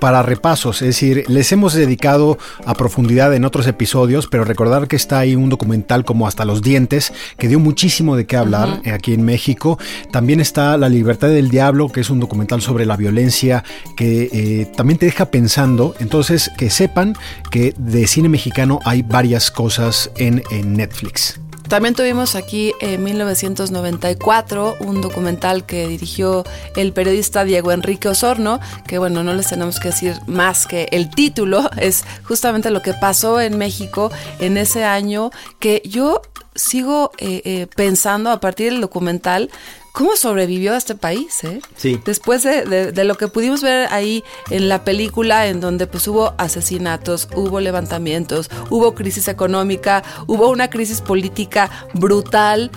para 0.00 0.22
repasos. 0.22 0.82
Es 0.82 0.88
decir, 0.88 1.24
les 1.28 1.50
hemos 1.52 1.72
dedicado 1.74 2.38
a 2.66 2.74
profundidad 2.74 3.34
en 3.34 3.44
otros 3.44 3.66
episodios, 3.66 4.26
pero 4.28 4.44
recordar 4.44 4.86
que 4.88 4.96
está 4.96 5.18
ahí 5.18 5.34
un 5.34 5.48
documental 5.48 6.04
como 6.04 6.26
Hasta 6.28 6.44
los 6.44 6.62
Dientes, 6.62 7.12
que 7.38 7.48
dio 7.48 7.58
muchísimo 7.58 8.16
de 8.16 8.26
qué 8.26 8.36
hablar 8.36 8.80
eh, 8.84 8.92
aquí 8.92 9.14
en 9.14 9.22
México. 9.24 9.78
También 10.12 10.40
está 10.40 10.76
La 10.76 10.88
Libertad 10.88 11.28
del 11.28 11.48
Diablo, 11.48 11.88
que 11.88 12.00
es 12.00 12.10
un 12.10 12.20
documental 12.20 12.60
sobre 12.62 12.86
la 12.86 12.96
violencia 12.96 13.64
que 13.96 14.17
eh, 14.22 14.66
también 14.76 14.98
te 14.98 15.06
deja 15.06 15.30
pensando. 15.30 15.94
Entonces, 16.00 16.50
que 16.56 16.70
sepan 16.70 17.14
que 17.50 17.74
de 17.76 18.06
cine 18.06 18.28
mexicano 18.28 18.80
hay 18.84 19.02
varias 19.02 19.50
cosas 19.50 20.10
en 20.16 20.42
Netflix. 20.64 21.38
También 21.68 21.94
tuvimos 21.94 22.34
aquí 22.34 22.72
en 22.80 23.04
1994 23.04 24.76
un 24.80 25.02
documental 25.02 25.66
que 25.66 25.86
dirigió 25.86 26.44
el 26.76 26.94
periodista 26.94 27.44
Diego 27.44 27.72
Enrique 27.72 28.08
Osorno, 28.08 28.58
que 28.86 28.96
bueno, 28.96 29.22
no 29.22 29.34
les 29.34 29.48
tenemos 29.48 29.78
que 29.78 29.88
decir 29.88 30.14
más 30.26 30.66
que 30.66 30.88
el 30.92 31.10
título, 31.10 31.70
es 31.76 32.04
justamente 32.24 32.70
lo 32.70 32.80
que 32.80 32.94
pasó 32.94 33.38
en 33.38 33.58
México 33.58 34.10
en 34.40 34.56
ese 34.56 34.84
año, 34.84 35.30
que 35.58 35.82
yo 35.84 36.22
sigo 36.54 37.12
eh, 37.18 37.42
eh, 37.44 37.66
pensando 37.76 38.30
a 38.30 38.40
partir 38.40 38.72
del 38.72 38.80
documental 38.80 39.50
cómo 39.92 40.16
sobrevivió 40.16 40.74
a 40.74 40.76
este 40.76 40.94
país, 40.94 41.42
¿eh? 41.44 41.60
Sí. 41.76 42.00
Después 42.04 42.42
de, 42.42 42.64
de- 42.64 42.92
de 42.92 43.04
lo 43.04 43.16
que 43.16 43.28
pudimos 43.28 43.62
ver 43.62 43.88
ahí 43.92 44.22
en 44.50 44.68
la 44.68 44.84
película, 44.84 45.46
en 45.48 45.60
donde 45.60 45.86
pues 45.86 46.06
hubo 46.08 46.34
asesinatos, 46.38 47.28
hubo 47.34 47.60
levantamientos, 47.60 48.50
hubo 48.70 48.94
crisis 48.94 49.28
económica, 49.28 50.02
hubo 50.26 50.48
una 50.48 50.70
crisis 50.70 51.00
política 51.00 51.70
brutal, 51.94 52.70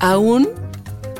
aún 0.00 0.48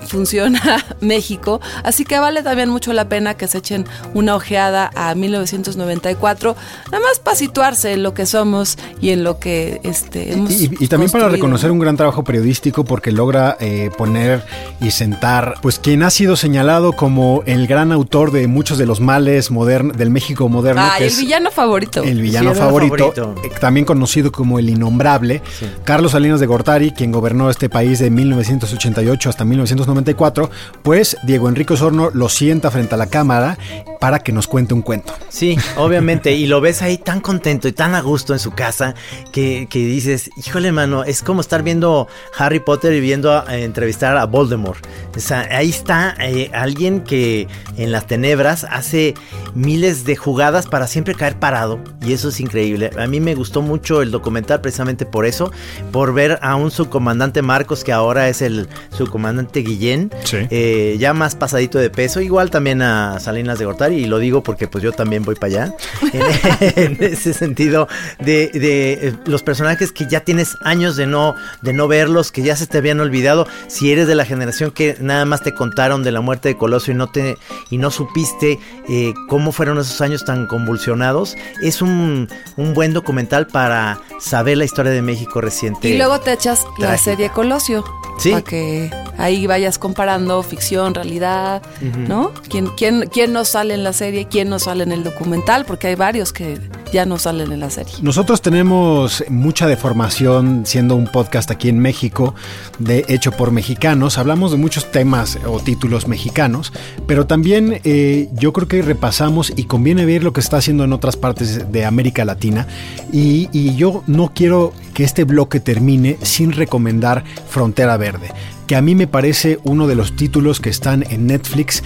funciona 0.06 0.84
México, 1.00 1.60
así 1.84 2.04
que 2.04 2.18
vale 2.18 2.42
también 2.42 2.68
mucho 2.70 2.92
la 2.92 3.08
pena 3.08 3.34
que 3.34 3.46
se 3.48 3.58
echen 3.58 3.86
una 4.14 4.34
ojeada 4.36 4.90
a 4.94 5.14
1994, 5.14 6.56
nada 6.92 7.04
más 7.04 7.18
para 7.18 7.36
situarse 7.36 7.92
en 7.92 8.02
lo 8.02 8.14
que 8.14 8.26
somos 8.26 8.78
y 9.00 9.10
en 9.10 9.24
lo 9.24 9.38
que 9.38 9.80
este, 9.84 10.32
hemos 10.32 10.50
Y, 10.50 10.70
y 10.80 10.88
también 10.88 11.10
para 11.10 11.28
reconocer 11.28 11.68
¿no? 11.68 11.74
un 11.74 11.80
gran 11.80 11.96
trabajo 11.96 12.24
periodístico 12.24 12.84
porque 12.84 13.12
logra 13.12 13.56
eh, 13.60 13.90
poner 13.96 14.42
y 14.80 14.90
sentar, 14.90 15.54
pues 15.62 15.78
quien 15.78 16.02
ha 16.02 16.10
sido 16.10 16.36
señalado 16.36 16.92
como 16.92 17.42
el 17.46 17.66
gran 17.66 17.92
autor 17.92 18.30
de 18.32 18.46
muchos 18.46 18.78
de 18.78 18.86
los 18.86 19.00
males 19.00 19.50
modern, 19.50 19.92
del 19.92 20.10
México 20.10 20.48
moderno, 20.48 20.82
que 20.96 21.04
el 21.04 21.10
es 21.10 21.18
villano 21.18 21.50
favorito. 21.50 22.02
el 22.02 22.20
villano 22.20 22.50
Sí, 22.52 22.56
era 22.56 22.64
el 22.64 22.68
favorito, 22.72 23.12
favorito. 23.12 23.34
eh, 23.44 23.50
también 23.60 23.84
conocido 23.86 24.32
como 24.32 24.58
el 24.58 24.68
innombrable, 24.70 25.42
Carlos 25.84 26.12
Salinas 26.12 26.40
de 26.40 26.46
Gortari, 26.46 26.92
quien 26.92 27.12
gobernó 27.12 27.50
este 27.50 27.68
país 27.68 27.98
de 27.98 28.10
1988 28.10 29.28
hasta 29.30 29.44
1994, 29.88 30.50
pues 30.82 31.16
Diego 31.24 31.48
Enrique 31.48 31.74
Osorno 31.74 32.10
lo 32.12 32.28
sienta 32.28 32.70
frente 32.70 32.94
a 32.94 32.98
la 32.98 33.06
cámara 33.06 33.58
para 34.00 34.20
que 34.20 34.32
nos 34.32 34.46
cuente 34.46 34.74
un 34.74 34.82
cuento. 34.82 35.12
Sí, 35.28 35.56
obviamente, 35.76 36.32
y 36.32 36.46
lo 36.46 36.60
ves 36.60 36.82
ahí 36.82 36.98
tan 36.98 37.20
contento 37.20 37.68
y 37.68 37.72
tan 37.72 37.94
a 37.94 38.00
gusto 38.00 38.32
en 38.32 38.38
su 38.38 38.52
casa 38.52 38.94
que, 39.32 39.66
que 39.68 39.78
dices, 39.80 40.30
híjole 40.36 40.72
mano, 40.72 41.04
es 41.04 41.22
como 41.22 41.40
estar 41.40 41.62
viendo 41.62 42.06
Harry 42.36 42.60
Potter 42.60 42.92
y 42.92 43.00
viendo 43.00 43.32
a, 43.32 43.56
entrevistar 43.56 44.16
a 44.16 44.24
Voldemort. 44.24 44.84
O 45.16 45.20
sea, 45.20 45.48
ahí 45.50 45.70
está 45.70 46.14
eh, 46.20 46.50
alguien 46.52 47.00
que 47.00 47.48
en 47.76 47.92
las 47.92 48.06
tenebras 48.06 48.64
hace 48.64 49.14
miles 49.54 50.04
de 50.04 50.16
jugadas 50.16 50.66
para 50.66 50.86
siempre 50.86 51.14
caer 51.14 51.38
parado 51.38 51.80
y 52.00 52.12
eso 52.12 52.28
es 52.28 52.40
increíble. 52.40 52.90
A 52.98 53.06
mí 53.06 53.20
me 53.20 53.34
gustó 53.34 53.62
mucho 53.62 54.02
el 54.02 54.10
documental 54.10 54.60
precisamente 54.60 55.06
por 55.06 55.26
eso, 55.26 55.50
por 55.92 56.14
ver 56.14 56.38
a 56.42 56.54
un 56.56 56.70
subcomandante 56.70 57.42
Marcos 57.42 57.84
que 57.84 57.92
ahora 57.92 58.28
es 58.28 58.42
el 58.42 58.68
subcomandante 58.90 59.62
Guillén, 59.78 60.10
eh, 60.32 60.96
ya 60.98 61.12
más 61.14 61.34
pasadito 61.34 61.78
de 61.78 61.90
peso, 61.90 62.20
igual 62.20 62.50
también 62.50 62.82
a 62.82 63.20
Salinas 63.20 63.58
de 63.58 63.64
Gortari 63.64 63.96
y 63.96 64.06
lo 64.06 64.18
digo 64.18 64.42
porque 64.42 64.68
pues 64.68 64.82
yo 64.82 64.92
también 64.92 65.22
voy 65.22 65.36
para 65.36 65.46
allá. 65.46 65.74
en, 66.12 66.96
en 66.98 67.04
ese 67.04 67.32
sentido 67.32 67.88
de, 68.18 68.48
de, 68.48 68.92
eh, 69.08 69.14
los 69.26 69.42
personajes 69.42 69.92
que 69.92 70.06
ya 70.06 70.20
tienes 70.20 70.56
años 70.62 70.96
de 70.96 71.06
no 71.06 71.34
de 71.62 71.72
no 71.72 71.88
verlos, 71.88 72.32
que 72.32 72.42
ya 72.42 72.56
se 72.56 72.66
te 72.66 72.78
habían 72.78 73.00
olvidado, 73.00 73.46
si 73.68 73.92
eres 73.92 74.06
de 74.06 74.14
la 74.14 74.24
generación 74.24 74.70
que 74.70 74.96
nada 75.00 75.24
más 75.24 75.42
te 75.42 75.54
contaron 75.54 76.02
de 76.02 76.12
la 76.12 76.20
muerte 76.20 76.48
de 76.48 76.56
Colosio 76.56 76.92
y 76.92 76.96
no 76.96 77.08
te 77.08 77.36
y 77.70 77.78
no 77.78 77.90
supiste 77.90 78.58
eh, 78.88 79.14
cómo 79.28 79.52
fueron 79.52 79.78
esos 79.78 80.00
años 80.00 80.24
tan 80.24 80.46
convulsionados, 80.46 81.36
es 81.62 81.82
un, 81.82 82.28
un 82.56 82.74
buen 82.74 82.92
documental 82.92 83.46
para 83.46 84.00
saber 84.20 84.58
la 84.58 84.64
historia 84.64 84.92
de 84.92 85.02
México 85.02 85.40
reciente. 85.40 85.88
Y 85.88 85.96
luego 85.96 86.20
te 86.20 86.32
echas 86.32 86.64
la 86.78 86.96
serie 86.98 87.30
Colosio. 87.30 87.84
Sí. 88.18 88.30
Para 88.30 88.42
que 88.42 88.90
ahí 89.16 89.46
vayas 89.46 89.67
comparando 89.76 90.42
ficción, 90.42 90.94
realidad. 90.94 91.60
¿no? 92.08 92.32
¿Quién, 92.48 92.68
quién, 92.76 93.10
¿Quién 93.12 93.32
no 93.34 93.44
sale 93.44 93.74
en 93.74 93.84
la 93.84 93.92
serie? 93.92 94.26
¿Quién 94.26 94.48
no 94.48 94.58
sale 94.58 94.84
en 94.84 94.92
el 94.92 95.04
documental? 95.04 95.66
Porque 95.66 95.88
hay 95.88 95.96
varios 95.96 96.32
que 96.32 96.58
ya 96.92 97.04
no 97.04 97.18
salen 97.18 97.52
en 97.52 97.60
la 97.60 97.70
serie. 97.70 97.92
Nosotros 98.02 98.40
tenemos 98.40 99.24
mucha 99.28 99.66
deformación 99.66 100.62
siendo 100.64 100.96
un 100.96 101.06
podcast 101.06 101.50
aquí 101.50 101.68
en 101.68 101.78
México, 101.78 102.34
de 102.78 103.04
hecho 103.08 103.32
por 103.32 103.50
mexicanos. 103.50 104.18
Hablamos 104.18 104.52
de 104.52 104.56
muchos 104.56 104.90
temas 104.90 105.38
o 105.46 105.60
títulos 105.60 106.08
mexicanos, 106.08 106.72
pero 107.06 107.26
también 107.26 107.80
eh, 107.84 108.28
yo 108.32 108.52
creo 108.52 108.68
que 108.68 108.82
repasamos 108.82 109.52
y 109.54 109.64
conviene 109.64 110.06
ver 110.06 110.22
lo 110.24 110.32
que 110.32 110.40
está 110.40 110.58
haciendo 110.58 110.84
en 110.84 110.92
otras 110.92 111.16
partes 111.16 111.70
de 111.70 111.84
América 111.84 112.24
Latina. 112.24 112.66
Y, 113.12 113.48
y 113.52 113.74
yo 113.74 114.02
no 114.06 114.32
quiero 114.34 114.72
que 114.94 115.04
este 115.04 115.24
bloque 115.24 115.60
termine 115.60 116.18
sin 116.22 116.52
recomendar 116.52 117.24
Frontera 117.48 117.96
Verde, 117.96 118.30
que 118.68 118.76
a 118.76 118.82
mí 118.82 118.94
me 118.94 119.06
parece 119.08 119.58
uno 119.64 119.88
de 119.88 119.96
los 119.96 120.14
títulos 120.14 120.60
que 120.60 120.68
están 120.68 121.04
en 121.08 121.26
Netflix 121.26 121.82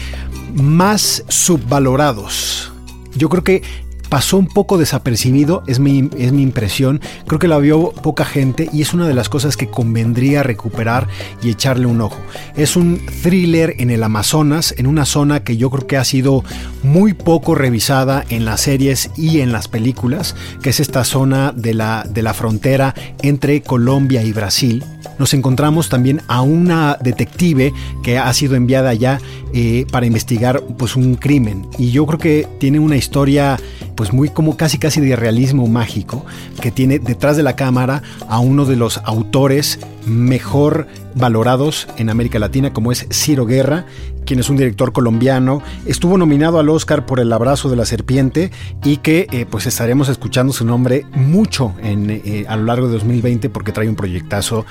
más 0.53 1.25
subvalorados. 1.29 2.73
Yo 3.15 3.29
creo 3.29 3.45
que 3.45 3.63
pasó 4.09 4.37
un 4.37 4.49
poco 4.49 4.77
desapercibido, 4.77 5.63
es 5.67 5.79
mi, 5.79 6.11
es 6.19 6.33
mi 6.33 6.43
impresión. 6.43 7.01
Creo 7.27 7.39
que 7.39 7.49
la 7.49 7.57
vio 7.59 7.93
poca 7.93 8.25
gente 8.25 8.69
y 8.73 8.83
es 8.83 8.93
una 8.93 9.07
de 9.07 9.15
las 9.15 9.29
cosas 9.29 9.57
que 9.57 9.69
convendría 9.69 10.43
recuperar 10.43 11.07
y 11.41 11.51
echarle 11.51 11.87
un 11.87 12.01
ojo. 12.01 12.19
Es 12.57 12.77
un 12.77 13.01
thriller 13.23 13.77
en 13.79 13.91
el 13.91 14.03
Amazonas, 14.03 14.75
en 14.77 14.89
una 14.89 15.07
zona 15.07 15.45
que 15.45 15.57
yo 15.57 15.71
creo 15.71 15.87
que 15.87 15.97
ha 15.97 16.05
sido 16.05 16.45
muy 16.83 17.15
poco 17.15 17.55
revisada 17.55 18.25
en 18.29 18.45
las 18.45 18.61
series 18.61 19.11
y 19.17 19.41
en 19.41 19.53
las 19.53 19.69
películas, 19.69 20.35
que 20.63 20.71
es 20.71 20.81
esta 20.81 21.05
zona 21.05 21.53
de 21.53 21.75
la, 21.75 22.05
de 22.07 22.23
la 22.23 22.35
frontera 22.35 22.95
entre 23.23 23.63
Colombia 23.63 24.25
y 24.25 24.33
Brasil. 24.33 24.85
Nos 25.23 25.35
encontramos 25.35 25.89
también 25.89 26.21
a 26.27 26.43
una 26.43 26.99
detective 27.01 27.73
que 28.03 28.19
ha 28.19 28.33
sido 28.33 28.57
enviada 28.57 28.91
allá 28.91 29.21
eh, 29.55 29.87
para 29.93 30.05
investigar 30.05 30.61
pues 30.77 30.97
un 30.97 31.15
crimen. 31.15 31.65
Y 31.79 31.93
yo 31.93 32.05
creo 32.07 32.19
que 32.19 32.49
tiene 32.59 32.81
una 32.81 32.97
historia 32.97 33.57
pues 33.95 34.13
muy 34.13 34.31
como 34.31 34.57
casi 34.57 34.79
casi 34.79 35.01
de 35.01 35.15
realismo 35.15 35.69
mágico 35.69 36.27
que 36.61 36.73
tiene 36.73 36.99
detrás 36.99 37.37
de 37.37 37.45
la 37.45 37.55
cámara 37.55 38.03
a 38.29 38.41
uno 38.41 38.65
de 38.65 38.75
los 38.75 38.99
autores 39.05 39.79
mejor 40.07 40.89
valorados 41.15 41.87
en 41.99 42.11
América 42.11 42.41
Latina 42.41 42.73
como 42.73 42.91
es 42.91 43.07
Ciro 43.13 43.47
Guerra 43.47 43.87
quien 44.25 44.41
es 44.41 44.49
un 44.51 44.57
director 44.57 44.93
colombiano 44.93 45.63
estuvo 45.87 46.19
nominado 46.19 46.59
al 46.59 46.69
Oscar 46.69 47.07
por 47.07 47.21
El 47.21 47.33
abrazo 47.33 47.69
de 47.69 47.77
la 47.77 47.85
serpiente 47.85 48.51
y 48.85 48.99
que 48.99 49.27
eh, 49.31 49.47
pues 49.49 49.67
estaremos 49.67 50.09
escuchando 50.09 50.53
su 50.53 50.65
nombre 50.65 51.05
mucho 51.15 51.75
en, 51.83 52.11
eh, 52.11 52.45
a 52.49 52.57
lo 52.57 52.65
largo 52.65 52.87
de 52.87 52.95
2020 52.95 53.51
porque 53.51 53.73
trae 53.73 53.89
un 53.89 53.97
proyectazo 53.97 54.65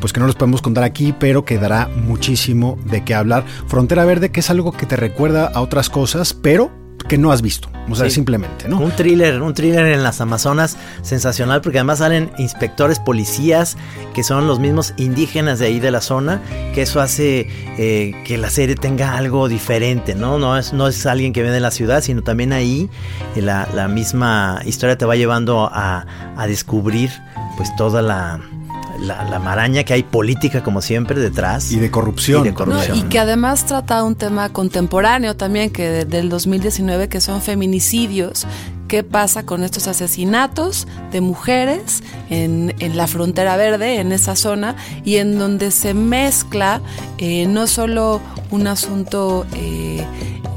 pues 0.00 0.12
que 0.12 0.20
no 0.20 0.26
los 0.26 0.36
podemos 0.36 0.62
contar 0.62 0.84
aquí 0.84 1.14
pero 1.18 1.44
que 1.44 1.58
dará 1.58 1.88
muchísimo 1.88 2.78
de 2.84 3.04
qué 3.04 3.14
hablar. 3.14 3.44
Frontera 3.66 4.04
Verde 4.04 4.30
que 4.30 4.40
es 4.40 4.50
algo 4.50 4.72
que 4.72 4.86
te 4.86 4.96
recuerda 4.96 5.46
a 5.46 5.60
otras 5.60 5.90
cosas 5.90 6.34
pero 6.34 6.70
que 7.08 7.18
no 7.18 7.30
has 7.32 7.40
visto, 7.42 7.68
o 7.88 7.94
sea, 7.94 8.06
Sí. 8.06 8.16
simplemente, 8.16 8.68
¿no? 8.68 8.78
Un 8.80 8.90
thriller, 8.90 9.40
un 9.42 9.54
thriller 9.54 9.86
en 9.86 10.02
las 10.02 10.20
Amazonas 10.20 10.76
sensacional 11.02 11.60
porque 11.60 11.78
además 11.78 11.98
salen 12.00 12.30
inspectores, 12.38 12.98
policías 12.98 13.76
que 14.14 14.22
son 14.24 14.46
los 14.46 14.58
mismos 14.58 14.92
indígenas 14.96 15.58
de 15.58 15.66
ahí 15.66 15.78
de 15.80 15.90
la 15.90 16.00
zona, 16.00 16.40
que 16.74 16.82
eso 16.82 17.00
hace 17.00 17.48
eh, 17.78 18.12
que 18.24 18.38
la 18.38 18.50
serie 18.50 18.74
tenga 18.74 19.16
algo 19.16 19.48
diferente, 19.48 20.14
¿no? 20.14 20.38
No 20.38 20.56
es, 20.58 20.72
no 20.72 20.88
es 20.88 21.06
alguien 21.06 21.32
que 21.32 21.42
viene 21.42 21.54
de 21.54 21.60
la 21.60 21.70
ciudad, 21.70 22.02
sino 22.02 22.22
también 22.22 22.52
ahí 22.52 22.90
eh, 23.36 23.42
la, 23.42 23.68
la 23.74 23.86
misma 23.88 24.60
historia 24.64 24.98
te 24.98 25.04
va 25.04 25.14
llevando 25.16 25.68
a, 25.72 26.06
a 26.36 26.46
descubrir 26.46 27.10
pues 27.56 27.74
toda 27.76 28.02
la, 28.02 28.40
la, 29.00 29.24
la 29.24 29.38
maraña 29.38 29.84
que 29.84 29.94
hay 29.94 30.02
política 30.02 30.62
como 30.62 30.80
siempre 30.82 31.20
detrás. 31.20 31.70
Y 31.72 31.78
de 31.78 31.90
corrupción. 31.90 32.42
Y 32.42 32.44
de 32.44 32.50
No, 32.50 32.56
corrupción. 32.56 32.98
y 32.98 33.02
que 33.04 33.18
además 33.18 33.64
trata 33.66 34.02
un 34.04 34.14
tema 34.16 34.48
contemporáneo 34.52 35.36
también, 35.36 35.70
que 35.70 35.88
de- 35.88 36.04
del 36.04 36.28
2019, 36.28 37.08
que 37.08 37.20
son 37.20 37.40
feminicidios. 37.42 38.46
¿Qué 38.88 39.02
pasa 39.02 39.44
con 39.44 39.64
estos 39.64 39.88
asesinatos 39.88 40.86
de 41.10 41.20
mujeres 41.20 42.02
en, 42.30 42.74
en 42.78 42.96
la 42.96 43.06
frontera 43.06 43.56
verde, 43.56 44.00
en 44.00 44.12
esa 44.12 44.36
zona, 44.36 44.76
y 45.04 45.16
en 45.16 45.38
donde 45.38 45.70
se 45.70 45.92
mezcla 45.94 46.80
eh, 47.18 47.46
no 47.46 47.66
solo 47.66 48.20
un 48.50 48.66
asunto 48.66 49.46
eh, 49.54 50.04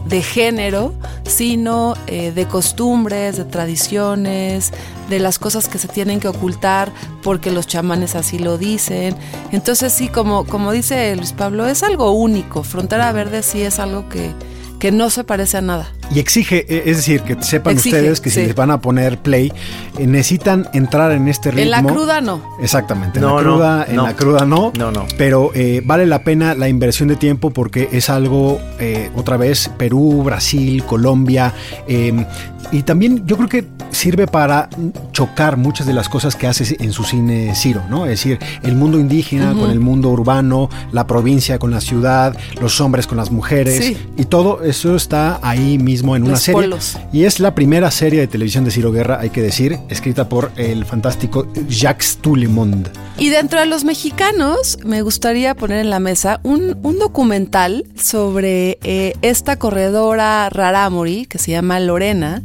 de 0.05 0.21
género, 0.21 0.93
sino 1.25 1.95
eh, 2.07 2.31
de 2.31 2.47
costumbres, 2.47 3.37
de 3.37 3.45
tradiciones, 3.45 4.71
de 5.09 5.19
las 5.19 5.39
cosas 5.39 5.67
que 5.67 5.77
se 5.77 5.87
tienen 5.87 6.19
que 6.19 6.27
ocultar 6.27 6.91
porque 7.23 7.51
los 7.51 7.67
chamanes 7.67 8.15
así 8.15 8.39
lo 8.39 8.57
dicen. 8.57 9.15
Entonces 9.51 9.93
sí, 9.93 10.07
como, 10.07 10.45
como 10.45 10.71
dice 10.71 11.15
Luis 11.15 11.33
Pablo, 11.33 11.67
es 11.67 11.83
algo 11.83 12.11
único. 12.11 12.63
Frontera 12.63 13.11
Verde 13.11 13.43
sí 13.43 13.61
es 13.61 13.79
algo 13.79 14.09
que, 14.09 14.33
que 14.79 14.91
no 14.91 15.09
se 15.09 15.23
parece 15.23 15.57
a 15.57 15.61
nada. 15.61 15.91
Y 16.11 16.19
exige, 16.19 16.65
eh, 16.67 16.83
es 16.87 16.97
decir, 16.97 17.21
que 17.21 17.41
sepan 17.41 17.73
Exige, 17.73 17.95
ustedes 17.97 18.21
que 18.21 18.29
si 18.29 18.41
sí. 18.41 18.45
les 18.47 18.55
van 18.55 18.71
a 18.71 18.81
poner 18.81 19.17
play, 19.19 19.51
eh, 19.97 20.07
necesitan 20.07 20.67
entrar 20.73 21.11
en 21.11 21.27
este 21.27 21.51
ritmo. 21.51 21.63
En 21.63 21.71
la 21.71 21.83
cruda 21.83 22.21
no. 22.21 22.41
Exactamente, 22.61 23.19
en 23.19 23.25
No, 23.25 23.37
la 23.37 23.43
no, 23.43 23.53
cruda, 23.55 23.85
en 23.87 23.95
no. 23.95 24.03
la 24.03 24.15
cruda 24.15 24.45
no. 24.45 24.71
No, 24.77 24.91
no. 24.91 25.05
Pero 25.17 25.51
eh, 25.53 25.81
vale 25.85 26.05
la 26.05 26.23
pena 26.23 26.55
la 26.55 26.67
inversión 26.69 27.09
de 27.09 27.15
tiempo 27.15 27.51
porque 27.51 27.89
es 27.91 28.09
algo, 28.09 28.59
eh, 28.79 29.09
otra 29.15 29.37
vez, 29.37 29.69
Perú, 29.77 30.23
Brasil, 30.23 30.83
Colombia. 30.85 31.53
eh, 31.87 32.25
y 32.71 32.83
también 32.83 33.25
yo 33.25 33.35
creo 33.35 33.49
que 33.49 33.65
sirve 33.89 34.27
para 34.27 34.69
chocar 35.11 35.57
muchas 35.57 35.87
de 35.87 35.93
las 35.93 36.07
cosas 36.07 36.35
que 36.35 36.45
hace 36.45 36.77
en 36.79 36.91
su 36.91 37.03
cine 37.03 37.55
Ciro, 37.55 37.81
¿no? 37.89 38.03
Es 38.05 38.11
decir, 38.11 38.37
el 38.61 38.75
mundo 38.75 38.99
indígena 38.99 39.53
con 39.53 39.71
el 39.71 39.79
mundo 39.79 40.09
urbano, 40.09 40.69
la 40.91 41.07
provincia 41.07 41.57
con 41.57 41.71
la 41.71 41.81
ciudad, 41.81 42.37
los 42.61 42.79
hombres 42.79 43.07
con 43.07 43.17
las 43.17 43.31
mujeres. 43.31 43.83
Sí. 43.83 43.97
Y 44.17 44.25
todo 44.25 44.61
eso 44.63 44.95
está 44.95 45.39
ahí 45.41 45.79
mismo 45.79 45.98
en 45.99 46.23
una 46.23 46.31
Los 46.31 46.41
serie. 46.41 46.61
polos. 46.61 46.97
Y 47.13 47.25
es 47.25 47.39
la 47.39 47.55
primera 47.55 47.91
serie 47.91 48.19
de 48.19 48.27
televisión 48.27 48.63
de 48.65 48.71
Ciro 48.71 48.91
Guerra, 48.91 49.19
hay 49.19 49.29
que 49.29 49.41
decir, 49.41 49.77
escrita 49.89 50.29
por 50.29 50.51
el 50.55 50.85
fantástico 50.85 51.47
Jacques 51.67 52.17
Toulemond. 52.21 52.89
Y 53.17 53.29
dentro 53.29 53.59
de 53.59 53.65
los 53.65 53.83
mexicanos, 53.83 54.77
me 54.85 55.01
gustaría 55.01 55.55
poner 55.55 55.79
en 55.79 55.89
la 55.89 55.99
mesa 55.99 56.39
un, 56.43 56.77
un 56.83 56.99
documental 56.99 57.85
sobre 57.95 58.79
eh, 58.83 59.13
esta 59.21 59.57
corredora 59.57 60.49
rarámuri 60.49 61.25
que 61.25 61.37
se 61.37 61.51
llama 61.51 61.79
Lorena, 61.79 62.41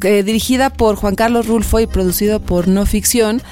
dirigida 0.00 0.70
por 0.70 0.96
Juan 0.96 1.14
Carlos 1.16 1.46
Rulfo 1.46 1.80
y 1.80 1.86
producido 1.86 2.40
por 2.40 2.68
No 2.68 2.86
Ficción, 2.86 3.42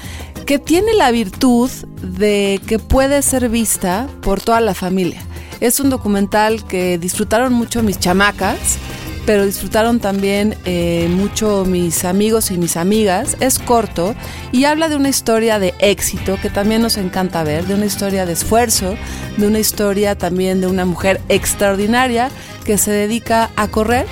que 0.45 0.59
tiene 0.59 0.93
la 0.93 1.11
virtud 1.11 1.69
de 2.01 2.61
que 2.67 2.79
puede 2.79 3.21
ser 3.21 3.49
vista 3.49 4.07
por 4.21 4.39
toda 4.41 4.61
la 4.61 4.73
familia. 4.73 5.21
Es 5.59 5.79
un 5.79 5.89
documental 5.89 6.65
que 6.65 6.97
disfrutaron 6.97 7.51
mucho 7.51 7.83
mis 7.83 7.99
chamacas 7.99 8.77
pero 9.27 9.45
disfrutaron 9.45 9.99
también 9.99 10.55
eh, 10.63 11.09
mucho 11.11 11.65
mis 11.65 12.05
amigos 12.05 12.49
y 12.49 12.57
mis 12.57 12.77
amigas. 12.77 13.35
Es 13.41 13.59
corto 13.59 14.15
y 14.53 14.63
habla 14.63 14.87
de 14.87 14.95
una 14.95 15.09
historia 15.09 15.59
de 15.59 15.73
éxito 15.79 16.39
que 16.41 16.49
también 16.49 16.81
nos 16.81 16.95
encanta 16.95 17.43
ver, 17.43 17.65
de 17.65 17.73
una 17.73 17.85
historia 17.85 18.25
de 18.25 18.31
esfuerzo, 18.31 18.95
de 19.35 19.45
una 19.45 19.59
historia 19.59 20.17
también 20.17 20.61
de 20.61 20.67
una 20.67 20.85
mujer 20.85 21.19
extraordinaria 21.27 22.29
que 22.63 22.77
se 22.77 22.91
dedica 22.91 23.49
a 23.57 23.67
correr 23.67 24.05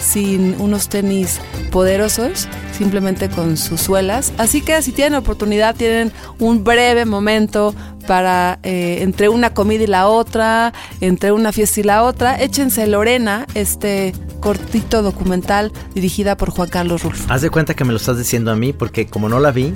sin 0.00 0.60
unos 0.60 0.88
tenis 0.88 1.40
poderosos, 1.70 2.48
simplemente 2.76 3.28
con 3.28 3.56
sus 3.56 3.80
suelas. 3.80 4.32
Así 4.36 4.62
que 4.62 4.82
si 4.82 4.90
tienen 4.90 5.14
oportunidad, 5.14 5.76
tienen 5.76 6.10
un 6.40 6.64
breve 6.64 7.04
momento 7.04 7.72
para 8.06 8.58
eh, 8.62 8.98
entre 9.02 9.28
una 9.28 9.52
comida 9.54 9.84
y 9.84 9.86
la 9.86 10.08
otra, 10.08 10.72
entre 11.00 11.32
una 11.32 11.52
fiesta 11.52 11.80
y 11.80 11.82
la 11.82 12.02
otra, 12.04 12.40
échense 12.40 12.86
Lorena, 12.86 13.46
este 13.54 14.12
cortito 14.40 15.02
documental 15.02 15.72
dirigida 15.94 16.36
por 16.36 16.50
Juan 16.50 16.68
Carlos 16.68 17.02
Rulfo. 17.02 17.24
Haz 17.32 17.42
de 17.42 17.50
cuenta 17.50 17.74
que 17.74 17.84
me 17.84 17.90
lo 17.92 17.96
estás 17.96 18.16
diciendo 18.18 18.50
a 18.52 18.56
mí 18.56 18.72
porque 18.72 19.06
como 19.06 19.28
no 19.28 19.40
la 19.40 19.50
vi, 19.50 19.74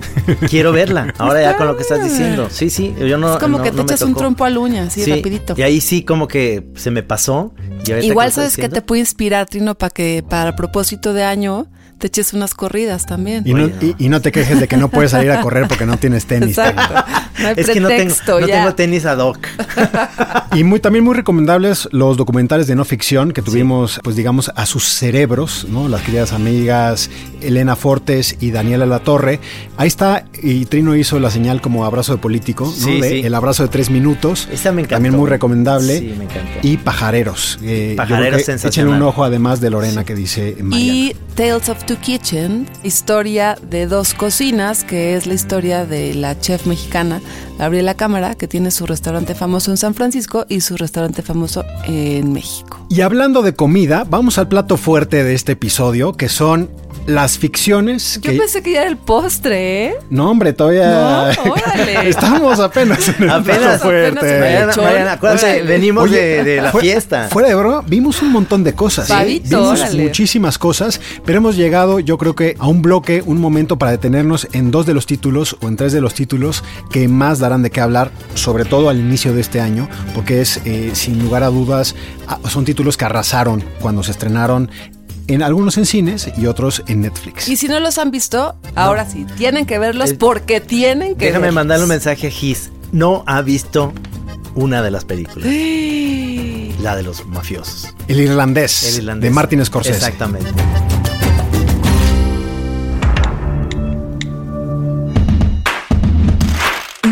quiero 0.49 0.72
verla. 0.72 1.12
Ahora 1.18 1.43
ya 1.43 1.57
con 1.57 1.66
lo 1.66 1.76
que 1.76 1.83
estás 1.83 2.03
diciendo. 2.05 2.49
Sí, 2.51 2.70
sí, 2.70 2.95
yo 2.99 3.18
no 3.18 3.35
es 3.35 3.41
como 3.41 3.59
no- 3.59 3.64
que 3.64 3.70
te 3.70 3.76
no 3.78 3.83
echas 3.83 4.03
un 4.03 4.14
trompo 4.14 4.45
a 4.45 4.51
la 4.51 4.59
uña, 4.61 4.83
así 4.85 5.03
Sí, 5.03 5.11
rapidito. 5.12 5.55
Y 5.57 5.62
ahí 5.62 5.81
sí 5.81 6.05
como 6.05 6.28
que 6.28 6.68
se 6.76 6.91
me 6.91 7.03
pasó. 7.03 7.53
y 7.87 8.07
Igual 8.07 8.31
sabes 8.33 8.57
que 8.57 8.68
te 8.68 8.83
puede 8.83 9.01
inspirar, 9.01 9.47
Trino, 9.47 9.74
para 9.74 9.91
que 9.91 10.24
para 10.28 10.55
propósito 10.55 11.12
de 11.14 11.24
año 11.24 11.66
te 12.01 12.09
eches 12.09 12.32
unas 12.32 12.55
corridas 12.55 13.07
también. 13.07 13.44
Y 13.46 13.55
no, 13.55 13.66
y- 13.68 13.94
y 13.98 14.09
no 14.09 14.20
te 14.20 14.32
quejes 14.32 14.59
de 14.59 14.66
que 14.66 14.76
no 14.76 14.88
puedes 14.88 15.12
salir 15.12 15.30
a 15.30 15.40
correr 15.40 15.68
porque 15.68 15.86
no 15.86 15.96
tienes 15.98 16.26
tenis. 16.26 16.59
Exacto. 16.59 16.94
No 17.40 17.48
hay 17.48 17.55
Es 17.57 17.70
que 17.70 17.78
no 17.80 17.86
tengo, 17.88 18.14
no 18.40 18.40
ya. 18.46 18.57
tengo 18.59 18.74
tenis 18.74 19.07
ad 19.07 19.18
hoc. 19.18 19.38
Y 20.57 20.64
muy, 20.64 20.80
también 20.80 21.05
muy 21.05 21.14
recomendables 21.14 21.88
los 21.92 22.16
documentales 22.16 22.66
de 22.66 22.74
no 22.74 22.84
ficción 22.84 23.30
que 23.32 23.40
tuvimos, 23.40 24.01
pues 24.03 24.16
digamos, 24.16 24.51
a 24.57 24.66
sus 24.66 24.82
cerebros, 24.84 25.64
¿no? 25.70 25.88
Las 25.88 26.03
queridas 26.03 26.32
amigas 26.32 27.09
Elena 27.40 27.76
Fortes 27.76 28.36
y 28.40 28.51
Daniela 28.51 28.84
La 28.84 28.98
Torre. 28.98 29.38
Ahí 29.76 29.86
está, 29.86 30.24
y 30.42 30.64
Trino 30.64 30.96
hizo 30.96 31.20
la 31.20 31.30
señal 31.30 31.61
como 31.61 31.84
abrazo 31.84 32.12
de 32.12 32.18
político, 32.18 32.64
¿no? 32.64 32.72
Sí, 32.72 33.01
De 33.01 33.09
sí. 33.11 33.20
El 33.24 33.34
abrazo 33.34 33.62
de 33.62 33.68
tres 33.68 33.90
minutos. 33.90 34.48
Esa 34.51 34.72
me 34.72 34.80
encantó. 34.82 34.96
También 34.96 35.16
muy 35.16 35.28
recomendable. 35.30 35.98
Sí, 36.01 36.14
me 36.18 36.24
encantó. 36.24 36.51
Y 36.62 36.76
Pajareros. 36.78 37.59
eh, 37.62 37.94
Pajareros. 37.96 38.48
Échenle 38.48 38.90
un 38.92 39.03
ojo 39.03 39.22
además 39.22 39.61
de 39.61 39.70
Lorena 39.70 40.05
que 40.05 40.14
dice 40.16 40.57
Mariana. 40.62 40.92
Y 40.92 41.16
Tales 41.36 41.68
of 41.68 41.84
Two 41.91 41.99
Kitchen, 42.01 42.68
historia 42.84 43.57
de 43.61 43.88
dos 43.88 44.14
cocinas, 44.14 44.84
que 44.84 45.16
es 45.16 45.26
la 45.26 45.34
historia 45.34 45.86
de 45.86 46.14
la 46.14 46.38
chef 46.38 46.64
mexicana 46.64 47.20
Gabriela 47.59 47.95
Cámara, 47.95 48.36
que 48.36 48.47
tiene 48.47 48.70
su 48.70 48.86
restaurante 48.86 49.34
famoso 49.34 49.72
en 49.72 49.76
San 49.76 49.97
Francisco 49.97 50.47
y 50.49 50.61
su 50.61 50.76
restaurante 50.76 51.22
famoso 51.22 51.64
en 51.82 52.32
México. 52.32 52.78
Y 52.88 53.01
hablando 53.01 53.43
de 53.43 53.55
comida, 53.57 54.07
vamos 54.09 54.38
al 54.38 54.47
plato 54.47 54.76
fuerte 54.76 55.24
de 55.24 55.34
este 55.34 55.53
episodio, 55.53 56.12
que 56.12 56.28
son 56.28 56.70
las 57.14 57.38
ficciones. 57.38 58.20
Yo 58.22 58.30
que- 58.32 58.38
pensé 58.38 58.62
que 58.62 58.72
ya 58.72 58.80
era 58.82 58.90
el 58.90 58.96
postre, 58.96 59.86
¿eh? 59.86 59.94
No, 60.11 60.30
hombre, 60.30 60.52
todavía. 60.52 60.88
No, 60.88 61.50
órale. 61.52 62.08
Estamos 62.08 62.58
apenas 62.61 63.08
en 63.08 63.24
el 63.24 63.30
Apenas, 63.30 63.80
fuerte. 63.82 64.18
apenas 64.18 64.76
Mariana, 64.76 65.12
acuérdate, 65.12 65.62
venimos 65.62 66.04
Oye, 66.04 66.20
de, 66.20 66.44
de 66.44 66.62
la 66.62 66.72
fue- 66.72 66.82
fiesta. 66.82 67.28
Fuera 67.30 67.48
de 67.48 67.54
broma, 67.54 67.82
vimos 67.86 68.22
un 68.22 68.32
montón 68.32 68.64
de 68.64 68.72
cosas. 68.74 69.06
¿sí? 69.06 69.12
Pavito, 69.12 69.58
Vimos 69.61 69.80
órale. 69.80 70.02
muchísimas 70.02 70.58
cosas, 70.58 71.00
pero 71.24 71.38
hemos 71.38 71.56
llegado, 71.56 72.00
yo 72.00 72.16
creo 72.18 72.34
que 72.34 72.56
a 72.58 72.66
un 72.68 72.82
bloque, 72.82 73.22
un 73.26 73.40
momento 73.40 73.78
para 73.78 73.92
detenernos 73.92 74.48
en 74.52 74.70
dos 74.70 74.86
de 74.86 74.94
los 74.94 75.06
títulos 75.06 75.56
o 75.61 75.68
en 75.68 75.76
tres 75.76 75.92
de 75.92 76.00
los 76.00 76.14
títulos 76.14 76.64
que 76.90 77.08
más 77.08 77.38
darán 77.38 77.62
de 77.62 77.70
qué 77.70 77.80
hablar, 77.80 78.11
sobre 78.34 78.64
todo 78.64 78.88
al 78.88 78.98
inicio 78.98 79.32
de 79.34 79.40
este 79.40 79.61
año, 79.61 79.88
porque 80.14 80.40
es, 80.40 80.61
eh, 80.64 80.90
sin 80.94 81.22
lugar 81.22 81.42
a 81.42 81.48
dudas, 81.48 81.94
ah, 82.28 82.38
son 82.48 82.64
títulos 82.64 82.96
que 82.96 83.04
arrasaron 83.04 83.62
cuando 83.80 84.02
se 84.02 84.12
estrenaron. 84.12 84.70
En 85.31 85.45
algunos 85.45 85.78
en 85.78 85.87
cines 85.87 86.28
y 86.37 86.47
otros 86.47 86.83
en 86.89 87.03
Netflix. 87.03 87.47
Y 87.49 87.57
si 87.57 87.68
no 87.68 87.78
los 87.78 87.99
han 87.99 88.11
visto, 88.11 88.57
ahora 88.74 89.09
sí, 89.09 89.24
tienen 89.39 89.64
que 89.64 89.78
verlos 89.78 90.12
porque 90.14 90.61
tienen 90.61 91.14
que 91.14 91.26
Déjame 91.26 91.43
verlos. 91.43 91.55
mandarle 91.55 91.85
un 91.85 91.91
mensaje 91.91 92.26
a 92.26 92.31
Gis. 92.31 92.72
No 92.91 93.22
ha 93.28 93.41
visto 93.41 93.93
una 94.57 94.83
de 94.83 94.91
las 94.91 95.05
películas. 95.05 95.47
La 96.83 96.97
de 96.97 97.05
los 97.05 97.24
mafiosos. 97.26 97.95
El 98.09 98.18
irlandés, 98.20 98.83
El 98.89 99.03
irlandés. 99.03 99.31
de 99.31 99.35
Martin 99.35 99.64
Scorsese. 99.64 99.99
Exactamente. 99.99 100.51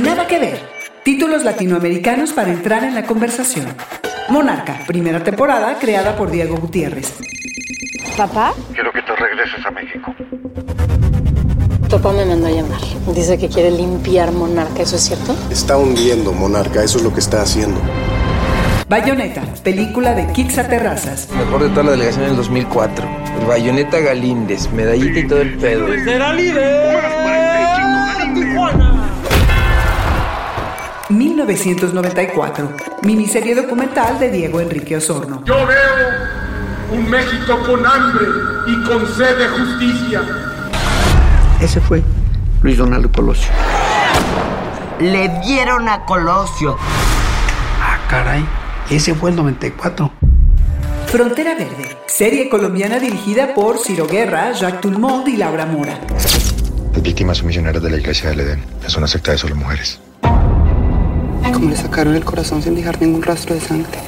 Nada 0.03 0.27
que 0.27 0.39
ver. 0.39 0.61
Títulos 1.05 1.45
latinoamericanos 1.45 2.33
para 2.33 2.53
entrar 2.53 2.85
en 2.85 2.95
la 2.95 3.05
conversación. 3.05 3.67
Monarca, 4.29 4.81
primera 4.87 5.23
temporada 5.25 5.79
creada 5.79 6.17
por 6.17 6.31
Diego 6.31 6.57
Gutiérrez. 6.57 7.15
¿Papá? 8.19 8.53
Quiero 8.75 8.91
que 8.91 9.01
te 9.01 9.15
regreses 9.15 9.65
a 9.65 9.71
México. 9.71 10.13
Papá 11.89 12.13
me 12.13 12.25
mandó 12.25 12.49
a 12.49 12.51
llamar. 12.51 12.81
Dice 13.15 13.39
que 13.39 13.49
quiere 13.49 13.71
limpiar 13.71 14.33
Monarca, 14.33 14.83
¿eso 14.83 14.97
es 14.97 15.03
cierto? 15.03 15.37
Está 15.53 15.77
hundiendo, 15.77 16.33
monarca, 16.33 16.83
eso 16.83 16.99
es 16.99 17.05
lo 17.05 17.15
que 17.15 17.21
está 17.21 17.43
haciendo. 17.43 17.81
Bayonetta, 18.89 19.43
película 19.63 20.15
de 20.15 20.27
Kitsa 20.33 20.67
Terrazas. 20.67 21.29
Mejor 21.31 21.63
de 21.63 21.69
toda 21.69 21.85
la 21.85 21.91
delegación 21.93 22.25
en 22.25 22.31
el 22.31 22.37
2004. 22.39 23.07
El 23.41 23.47
Bayoneta 23.47 24.01
Galíndez, 24.01 24.69
medallita 24.73 25.21
y 25.21 25.29
todo 25.29 25.41
el 25.41 25.57
pedo. 25.57 25.87
¡Será 26.05 26.33
líder! 26.33 27.01
¡Tijuana! 28.35 29.11
1994. 31.09 32.73
Miniserie 33.03 33.55
documental 33.55 34.19
de 34.19 34.29
Diego 34.33 34.61
Enrique 34.61 34.97
Osorno. 34.97 35.45
Yo 35.45 35.55
veo 35.65 36.48
un 36.91 37.11
México 37.11 37.59
con 37.67 37.85
hambre 37.87 38.27
y 38.67 38.85
con 38.85 39.07
sed 39.07 39.39
de 39.39 39.49
justicia. 39.49 40.23
Ese 41.61 41.81
fue 41.81 42.03
Luis 42.63 42.79
Donaldo 42.79 43.11
Colosio. 43.11 43.51
Le 45.01 45.29
dieron 45.45 45.89
a 45.89 46.05
Colosio. 46.05 46.77
Ah, 47.81 47.99
caray. 48.09 48.45
Ese 48.91 49.15
fue 49.15 49.31
el 49.31 49.37
94. 49.37 50.11
Frontera 51.07 51.55
Verde, 51.55 51.97
serie 52.07 52.49
colombiana 52.49 52.99
dirigida 52.99 53.55
por 53.55 53.79
Ciro 53.79 54.07
Guerra, 54.07 54.53
Jacques 54.53 54.81
Toulmont 54.81 55.27
y 55.29 55.37
Laura 55.37 55.65
Mora. 55.67 55.99
Las 56.93 57.03
víctimas 57.03 57.39
son 57.39 57.47
misioneras 57.47 57.83
de 57.83 57.91
la 57.91 57.97
iglesia 57.97 58.31
del 58.31 58.41
Edén. 58.41 58.65
Es 58.87 58.97
una 58.97 59.07
secta 59.07 59.33
de 59.33 59.39
solo 59.39 59.55
mujeres. 59.55 60.01
¿Cómo 61.53 61.71
le 61.71 61.77
sacaron 61.77 62.15
el 62.15 62.25
corazón 62.25 62.63
sin 62.63 62.75
dejar 62.75 63.01
ningún 63.01 63.23
rastro 63.23 63.55
de 63.55 63.61
sangre? 63.61 63.99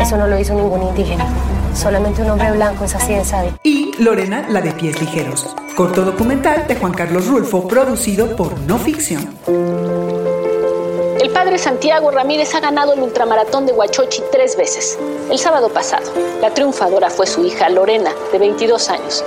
Eso 0.00 0.16
no 0.16 0.26
lo 0.26 0.38
hizo 0.38 0.54
ningún 0.54 0.82
indígena. 0.82 1.26
Solamente 1.74 2.22
un 2.22 2.30
hombre 2.30 2.52
blanco 2.52 2.84
es 2.84 2.94
así 2.94 3.14
de 3.14 3.24
sádico. 3.24 3.56
Y 3.62 3.92
Lorena, 3.98 4.46
la 4.48 4.60
de 4.60 4.72
pies 4.72 5.00
ligeros. 5.00 5.54
Corto 5.76 6.02
documental 6.02 6.66
de 6.66 6.76
Juan 6.76 6.92
Carlos 6.92 7.26
Rulfo, 7.26 7.68
producido 7.68 8.34
por 8.34 8.58
No 8.60 8.78
Ficción. 8.78 9.28
El 11.20 11.30
padre 11.30 11.58
Santiago 11.58 12.10
Ramírez 12.10 12.54
ha 12.54 12.60
ganado 12.60 12.94
el 12.94 13.00
ultramaratón 13.00 13.66
de 13.66 13.72
Huachochi 13.72 14.22
tres 14.32 14.56
veces. 14.56 14.98
El 15.30 15.38
sábado 15.38 15.68
pasado, 15.68 16.10
la 16.40 16.50
triunfadora 16.54 17.10
fue 17.10 17.26
su 17.26 17.44
hija 17.44 17.68
Lorena, 17.68 18.10
de 18.32 18.38
22 18.38 18.88
años. 18.88 19.24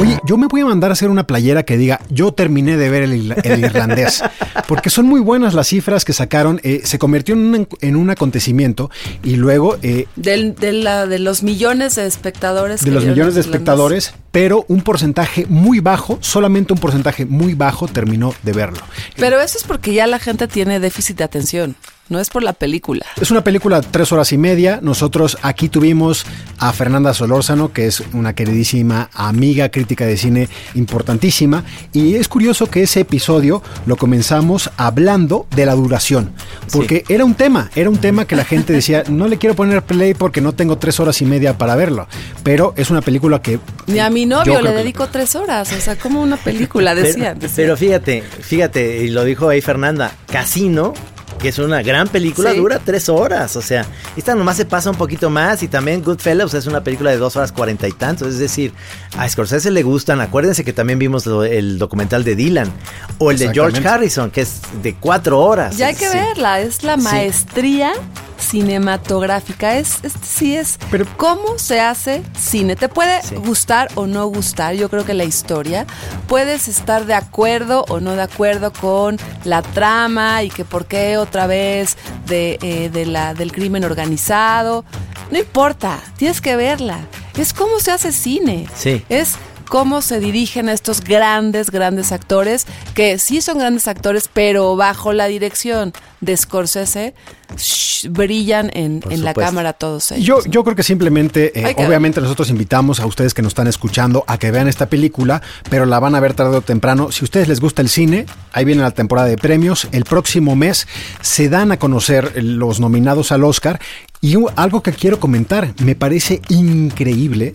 Oye, 0.00 0.16
yo 0.24 0.36
me 0.36 0.46
voy 0.46 0.60
a 0.60 0.64
mandar 0.66 0.90
a 0.90 0.92
hacer 0.92 1.10
una 1.10 1.26
playera 1.26 1.64
que 1.64 1.76
diga, 1.76 2.00
yo 2.08 2.30
terminé 2.30 2.76
de 2.76 2.88
ver 2.88 3.02
el, 3.02 3.14
irla- 3.14 3.40
el 3.42 3.64
irlandés, 3.64 4.22
porque 4.68 4.90
son 4.90 5.06
muy 5.06 5.20
buenas 5.20 5.54
las 5.54 5.66
cifras 5.66 6.04
que 6.04 6.12
sacaron, 6.12 6.60
eh, 6.62 6.82
se 6.84 7.00
convirtió 7.00 7.34
en 7.34 7.40
un, 7.40 7.68
en 7.80 7.96
un 7.96 8.08
acontecimiento 8.10 8.90
y 9.24 9.34
luego 9.34 9.76
eh, 9.82 10.06
Del- 10.14 10.54
de, 10.54 10.72
la- 10.72 11.06
de 11.08 11.18
los 11.18 11.42
millones 11.42 11.96
de 11.96 12.06
espectadores. 12.06 12.80
de 12.80 12.86
que 12.86 12.90
los 12.92 13.04
millones 13.06 13.34
de 13.34 13.40
espectadores, 13.40 14.14
pero 14.30 14.64
un 14.68 14.82
porcentaje 14.82 15.46
muy 15.48 15.80
bajo, 15.80 16.18
solamente 16.20 16.72
un 16.72 16.78
porcentaje 16.78 17.26
muy 17.26 17.54
bajo 17.54 17.88
terminó 17.88 18.32
de 18.44 18.52
verlo. 18.52 18.80
Pero 19.16 19.40
eso 19.40 19.58
es 19.58 19.64
porque 19.64 19.94
ya 19.94 20.06
la 20.06 20.20
gente 20.20 20.46
tiene 20.46 20.78
déficit 20.78 21.18
de 21.18 21.24
atención, 21.24 21.74
no 22.08 22.18
es 22.20 22.30
por 22.30 22.42
la 22.42 22.52
película. 22.52 23.04
Es 23.20 23.30
una 23.30 23.42
película 23.44 23.80
de 23.80 23.86
tres 23.90 24.12
horas 24.12 24.32
y 24.32 24.38
media. 24.38 24.80
Nosotros 24.82 25.36
aquí 25.42 25.68
tuvimos 25.68 26.24
a 26.58 26.72
Fernanda 26.72 27.12
Solórzano, 27.14 27.72
que 27.72 27.86
es 27.86 28.02
una 28.12 28.34
queridísima 28.34 29.10
amiga 29.14 29.68
crítica 29.70 30.06
de 30.06 30.16
cine 30.16 30.48
importantísima. 30.74 31.64
Y 31.92 32.14
es 32.14 32.28
curioso 32.28 32.66
que 32.70 32.82
ese 32.82 33.00
episodio 33.00 33.62
lo 33.86 33.96
comenzamos 33.96 34.70
hablando 34.76 35.46
de 35.54 35.66
la 35.66 35.74
duración. 35.74 36.32
Porque 36.72 37.04
era 37.08 37.24
un 37.24 37.34
tema, 37.34 37.70
era 37.74 37.90
un 37.90 37.98
tema 37.98 38.24
que 38.26 38.36
la 38.36 38.44
gente 38.44 38.72
decía, 38.72 39.04
no 39.08 39.28
le 39.28 39.38
quiero 39.38 39.54
poner 39.54 39.82
play 39.82 40.14
porque 40.14 40.40
no 40.40 40.52
tengo 40.52 40.78
tres 40.78 40.98
horas 41.00 41.20
y 41.22 41.24
media 41.26 41.58
para 41.58 41.76
verlo. 41.76 42.08
Pero 42.42 42.72
es 42.76 42.90
una 42.90 43.00
película 43.02 43.42
que... 43.42 43.60
Ni 43.86 43.98
a 43.98 44.10
mi 44.10 44.26
novio 44.26 44.60
le 44.60 44.70
que- 44.70 44.76
dedico 44.76 45.06
tres 45.08 45.34
horas, 45.36 45.72
o 45.72 45.80
sea, 45.80 45.96
como 45.96 46.22
una 46.22 46.36
película, 46.36 46.94
Pero- 46.94 47.06
decían. 47.06 47.38
Pero, 47.54 47.74
decían. 47.74 47.76
fíjate, 47.76 48.22
fíjate, 48.22 49.02
y 49.04 49.08
lo 49.08 49.24
dijo 49.24 49.48
ahí 49.48 49.60
Fernanda, 49.60 50.12
Casino, 50.30 50.94
que 51.38 51.48
es 51.48 51.58
una 51.58 51.82
gran 51.82 52.08
película, 52.08 52.50
Sí. 52.52 52.58
dura 52.58 52.80
tres 52.84 53.08
horas. 53.08 53.56
O 53.56 53.62
sea, 53.62 53.86
esta 54.16 54.34
nomás 54.34 54.56
se 54.56 54.64
pasa 54.64 54.90
un 54.90 54.96
poquito 54.96 55.30
más. 55.30 55.62
Y 55.62 55.68
también 55.68 56.02
Goodfellas 56.02 56.52
es 56.54 56.66
una 56.66 56.82
película 56.82 57.10
de 57.10 57.16
dos 57.16 57.36
horas 57.36 57.52
cuarenta 57.52 57.88
y 57.88 57.92
tantos. 57.92 58.28
Es 58.28 58.38
decir, 58.38 58.72
a 59.16 59.28
Scorsese 59.28 59.70
le 59.70 59.82
gustan. 59.82 60.20
Acuérdense 60.20 60.64
que 60.64 60.72
también 60.72 60.98
vimos 60.98 61.24
lo- 61.26 61.44
el 61.44 61.78
documental 61.78 62.24
de 62.24 62.34
Dylan. 62.36 62.72
O 63.18 63.30
el 63.30 63.38
de 63.38 63.52
George. 63.52 63.86
Harrison, 63.86 64.30
que 64.30 64.42
es 64.42 64.60
de 64.82 64.94
cuatro 64.94 65.38
horas. 65.40 65.76
Ya 65.76 65.88
hay 65.88 65.94
que 65.94 66.08
Sí. 66.08 66.16
verla, 66.16 66.60
es 66.60 66.82
la 66.82 66.96
Sí. 66.98 68.27
Cinematográfica. 68.38 69.76
Es, 69.76 69.98
este 70.02 70.26
sí 70.26 70.56
es 70.56 70.78
cómo 71.16 71.58
se 71.58 71.80
hace 71.80 72.22
cine. 72.38 72.76
Te 72.76 72.88
puede 72.88 73.20
gustar 73.44 73.88
o 73.94 74.06
no 74.06 74.26
gustar, 74.26 74.74
yo 74.74 74.88
creo 74.88 75.04
que 75.04 75.14
la 75.14 75.24
historia. 75.24 75.86
Puedes 76.26 76.68
estar 76.68 77.06
de 77.06 77.14
acuerdo 77.14 77.84
o 77.88 78.00
no 78.00 78.12
de 78.12 78.22
acuerdo 78.22 78.72
con 78.72 79.18
la 79.44 79.62
trama 79.62 80.42
y 80.42 80.50
que 80.50 80.64
por 80.64 80.86
qué 80.86 81.18
otra 81.18 81.46
vez 81.46 81.96
de, 82.26 82.58
eh, 82.62 82.90
de 82.90 83.06
la, 83.06 83.34
del 83.34 83.52
crimen 83.52 83.84
organizado. 83.84 84.84
No 85.30 85.38
importa, 85.38 85.98
tienes 86.16 86.40
que 86.40 86.56
verla. 86.56 87.00
Es 87.36 87.52
cómo 87.52 87.80
se 87.80 87.92
hace 87.92 88.12
cine. 88.12 88.66
Sí. 88.74 89.04
Es 89.08 89.36
cómo 89.68 90.02
se 90.02 90.20
dirigen 90.20 90.68
estos 90.68 91.00
grandes, 91.02 91.70
grandes 91.70 92.12
actores, 92.12 92.66
que 92.94 93.18
sí 93.18 93.40
son 93.40 93.58
grandes 93.58 93.88
actores, 93.88 94.28
pero 94.32 94.76
bajo 94.76 95.12
la 95.12 95.26
dirección 95.26 95.92
de 96.20 96.36
Scorsese, 96.36 97.14
shh, 97.56 98.08
brillan 98.08 98.70
en, 98.74 99.02
en 99.08 99.24
la 99.24 99.34
cámara 99.34 99.72
todos 99.72 100.10
ellos. 100.12 100.44
Yo, 100.44 100.50
yo 100.50 100.64
creo 100.64 100.74
que 100.74 100.82
simplemente, 100.82 101.52
eh, 101.58 101.74
obviamente 101.76 102.20
nosotros 102.20 102.50
invitamos 102.50 103.00
a 103.00 103.06
ustedes 103.06 103.34
que 103.34 103.42
nos 103.42 103.50
están 103.50 103.66
escuchando 103.68 104.24
a 104.26 104.38
que 104.38 104.50
vean 104.50 104.68
esta 104.68 104.86
película, 104.86 105.42
pero 105.70 105.86
la 105.86 106.00
van 106.00 106.14
a 106.14 106.20
ver 106.20 106.34
tarde 106.34 106.56
o 106.56 106.62
temprano. 106.62 107.12
Si 107.12 107.22
a 107.22 107.24
ustedes 107.24 107.48
les 107.48 107.60
gusta 107.60 107.82
el 107.82 107.88
cine, 107.88 108.26
ahí 108.52 108.64
viene 108.64 108.82
la 108.82 108.90
temporada 108.90 109.28
de 109.28 109.36
premios. 109.36 109.88
El 109.92 110.04
próximo 110.04 110.56
mes 110.56 110.88
se 111.20 111.48
dan 111.48 111.72
a 111.72 111.78
conocer 111.78 112.42
los 112.42 112.80
nominados 112.80 113.30
al 113.32 113.44
Oscar. 113.44 113.80
Y 114.20 114.36
algo 114.56 114.82
que 114.82 114.92
quiero 114.92 115.20
comentar, 115.20 115.74
me 115.84 115.94
parece 115.94 116.40
increíble 116.48 117.52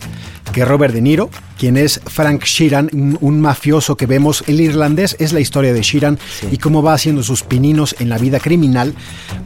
que 0.52 0.64
Robert 0.64 0.94
De 0.94 1.02
Niro, 1.02 1.28
quien 1.58 1.76
es 1.76 2.00
Frank 2.06 2.44
Sheeran, 2.44 2.88
un, 2.92 3.18
un 3.20 3.40
mafioso 3.40 3.96
que 3.96 4.06
vemos, 4.06 4.44
el 4.46 4.60
irlandés 4.60 5.16
es 5.18 5.32
la 5.32 5.40
historia 5.40 5.74
de 5.74 5.82
Sheeran 5.82 6.18
y 6.50 6.58
cómo 6.58 6.82
va 6.82 6.94
haciendo 6.94 7.22
sus 7.22 7.42
pininos 7.42 7.96
en 7.98 8.08
la 8.08 8.18
vida 8.18 8.40
criminal, 8.40 8.94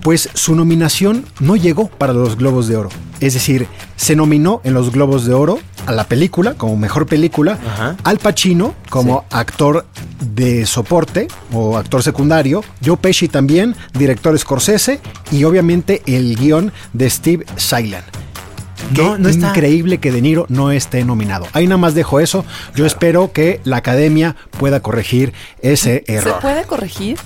pues 0.02 0.28
su 0.34 0.54
nominación 0.54 1.24
no 1.40 1.56
llegó 1.56 1.88
para 1.88 2.12
los 2.12 2.36
Globos 2.36 2.68
de 2.68 2.76
Oro. 2.76 2.90
Es 3.20 3.34
decir, 3.34 3.66
se 3.96 4.14
nominó 4.14 4.60
en 4.62 4.74
los 4.74 4.92
Globos 4.92 5.26
de 5.26 5.34
Oro 5.34 5.58
a 5.86 5.92
la 5.92 6.04
película 6.04 6.54
como 6.54 6.76
mejor 6.76 7.06
película, 7.06 7.58
Al 8.04 8.18
Pacino 8.18 8.74
como 8.90 9.24
actor 9.30 9.86
de 10.20 10.66
soporte 10.66 11.26
o 11.52 11.76
actor 11.76 12.02
secundario, 12.02 12.62
Joe 12.84 12.96
Pesci 12.96 13.28
también, 13.28 13.74
director 13.94 14.38
Scorsese 14.38 15.00
y 15.32 15.44
obviamente 15.44 16.02
el 16.06 16.36
guion 16.36 16.72
de 16.92 17.07
Steve 17.08 17.44
Sailan. 17.56 18.02
Qué 18.94 19.02
No, 19.02 19.18
no 19.18 19.28
está. 19.28 19.48
increíble 19.50 19.98
que 19.98 20.12
De 20.12 20.22
Niro 20.22 20.46
no 20.48 20.70
esté 20.70 21.04
nominado. 21.04 21.46
Ahí 21.52 21.66
nada 21.66 21.76
más 21.78 21.94
dejo 21.94 22.20
eso. 22.20 22.44
Yo 22.74 22.86
espero 22.86 23.32
que 23.32 23.60
la 23.64 23.78
academia 23.78 24.36
pueda 24.58 24.80
corregir 24.80 25.32
ese 25.60 26.04
¿Se 26.06 26.14
error. 26.14 26.38
puede 26.40 26.62
corregir? 26.64 27.18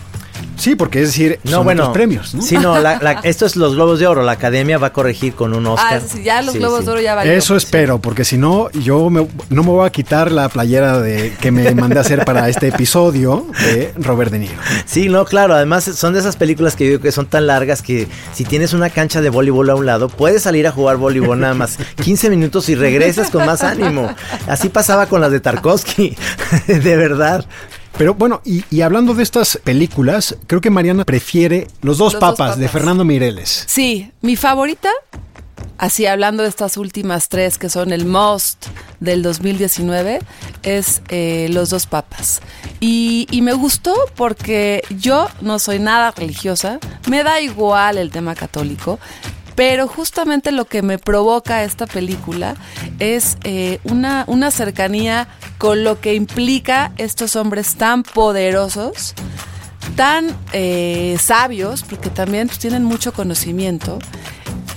Sí, 0.57 0.75
porque 0.75 1.01
es 1.03 1.09
decir, 1.09 1.41
No, 1.45 1.51
son 1.53 1.65
bueno, 1.65 1.83
otros 1.83 1.95
premios. 1.95 2.35
¿no? 2.35 2.43
Sí, 2.43 2.57
no, 2.57 2.79
la- 2.81 2.99
la- 3.03 3.13
esto 3.25 3.47
es 3.47 3.57
los 3.57 3.75
Globos 3.75 3.99
de 3.99 4.07
Oro. 4.07 4.23
La 4.23 4.33
Academia 4.33 4.79
va 4.79 4.89
a 4.89 4.93
corregir 4.93 5.35
con 5.35 5.55
un 5.55 5.67
Oscar. 5.67 6.01
Ah, 6.03 6.07
sí, 6.07 6.23
ya 6.23 6.43
los 6.43 6.53
Sí, 6.53 6.59
Globos 6.59 6.81
sí. 6.81 6.87
de 6.87 6.91
Oro 6.93 7.01
ya 7.01 7.15
valió. 7.15 7.33
Eso 7.33 7.57
espero, 7.57 7.99
porque 7.99 8.25
si 8.25 8.39
no, 8.39 8.71
yo 8.71 9.11
me- 9.11 9.27
no 9.51 9.63
me 9.63 9.71
voy 9.71 9.87
a 9.87 9.91
quitar 9.91 10.31
la 10.31 10.49
playera 10.49 11.01
de, 11.01 11.33
que 11.41 11.51
me 11.51 11.75
mandé 11.75 11.99
a 11.99 12.03
hacer 12.03 12.25
para 12.25 12.49
este 12.49 12.69
episodio 12.69 13.47
de 13.65 13.93
Robert 13.99 14.31
De 14.31 14.39
Niro. 14.39 14.55
Sí, 14.87 15.09
no, 15.09 15.25
claro. 15.25 15.55
Además, 15.55 15.85
son 15.85 16.13
de 16.15 16.21
esas 16.21 16.37
películas 16.37 16.77
que 16.77 16.85
yo 16.85 16.91
digo 16.93 17.03
que 17.03 17.13
son 17.13 17.27
tan 17.27 17.47
largas 17.47 17.83
que 17.83 18.07
si 18.35 18.45
tienes 18.45 18.73
una 18.73 18.91
cancha 18.91 19.21
de 19.21 19.31
voleibol 19.31 19.69
a 19.71 19.75
un 19.75 19.87
lado, 19.87 20.09
puedes 20.09 20.43
salir 20.43 20.67
a 20.67 20.71
jugar 20.73 20.97
voleibol 20.97 21.41
nada 21.41 21.55
más 21.55 21.79
15 22.03 22.31
minutos 22.31 22.69
y 22.69 22.75
regresas 22.75 23.31
con 23.31 23.45
más 23.47 23.63
ánimo. 23.63 24.15
Así 24.47 24.69
pasaba 24.69 25.07
con 25.07 25.21
las 25.21 25.31
de 25.33 25.41
Tarkovsky. 25.41 26.17
de 26.67 26.97
verdad. 26.97 27.45
Pero 27.99 28.15
bueno, 28.15 28.41
y, 28.45 28.65
y 28.71 28.81
hablando 28.83 29.15
de 29.15 29.23
estas 29.23 29.59
películas, 29.63 30.37
creo 30.47 30.61
que 30.61 30.71
Mariana 30.71 31.05
prefiere 31.05 31.69
Los 31.83 31.99
dos, 31.99 32.15
Los 32.15 32.21
dos 32.21 32.31
papas, 32.37 32.59
de. 32.59 32.69
Fernando 32.69 33.05
Mireles. 33.05 33.65
Sí, 33.67 34.11
mi 34.23 34.37
favorita, 34.37 34.91
así 35.79 36.07
hablando 36.07 36.43
de 36.43 36.49
estas 36.49 36.77
últimas 36.77 37.29
tres 37.29 37.59
que 37.59 37.69
son 37.69 37.93
el 37.93 38.07
most 38.07 38.67
del 39.01 39.23
2019, 39.23 40.21
es 40.63 41.03
eh, 41.09 41.49
Los 41.51 41.71
dos 41.71 41.87
papas. 41.87 42.41
Y, 42.81 43.27
y 43.31 43.43
me 43.43 43.53
gustó 43.53 43.95
porque 44.17 44.83
yo 44.99 45.29
no 45.41 45.59
soy 45.59 45.79
nada 45.79 46.11
religiosa, 46.13 46.79
me 47.09 47.23
da 47.23 47.41
igual 47.41 47.99
el 47.99 48.11
tema 48.11 48.35
católico. 48.35 48.99
Pero 49.55 49.87
justamente 49.87 50.51
lo 50.51 50.65
que 50.65 50.83
me 50.83 50.99
provoca 50.99 51.63
esta 51.63 51.87
película 51.87 52.57
es 52.99 53.37
eh, 53.45 53.81
una, 53.85 54.25
una 54.27 54.51
cercanía 54.51 55.29
con 55.59 55.85
lo 55.85 56.01
que 56.01 56.15
implica 56.15 56.93
estos 56.97 57.37
hombres 57.37 57.75
tan 57.75 58.03
poderosos, 58.03 59.15
tan 59.95 60.35
eh, 60.53 61.17
sabios, 61.21 61.83
porque 61.83 62.09
también 62.09 62.49
tienen 62.49 62.85
mucho 62.85 63.13
conocimiento, 63.13 63.99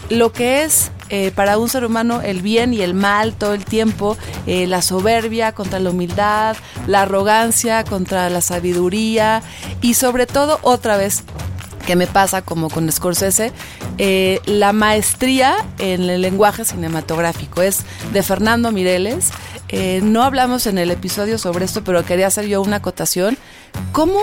lo 0.09 0.31
que 0.31 0.63
es 0.63 0.91
eh, 1.09 1.31
para 1.33 1.57
un 1.57 1.69
ser 1.69 1.85
humano 1.85 2.21
el 2.21 2.41
bien 2.41 2.73
y 2.73 2.81
el 2.81 2.93
mal 2.93 3.33
todo 3.33 3.53
el 3.53 3.63
tiempo, 3.65 4.17
la 4.45 4.81
soberbia 4.81 5.53
contra 5.53 5.79
la 5.79 5.89
humildad, 5.89 6.57
la 6.85 7.03
arrogancia 7.03 7.83
contra 7.83 8.29
la 8.29 8.41
sabiduría 8.41 9.41
y 9.81 9.95
sobre 9.95 10.27
todo 10.27 10.59
otra 10.61 10.97
vez 10.97 11.23
que 11.85 11.95
me 11.95 12.07
pasa 12.07 12.41
como 12.41 12.69
con 12.69 12.91
Scorsese, 12.91 13.51
eh, 13.97 14.39
la 14.45 14.73
maestría 14.73 15.55
en 15.79 16.09
el 16.09 16.21
lenguaje 16.21 16.65
cinematográfico 16.65 17.61
es 17.61 17.81
de 18.13 18.23
Fernando 18.23 18.71
Mireles. 18.71 19.29
Eh, 19.69 19.99
no 20.03 20.23
hablamos 20.23 20.67
en 20.67 20.77
el 20.77 20.91
episodio 20.91 21.37
sobre 21.37 21.65
esto, 21.65 21.83
pero 21.83 22.03
quería 22.05 22.27
hacer 22.27 22.45
yo 22.47 22.61
una 22.61 22.77
acotación. 22.77 23.37
¿Cómo 23.91 24.19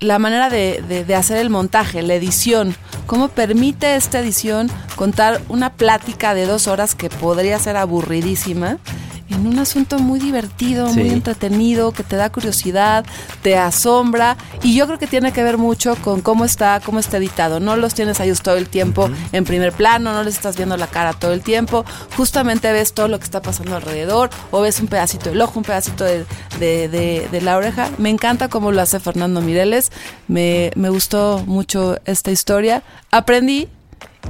la 0.00 0.18
manera 0.18 0.50
de, 0.50 0.82
de- 0.86 1.04
de 1.04 1.14
hacer 1.14 1.38
el 1.38 1.48
montaje, 1.50 2.02
la 2.02 2.14
edición, 2.14 2.74
cómo 3.06 3.28
permite 3.28 3.94
esta 3.96 4.18
edición 4.20 4.70
contar 4.96 5.40
una 5.48 5.72
plática 5.72 6.34
de 6.34 6.46
dos 6.46 6.66
horas 6.66 6.94
que 6.94 7.08
podría 7.08 7.58
ser 7.58 7.76
aburridísima 7.76 8.78
en 9.30 9.46
un 9.46 9.58
asunto 9.58 9.98
muy 9.98 10.20
divertido, 10.20 10.86
muy 10.92 11.08
entretenido, 11.10 11.92
que 11.92 12.02
te 12.02 12.16
da 12.16 12.30
curiosidad, 12.30 13.04
te 13.42 13.56
asombra 13.56 14.36
y 14.62 14.74
yo 14.74 14.86
creo 14.86 14.98
que 14.98 15.06
tiene 15.06 15.32
que 15.32 15.42
ver 15.42 15.58
mucho 15.58 15.96
con 15.96 16.20
cómo 16.20 16.44
está, 16.44 16.80
cómo 16.84 16.98
está 16.98 17.16
editado. 17.16 17.58
No 17.60 17.76
los 17.76 17.94
tienes 17.94 18.20
ahí 18.20 18.32
todo 18.42 18.56
el 18.56 18.68
tiempo 18.68 19.08
en 19.32 19.44
primer 19.44 19.72
plano, 19.72 20.12
no 20.12 20.22
les 20.22 20.34
estás 20.34 20.56
viendo 20.56 20.76
la 20.76 20.86
cara 20.88 21.12
todo 21.12 21.32
el 21.32 21.42
tiempo, 21.42 21.84
justamente 22.16 22.70
ves 22.72 22.92
todo 22.92 23.08
lo 23.08 23.18
que 23.18 23.24
está 23.24 23.40
pasando 23.42 23.76
alrededor 23.76 24.30
o 24.50 24.60
ves 24.60 24.80
un 24.80 24.88
pedacito 24.88 25.30
del 25.30 25.40
ojo, 25.40 25.58
un 25.58 25.64
pedacito 25.64 26.04
de, 26.04 26.26
de- 26.58 26.88
de- 26.88 27.28
de 27.30 27.40
la 27.40 27.56
oreja. 27.56 27.90
Me 27.98 28.10
encanta 28.10 28.48
cómo 28.48 28.72
lo 28.72 28.80
hace 28.82 29.00
Fernando 29.00 29.40
Mireles, 29.40 29.90
me, 30.28 30.70
me 30.74 30.88
gustó 30.90 31.42
mucho 31.46 31.96
esta 32.04 32.30
historia, 32.30 32.82
aprendí 33.10 33.68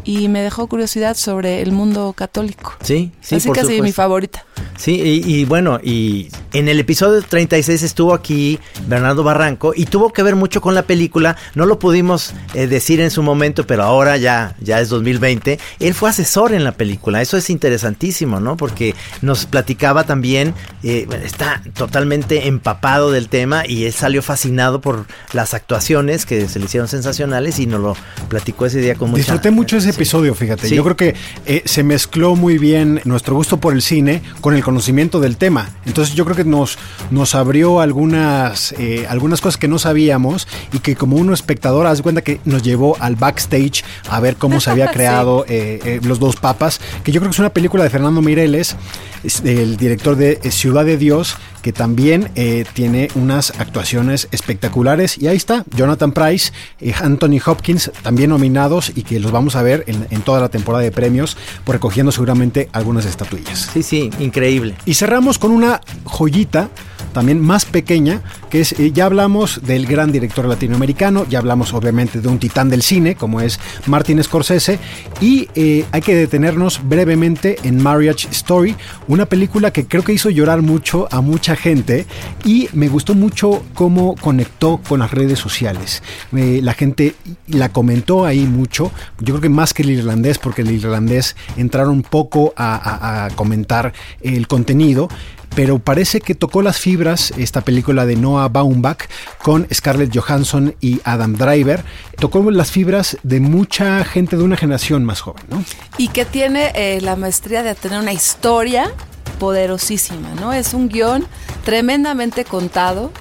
y 0.03 0.29
me 0.29 0.43
dejó 0.43 0.67
curiosidad 0.67 1.17
sobre 1.17 1.63
el 1.63 1.73
mundo 1.73 2.13
católico. 2.17 2.75
Sí, 2.83 3.13
sí, 3.21 3.37
Así 3.37 3.49
por 3.49 3.57
que 3.57 3.65
sí, 3.65 3.81
mi 3.83 3.93
favorita. 3.93 4.45
Sí, 4.77 5.01
y, 5.01 5.35
y 5.35 5.45
bueno, 5.45 5.79
y 5.83 6.29
En 6.55 6.69
el 6.69 6.79
episodio 6.79 7.21
36 7.21 7.83
estuvo 7.83 8.15
aquí 8.15 8.61
Bernardo 8.87 9.25
Barranco 9.25 9.73
y 9.75 9.87
tuvo 9.87 10.13
que 10.13 10.23
ver 10.23 10.37
mucho 10.37 10.61
con 10.61 10.77
la 10.77 10.83
película. 10.83 11.37
No 11.57 11.67
lo 11.67 11.81
pudimos 11.81 12.33
eh, 12.55 12.69
decir 12.69 13.01
en 13.01 13.11
su 13.11 13.25
momento, 13.25 13.67
pero 13.67 13.83
ahora 13.83 14.17
ya, 14.19 14.55
ya 14.61 14.81
es 14.81 14.89
2020. 14.89 15.59
Él 15.81 15.95
fue 15.95 16.11
asesor 16.11 16.53
en 16.53 16.63
la 16.63 16.71
película. 16.71 17.21
Eso 17.21 17.37
es 17.37 17.51
interesantísimo, 17.51 18.39
¿no? 18.39 18.57
Porque 18.57 18.95
nos 19.21 19.47
platicaba 19.47 20.05
también, 20.05 20.55
eh, 20.85 21.09
está 21.25 21.61
totalmente 21.75 22.47
empapado 22.47 23.11
del 23.11 23.29
tema 23.29 23.67
y 23.67 23.87
él 23.87 23.93
salió 23.93 24.23
fascinado 24.23 24.81
por 24.81 25.07
las 25.33 25.55
actuaciones 25.55 26.25
que 26.25 26.49
se 26.49 26.61
le 26.61 26.67
hicieron 26.67 26.87
sensacionales 26.87 27.59
y 27.59 27.67
nos 27.67 27.81
lo 27.81 27.97
platicó 28.29 28.67
ese 28.67 28.81
día 28.81 28.95
con 28.95 29.11
mucha... 29.11 29.23
Disfruté 29.23 29.51
mucho 29.51 29.77
ese 29.85 29.97
episodio, 29.97 30.35
fíjate. 30.35 30.69
Sí. 30.69 30.75
Yo 30.75 30.85
creo 30.85 30.97
que 30.97 31.15
eh, 31.47 31.63
se 31.65 31.83
mezcló 31.83 32.37
muy 32.37 32.59
bien 32.59 33.01
nuestro 33.05 33.35
gusto 33.35 33.59
por 33.59 33.73
el 33.75 33.83
cine 33.83 34.23
con 34.41 34.55
el 34.55 34.63
conocimiento 34.63 35.21
del 35.21 35.37
tema. 35.37 35.71
Entonces 35.87 36.15
yo 36.15 36.25
creo 36.25 36.37
que 36.37 36.45
nos, 36.45 36.79
nos 37.11 37.35
abrió 37.35 37.81
algunas, 37.81 38.73
eh, 38.79 39.07
algunas 39.09 39.41
cosas 39.41 39.59
que 39.59 39.69
no 39.69 39.79
sabíamos 39.79 40.49
y 40.73 40.79
que 40.79 40.97
como 40.97 41.17
uno 41.17 41.33
espectador, 41.33 41.87
haz 41.87 42.03
cuenta 42.03 42.23
que 42.23 42.41
nos 42.45 42.63
llevó 42.63 42.97
al 43.01 43.17
backstage 43.17 43.85
a 44.09 44.21
ver 44.21 44.37
cómo 44.37 44.61
se 44.61 44.71
había 44.71 44.91
creado 44.93 45.45
eh, 45.49 45.81
eh, 45.85 46.01
Los 46.03 46.19
Dos 46.19 46.37
Papas, 46.37 46.81
que 47.03 47.13
yo 47.13 47.21
creo 47.21 47.31
que 47.31 47.35
es 47.35 47.39
una 47.39 47.51
película 47.51 47.85
de 47.85 47.91
Fernando 47.91 48.23
Mireles, 48.23 48.77
es 49.23 49.41
el 49.45 49.77
director 49.77 50.17
de 50.17 50.39
Ciudad 50.51 50.85
de 50.85 50.97
Dios, 50.97 51.37
que 51.65 51.73
también 51.73 52.29
eh, 52.35 52.67
tiene 52.75 53.09
unas 53.15 53.59
actuaciones 53.59 54.29
espectaculares. 54.33 55.17
Y 55.17 55.29
ahí 55.29 55.37
está, 55.39 55.65
Jonathan 55.75 56.13
Price, 56.13 56.53
eh, 56.79 56.93
Anthony 57.01 57.41
Hopkins, 57.47 57.91
también 58.03 58.29
nominados 58.29 58.93
y 58.95 59.03
que 59.03 59.19
los 59.19 59.33
vamos 59.33 59.57
a 59.57 59.63
ver 59.63 59.83
en, 59.87 60.07
en 60.11 60.21
toda 60.21 60.43
la 60.43 60.51
temporada 60.51 60.85
de 60.85 60.93
premios, 60.93 61.39
por 61.65 61.77
recogiendo 61.77 62.13
seguramente 62.13 62.69
algunas 62.73 63.07
estatuillas. 63.07 63.71
Sí, 63.73 63.83
sí, 63.83 64.11
increíble. 64.19 64.75
Y 64.85 64.93
cerramos 64.93 65.39
con 65.39 65.53
una 65.53 65.81
joyita 66.05 66.69
también 67.15 67.41
más 67.41 67.65
pequeña, 67.65 68.21
que 68.51 68.61
es, 68.61 68.73
eh, 68.73 68.93
ya 68.93 69.07
hablamos 69.07 69.63
del 69.65 69.87
gran 69.87 70.13
director 70.13 70.45
latinoamericano, 70.45 71.27
ya 71.27 71.39
hablamos 71.39 71.73
obviamente 71.73 72.21
de 72.21 72.29
un 72.29 72.39
titán 72.39 72.69
del 72.69 72.83
cine, 72.83 73.15
como 73.15 73.41
es 73.41 73.59
Martin 73.87 74.23
Scorsese, 74.23 74.79
y 75.23 75.49
eh, 75.55 75.87
hay 75.93 76.03
que 76.03 76.15
detenernos 76.15 76.87
brevemente 76.87 77.57
en 77.63 77.83
Marriage 77.83 78.29
Story, 78.31 78.77
una 79.09 79.25
película 79.25 79.71
que 79.71 79.87
creo 79.87 80.05
que 80.05 80.13
hizo 80.13 80.29
llorar 80.29 80.61
mucho 80.61 81.09
a 81.11 81.23
mucha 81.23 81.57
gente 81.57 82.07
y 82.45 82.69
me 82.73 82.89
gustó 82.89 83.15
mucho 83.15 83.65
cómo 83.73 84.17
conectó 84.17 84.81
con 84.87 85.01
las 85.01 85.11
redes 85.11 85.39
sociales. 85.39 86.03
Eh, 86.37 86.61
la 86.63 86.75
gente 86.75 87.15
la 87.47 87.71
comentó 87.71 88.27
ahí 88.27 88.45
mucho, 88.45 88.91
yo 89.21 89.35
creo 89.35 89.41
que 89.41 89.49
más 89.49 89.73
que 89.73 89.83
el 89.83 89.91
irlandés, 89.91 90.39
porque 90.39 90.63
el 90.63 90.71
irlandés 90.71 91.37
entraron 91.57 92.03
poco 92.03 92.53
a, 92.57 93.29
comentar 93.37 93.93
el 94.21 94.47
contenido 94.47 95.09
pero 95.55 95.79
parece 95.79 96.21
que 96.21 96.35
tocó 96.35 96.63
las 96.63 96.79
fibras 96.79 97.33
esta 97.37 97.61
película 97.61 98.07
de 98.07 98.17
Noah 98.17 98.49
Baumbach 98.49 99.09
con 99.43 99.67
Scarlett 99.73 100.17
Johansson 100.17 100.75
y 100.81 101.01
Adam 101.05 101.35
Driver. 101.35 101.85
Tocó 102.19 102.51
las 102.51 102.71
fibras 102.71 103.17
de 103.23 103.41
mucha 103.41 104.05
gente 104.05 104.37
de 104.37 104.43
una 104.43 104.57
generación 104.57 105.05
más 105.05 105.21
joven, 105.21 105.45
¿no? 105.49 105.65
y 105.99 106.09
que 106.09 106.25
tiene 106.25 106.73
eh, 106.75 107.01
la 107.01 107.17
maestría 107.17 107.63
de 107.63 107.75
tener 107.75 108.01
una 108.01 108.13
historia 108.13 108.93
poderosísima, 109.39 110.35
¿no? 110.35 110.53
Es 110.53 110.75
un 110.75 110.89
guion 110.89 111.27
tremendamente 111.65 112.45
contado 112.45 113.13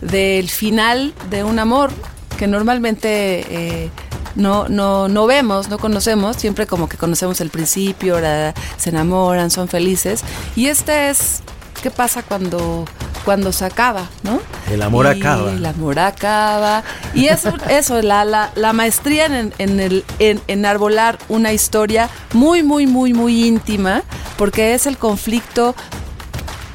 del 0.00 0.48
final 0.48 1.14
de 1.30 1.44
un 1.44 1.58
amor 1.58 1.92
que 2.38 2.46
normalmente 2.46 3.44
eh, 3.48 3.90
no, 4.34 4.68
no, 4.68 5.08
no 5.08 5.26
vemos, 5.26 5.68
no 5.68 5.78
conocemos, 5.78 6.36
siempre 6.36 6.66
como 6.66 6.88
que 6.88 6.96
conocemos 6.96 7.40
el 7.40 7.50
principio, 7.50 8.14
ahora 8.14 8.54
se 8.76 8.90
enamoran, 8.90 9.50
son 9.50 9.68
felices. 9.68 10.24
Y 10.56 10.66
este 10.66 11.10
es, 11.10 11.42
¿qué 11.82 11.90
pasa 11.90 12.22
cuando, 12.22 12.86
cuando 13.24 13.52
se 13.52 13.64
acaba, 13.64 14.08
no? 14.22 14.40
El 14.70 14.82
amor 14.82 15.06
Y 15.06 15.20
acaba. 15.20 15.52
El 15.52 15.66
amor 15.66 15.98
acaba. 15.98 16.82
Y 17.12 17.26
eso, 17.26 17.52
eso 17.68 18.00
la, 18.00 18.24
la, 18.24 18.52
la 18.54 18.72
maestría 18.72 19.26
en, 19.26 19.52
en, 19.58 19.80
el, 19.80 20.04
en 20.18 20.40
enarbolar 20.46 21.18
una 21.28 21.52
historia 21.52 22.08
muy, 22.32 22.62
muy, 22.62 22.86
muy, 22.86 23.12
muy 23.12 23.46
íntima, 23.46 24.02
porque 24.38 24.74
es 24.74 24.86
el 24.86 24.96
conflicto 24.96 25.74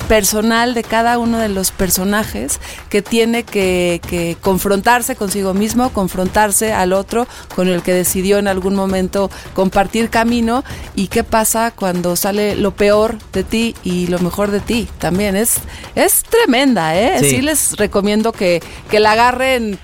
personal 0.07 0.73
de 0.73 0.83
cada 0.83 1.17
uno 1.17 1.37
de 1.37 1.49
los 1.49 1.71
personajes 1.71 2.59
que 2.89 3.01
tiene 3.01 3.43
que, 3.43 4.01
que 4.07 4.37
confrontarse 4.39 5.15
consigo 5.15 5.53
mismo, 5.53 5.91
confrontarse 5.91 6.73
al 6.73 6.93
otro 6.93 7.27
con 7.55 7.67
el 7.67 7.81
que 7.81 7.93
decidió 7.93 8.37
en 8.37 8.47
algún 8.47 8.75
momento 8.75 9.29
compartir 9.53 10.09
camino 10.09 10.63
y 10.95 11.07
qué 11.07 11.23
pasa 11.23 11.71
cuando 11.71 12.15
sale 12.15 12.55
lo 12.55 12.71
peor 12.75 13.17
de 13.33 13.43
ti 13.43 13.75
y 13.83 14.07
lo 14.07 14.19
mejor 14.19 14.51
de 14.51 14.59
ti 14.59 14.87
también. 14.99 15.35
Es, 15.35 15.55
es 15.95 16.23
tremenda, 16.23 16.97
¿eh? 16.97 17.19
Sí. 17.19 17.29
Sí. 17.29 17.41
les 17.41 17.77
recomiendo 17.77 18.31
que, 18.31 18.61
que 18.89 18.99
la 18.99 19.11
agarren 19.11 19.77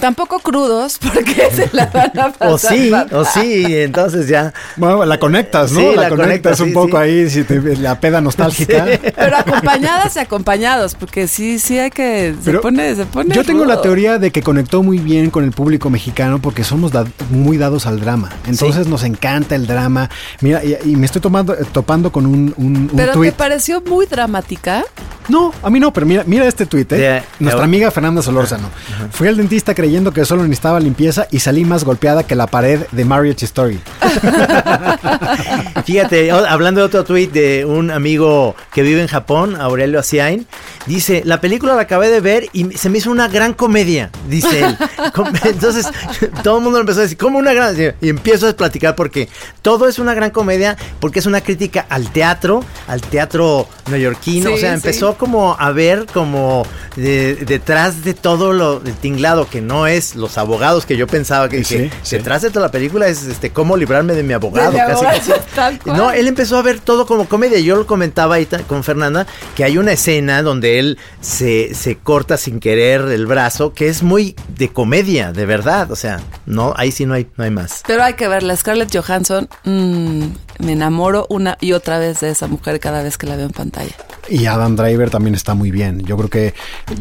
tampoco 0.00 0.38
crudos 0.40 0.98
porque 1.14 1.48
se 1.52 1.68
la 1.72 1.86
van 1.86 2.18
a 2.18 2.30
pasar. 2.32 2.48
O 2.48 2.58
sí, 2.58 2.90
o 3.12 3.24
sí, 3.24 3.64
entonces 3.68 4.28
ya. 4.28 4.52
Bueno, 4.76 5.04
la 5.04 5.18
conectas, 5.18 5.72
¿no? 5.72 5.80
Sí, 5.80 5.86
la, 5.96 6.02
la 6.02 6.08
conectas 6.08 6.26
conectas, 6.26 6.60
un 6.60 6.68
sí, 6.68 6.72
poco 6.74 6.96
sí. 6.98 7.02
ahí, 7.02 7.30
si 7.30 7.44
te- 7.44 7.76
la 7.76 7.98
peda 8.00 8.20
nostálgica. 8.20 8.86
Pero 9.16 9.36
acompañadas 9.36 10.16
y 10.16 10.18
acompañados, 10.18 10.94
porque 10.94 11.28
sí, 11.28 11.58
sí 11.58 11.78
hay 11.78 11.90
que. 11.90 12.34
Se 12.38 12.44
Pero 12.44 12.60
pone, 12.60 12.94
se 12.94 13.06
pone. 13.06 13.34
Yo 13.34 13.44
tengo 13.44 13.64
la 13.64 13.80
teoría 13.80 14.18
de 14.18 14.30
que 14.30 14.42
conectó 14.42 14.82
muy 14.82 14.98
bien 14.98 15.30
con 15.30 15.44
el 15.44 15.52
público 15.52 15.90
mexicano 15.90 16.38
porque 16.40 16.64
somos 16.64 16.92
da- 16.92 17.06
muy 17.30 17.56
dados 17.56 17.86
al 17.86 18.00
drama. 18.00 18.30
Entonces 18.46 18.86
nos 18.86 19.02
encanta 19.04 19.54
el 19.54 19.66
drama. 19.66 20.10
Mira, 20.40 20.62
y, 20.64 20.76
y 20.84 20.96
me 20.96 21.06
estoy 21.06 21.20
tomando, 21.22 21.54
eh, 21.54 21.64
topando 21.72 22.12
con 22.12 22.26
un, 22.26 22.54
un, 22.56 22.76
un 22.76 22.90
Pero 22.96 23.12
tuit. 23.12 23.30
te 23.32 23.36
pareció 23.36 23.80
muy 23.80 24.06
dramática. 24.06 24.84
No, 25.28 25.52
a 25.62 25.70
mí 25.70 25.80
no, 25.80 25.92
pero 25.92 26.06
mira, 26.06 26.22
mira 26.24 26.46
este 26.46 26.66
tuit, 26.66 26.92
¿eh? 26.92 27.20
Nuestra 27.40 27.64
amiga 27.64 27.90
Fernanda 27.90 28.22
Solórzano. 28.22 28.68
Fui 29.10 29.26
al 29.26 29.36
dentista 29.36 29.74
creyendo 29.86 30.12
que 30.12 30.24
solo 30.24 30.42
necesitaba 30.42 30.80
limpieza 30.80 31.28
y 31.30 31.38
salí 31.38 31.64
más 31.64 31.84
golpeada 31.84 32.24
que 32.24 32.34
la 32.34 32.48
pared 32.48 32.80
de 32.90 33.04
Marriage 33.04 33.44
Story. 33.44 33.78
Fíjate, 35.84 36.30
hablando 36.32 36.80
de 36.80 36.86
otro 36.86 37.04
tweet 37.04 37.28
de 37.28 37.64
un 37.64 37.92
amigo 37.92 38.56
que 38.74 38.82
vive 38.82 39.00
en 39.00 39.06
Japón, 39.06 39.54
Aurelio 39.60 40.00
Asiain, 40.00 40.44
dice, 40.86 41.22
la 41.24 41.40
película 41.40 41.74
la 41.76 41.82
acabé 41.82 42.08
de 42.08 42.20
ver 42.20 42.48
y 42.52 42.64
se 42.76 42.90
me 42.90 42.98
hizo 42.98 43.12
una 43.12 43.28
gran 43.28 43.52
comedia, 43.54 44.10
dice 44.28 44.64
él. 44.64 44.76
Entonces, 45.44 45.86
todo 46.42 46.58
el 46.58 46.64
mundo 46.64 46.80
empezó 46.80 46.98
a 47.00 47.02
decir, 47.04 47.16
¿cómo 47.18 47.38
una 47.38 47.52
gran? 47.52 47.76
Y 48.00 48.08
empiezo 48.08 48.48
a 48.48 48.52
platicar 48.54 48.96
porque 48.96 49.28
todo 49.62 49.86
es 49.86 50.00
una 50.00 50.14
gran 50.14 50.30
comedia, 50.30 50.76
porque 50.98 51.20
es 51.20 51.26
una 51.26 51.40
crítica 51.42 51.86
al 51.88 52.10
teatro, 52.10 52.64
al 52.88 53.00
teatro 53.02 53.68
neoyorquino, 53.88 54.50
Sí, 54.50 54.54
o 54.56 54.58
sea, 54.58 54.70
sí. 54.70 54.74
empezó 54.74 55.16
como 55.16 55.56
a 55.58 55.70
ver 55.70 56.06
como 56.12 56.64
de- 56.96 57.36
detrás 57.36 58.02
de 58.02 58.14
todo 58.14 58.52
lo 58.52 58.82
el 58.84 58.94
tinglado 58.94 59.48
que 59.48 59.60
no 59.60 59.75
es 59.84 60.14
los 60.14 60.38
abogados 60.38 60.86
que 60.86 60.96
yo 60.96 61.08
pensaba 61.08 61.48
que 61.48 61.64
Sí, 61.64 61.76
dije, 61.76 61.90
sí. 62.04 62.16
detrás 62.16 62.42
de 62.42 62.50
toda 62.50 62.66
la 62.66 62.70
película 62.70 63.08
es 63.08 63.24
este 63.24 63.50
cómo 63.50 63.76
librarme 63.76 64.14
de 64.14 64.22
mi 64.22 64.32
abogado, 64.32 64.70
mi 64.70 64.78
casi, 64.78 64.92
abogado, 64.92 65.16
casi. 65.18 65.32
tal 65.56 65.78
cual. 65.80 65.96
No, 65.96 66.12
él 66.12 66.28
empezó 66.28 66.56
a 66.56 66.62
ver 66.62 66.78
todo 66.78 67.04
como 67.04 67.28
comedia. 67.28 67.58
Yo 67.58 67.74
lo 67.74 67.84
comentaba 67.86 68.36
ahí 68.36 68.46
con 68.68 68.84
Fernanda 68.84 69.26
que 69.56 69.64
hay 69.64 69.76
una 69.78 69.90
escena 69.92 70.42
donde 70.42 70.78
él 70.78 70.98
se, 71.20 71.74
se 71.74 71.96
corta 71.96 72.36
sin 72.36 72.60
querer 72.60 73.00
el 73.02 73.26
brazo, 73.26 73.72
que 73.74 73.88
es 73.88 74.04
muy 74.04 74.36
de 74.56 74.68
comedia, 74.72 75.32
de 75.32 75.46
verdad. 75.46 75.90
O 75.90 75.96
sea, 75.96 76.20
no, 76.46 76.72
ahí 76.76 76.92
sí 76.92 77.06
no 77.06 77.14
hay, 77.14 77.26
no 77.36 77.42
hay 77.42 77.50
más. 77.50 77.82
Pero 77.88 78.04
hay 78.04 78.14
que 78.14 78.28
verla. 78.28 78.54
Scarlett 78.54 78.94
Johansson, 78.96 79.48
mm, 79.64 80.24
me 80.60 80.72
enamoro 80.72 81.26
una 81.30 81.56
y 81.60 81.72
otra 81.72 81.98
vez 81.98 82.20
de 82.20 82.30
esa 82.30 82.46
mujer 82.46 82.78
cada 82.78 83.02
vez 83.02 83.18
que 83.18 83.26
la 83.26 83.34
veo 83.34 83.46
en 83.46 83.52
pantalla. 83.52 83.94
Y 84.28 84.46
Adam 84.46 84.76
Driver 84.76 85.10
también 85.10 85.34
está 85.34 85.54
muy 85.54 85.70
bien. 85.70 86.00
Yo 86.04 86.16
creo 86.16 86.30
que 86.30 86.54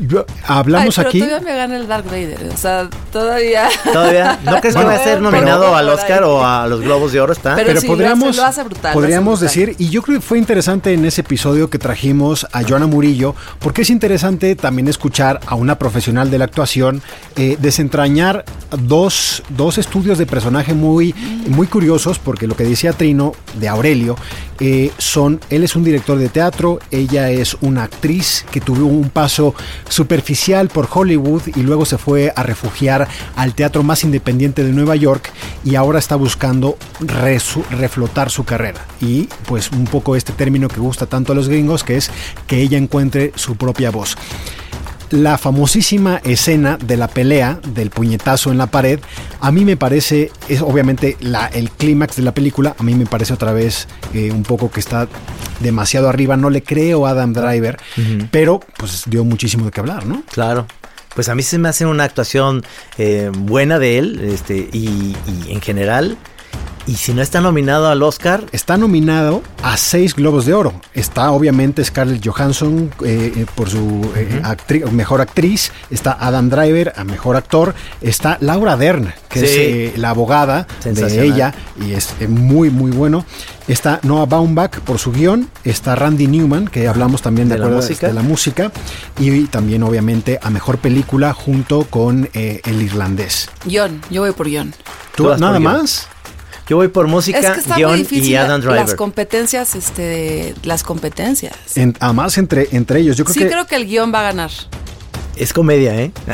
yo- 0.07 0.26
hablamos 0.47 0.97
Ay, 0.97 1.05
pero 1.05 1.09
aquí. 1.09 1.19
todavía 1.19 1.39
me 1.51 1.55
gana 1.57 1.76
el 1.78 1.88
Dark 1.88 2.05
Vader. 2.05 2.49
O 2.53 2.57
sea, 2.57 2.89
todavía. 3.11 3.67
Todavía, 3.91 4.39
¿no 4.43 4.59
crees 4.59 4.76
Bueno, 4.76 4.89
que 4.91 4.95
va 4.95 5.01
a 5.01 5.03
ser 5.03 5.17
pero- 5.19 5.32
nominado 5.32 5.76
al 5.76 5.89
Oscar 5.89 6.23
o 6.23 6.45
a 6.45 6.67
los 6.67 6.82
Globos 6.82 7.11
de 7.11 7.21
Oro? 7.21 7.34
Está. 7.34 7.55
Pero 7.55 7.67
Pero 7.67 7.82
podríamos, 7.82 8.36
lo 8.38 8.43
hace 8.45 8.63
brutal, 8.63 8.93
lo 8.93 8.99
podríamos 9.01 9.41
hace 9.43 9.59
brutal. 9.59 9.76
decir, 9.76 9.88
y 9.88 9.89
yo 9.91 10.01
creo 10.01 10.19
que 10.19 10.26
fue 10.26 10.38
interesante 10.38 10.93
en 10.93 11.05
ese 11.05 11.21
episodio 11.21 11.69
que 11.69 11.80
trajimos 11.80 12.45
a 12.51 12.63
Joana 12.63 12.88
Murillo, 12.88 13.36
porque 13.59 13.82
es 13.84 13.89
interesante 13.89 14.55
también 14.55 14.88
escuchar 14.88 15.39
a 15.47 15.55
una 15.55 15.78
profesional 15.80 16.30
de 16.32 16.38
la 16.38 16.45
actuación 16.45 17.01
eh, 17.36 17.57
desentrañar 17.59 18.45
dos, 18.78 19.43
dos 19.49 19.78
estudios 19.78 20.17
de 20.17 20.26
personaje 20.26 20.73
muy, 20.73 21.13
muy 21.47 21.67
curiosos, 21.67 22.19
porque 22.19 22.47
lo 22.47 22.55
que 22.55 22.63
decía 22.63 22.93
Trino 22.93 23.34
de 23.59 23.67
Aurelio, 23.67 24.15
eh, 24.59 24.91
son, 24.97 25.41
él 25.49 25.63
es 25.63 25.76
un 25.76 25.84
director 25.84 26.17
de 26.17 26.30
teatro, 26.30 26.80
ella 26.89 27.30
es 27.30 27.57
una 27.61 27.84
actriz 27.84 28.45
que 28.51 28.61
tuvo 28.61 28.86
un 28.86 29.09
paso 29.09 29.53
superficial 29.89 30.69
por 30.69 30.88
Hollywood 30.91 31.41
y 31.55 31.61
luego 31.61 31.86
se 31.86 31.97
fue 31.97 32.32
a 32.36 32.43
refugiar 32.43 33.07
al 33.36 33.53
teatro 33.53 33.84
más 33.84 34.03
independiente 34.03 34.63
de 34.63 34.71
Nueva 34.71 34.95
York 34.95 35.32
y 35.65 35.76
ahora 35.76 35.99
está 35.99 36.15
buscando 36.15 36.78
reflotar 37.01 38.30
su 38.30 38.45
carrera. 38.45 38.86
Y 39.01 39.28
pues 39.45 39.71
un 39.71 39.86
poco 39.86 40.15
este 40.15 40.34
término 40.34 40.67
que 40.69 40.80
gusta 40.80 41.05
tanto 41.05 41.34
a 41.34 41.36
los 41.36 41.49
gringos, 41.49 41.84
que 41.84 41.97
es 41.97 42.09
que 42.47 42.61
ella 42.61 42.78
encuentre 42.78 43.34
su 43.36 43.55
propia 43.55 43.91
voz. 43.91 44.15
La 45.16 45.38
famosísima 45.38 46.22
escena 46.24 46.78
de 46.78 46.97
la 46.97 47.07
pelea 47.07 47.59
del 47.74 47.89
puñetazo 47.89 48.51
en 48.51 48.57
la 48.57 48.68
pared, 48.68 48.99
a 49.39 49.51
mí 49.51 49.63
me 49.63 49.78
parece, 49.78 50.32
es 50.49 50.61
obviamente 50.61 51.18
la, 51.22 51.47
el 51.47 51.72
clímax 51.72 52.18
de 52.18 52.24
la 52.24 52.34
película, 52.34 52.76
a 52.78 52.84
mí 52.84 52.93
me 52.95 53.05
parece 53.05 53.34
otra 53.34 53.53
vez 53.53 53.88
eh, 54.13 54.32
un 54.32 54.43
poco 54.43 54.70
que 54.70 54.80
está 54.80 55.07
demasiado 55.61 56.09
arriba, 56.09 56.36
no 56.36 56.49
le 56.49 56.63
creo 56.63 57.07
a 57.07 57.11
Adam 57.11 57.34
Driver, 57.34 57.78
pero 58.30 58.59
pues 58.78 59.03
dio 59.07 59.24
muchísimo 59.24 59.66
de 59.66 59.72
qué 59.72 59.80
hablar, 59.80 60.05
¿no? 60.05 60.24
Claro. 60.32 60.68
Pues 61.16 61.30
a 61.30 61.36
mí 61.36 61.43
se 61.43 61.57
me 61.57 61.70
hace 61.70 61.86
una 61.86 62.03
actuación 62.03 62.63
eh, 62.97 63.32
buena 63.34 63.80
de 63.80 63.97
él, 63.97 64.20
este, 64.22 64.70
y, 64.74 65.16
y 65.26 65.53
en 65.53 65.61
general 65.61 66.18
y 66.87 66.95
si 66.95 67.13
no 67.13 67.21
está 67.23 67.41
nominado 67.41 67.87
al 67.89 68.03
Oscar. 68.03 68.43
Está 68.51 68.77
nominado 68.77 69.41
a 69.63 69.75
seis 69.75 70.13
Globos 70.15 70.45
de 70.45 70.53
Oro. 70.53 70.73
Está 70.93 71.31
obviamente 71.31 71.83
Scarlett 71.83 72.23
Johansson 72.23 72.91
eh, 73.03 73.33
eh, 73.37 73.45
por 73.55 73.69
su 73.71 74.07
eh, 74.15 74.39
actri- 74.43 74.87
mejor 74.91 75.19
actriz. 75.19 75.71
Está 75.89 76.15
Adam 76.19 76.47
Driver 76.49 76.93
a 76.95 77.03
mejor 77.03 77.37
actor. 77.37 77.73
Está 78.01 78.37
Laura 78.39 78.77
Dern, 78.77 79.11
que 79.29 79.39
Sí. 79.39 79.45
es 79.45 79.51
eh, 79.57 79.93
la 79.97 80.11
abogada 80.11 80.67
de 80.83 81.23
ella. 81.25 81.55
Y 81.83 81.93
es 81.93 82.13
eh, 82.19 82.27
muy, 82.27 82.69
muy 82.69 82.91
bueno. 82.91 83.25
Está 83.67 83.99
Noah 84.03 84.27
Baumbach 84.27 84.79
por 84.81 84.99
su 84.99 85.11
guion. 85.11 85.49
Está 85.63 85.95
Randy 85.95 86.27
Newman, 86.27 86.67
que 86.67 86.87
hablamos 86.87 87.23
también 87.23 87.49
de, 87.49 87.55
De 87.55 87.59
la 87.61 87.65
acuerdo, 87.65 87.81
música. 87.81 88.07
de 88.07 88.13
la 88.13 88.21
música. 88.21 88.71
Y 89.19 89.45
también, 89.45 89.81
obviamente, 89.81 90.37
a 90.39 90.51
mejor 90.51 90.77
película 90.77 91.33
junto 91.33 91.85
con 91.85 92.29
eh, 92.35 92.61
El 92.63 92.79
Irlandés. 92.83 93.49
Guión, 93.65 94.01
yo 94.11 94.21
voy 94.21 94.33
por 94.33 94.45
guion. 94.47 94.69
¿Tú, 95.15 95.23
Tú 95.23 95.29
vas 95.29 95.39
por 95.39 95.41
nada 95.41 95.57
guion. 95.57 95.63
más? 95.73 96.07
Yo 96.68 96.78
voy 96.78 96.88
por 96.88 97.07
música, 97.07 97.38
Es 97.39 97.45
que 97.51 97.59
está 97.59 97.76
muy 97.76 97.84
guion 97.84 97.97
difícil 97.97 98.26
y 98.32 98.36
Adam 98.36 98.59
Driver. 98.61 98.80
las 98.80 98.95
competencias, 98.95 99.76
este, 99.76 100.55
las 100.63 100.84
competencias. 100.84 101.53
En, 101.76 101.95
además, 101.99 102.38
entre, 102.39 102.68
entre 102.72 102.99
ellos. 103.01 103.18
Yo 103.18 103.24
creo 103.26 103.34
sí 103.34 103.39
que 103.41 103.49
creo 103.49 103.66
que 103.68 103.76
el 103.76 103.86
guion 103.86 104.11
va 104.13 104.22
a 104.22 104.24
ganar. 104.24 104.51
Es 105.36 105.51
comedia, 105.53 105.93
¿eh? 105.99 106.11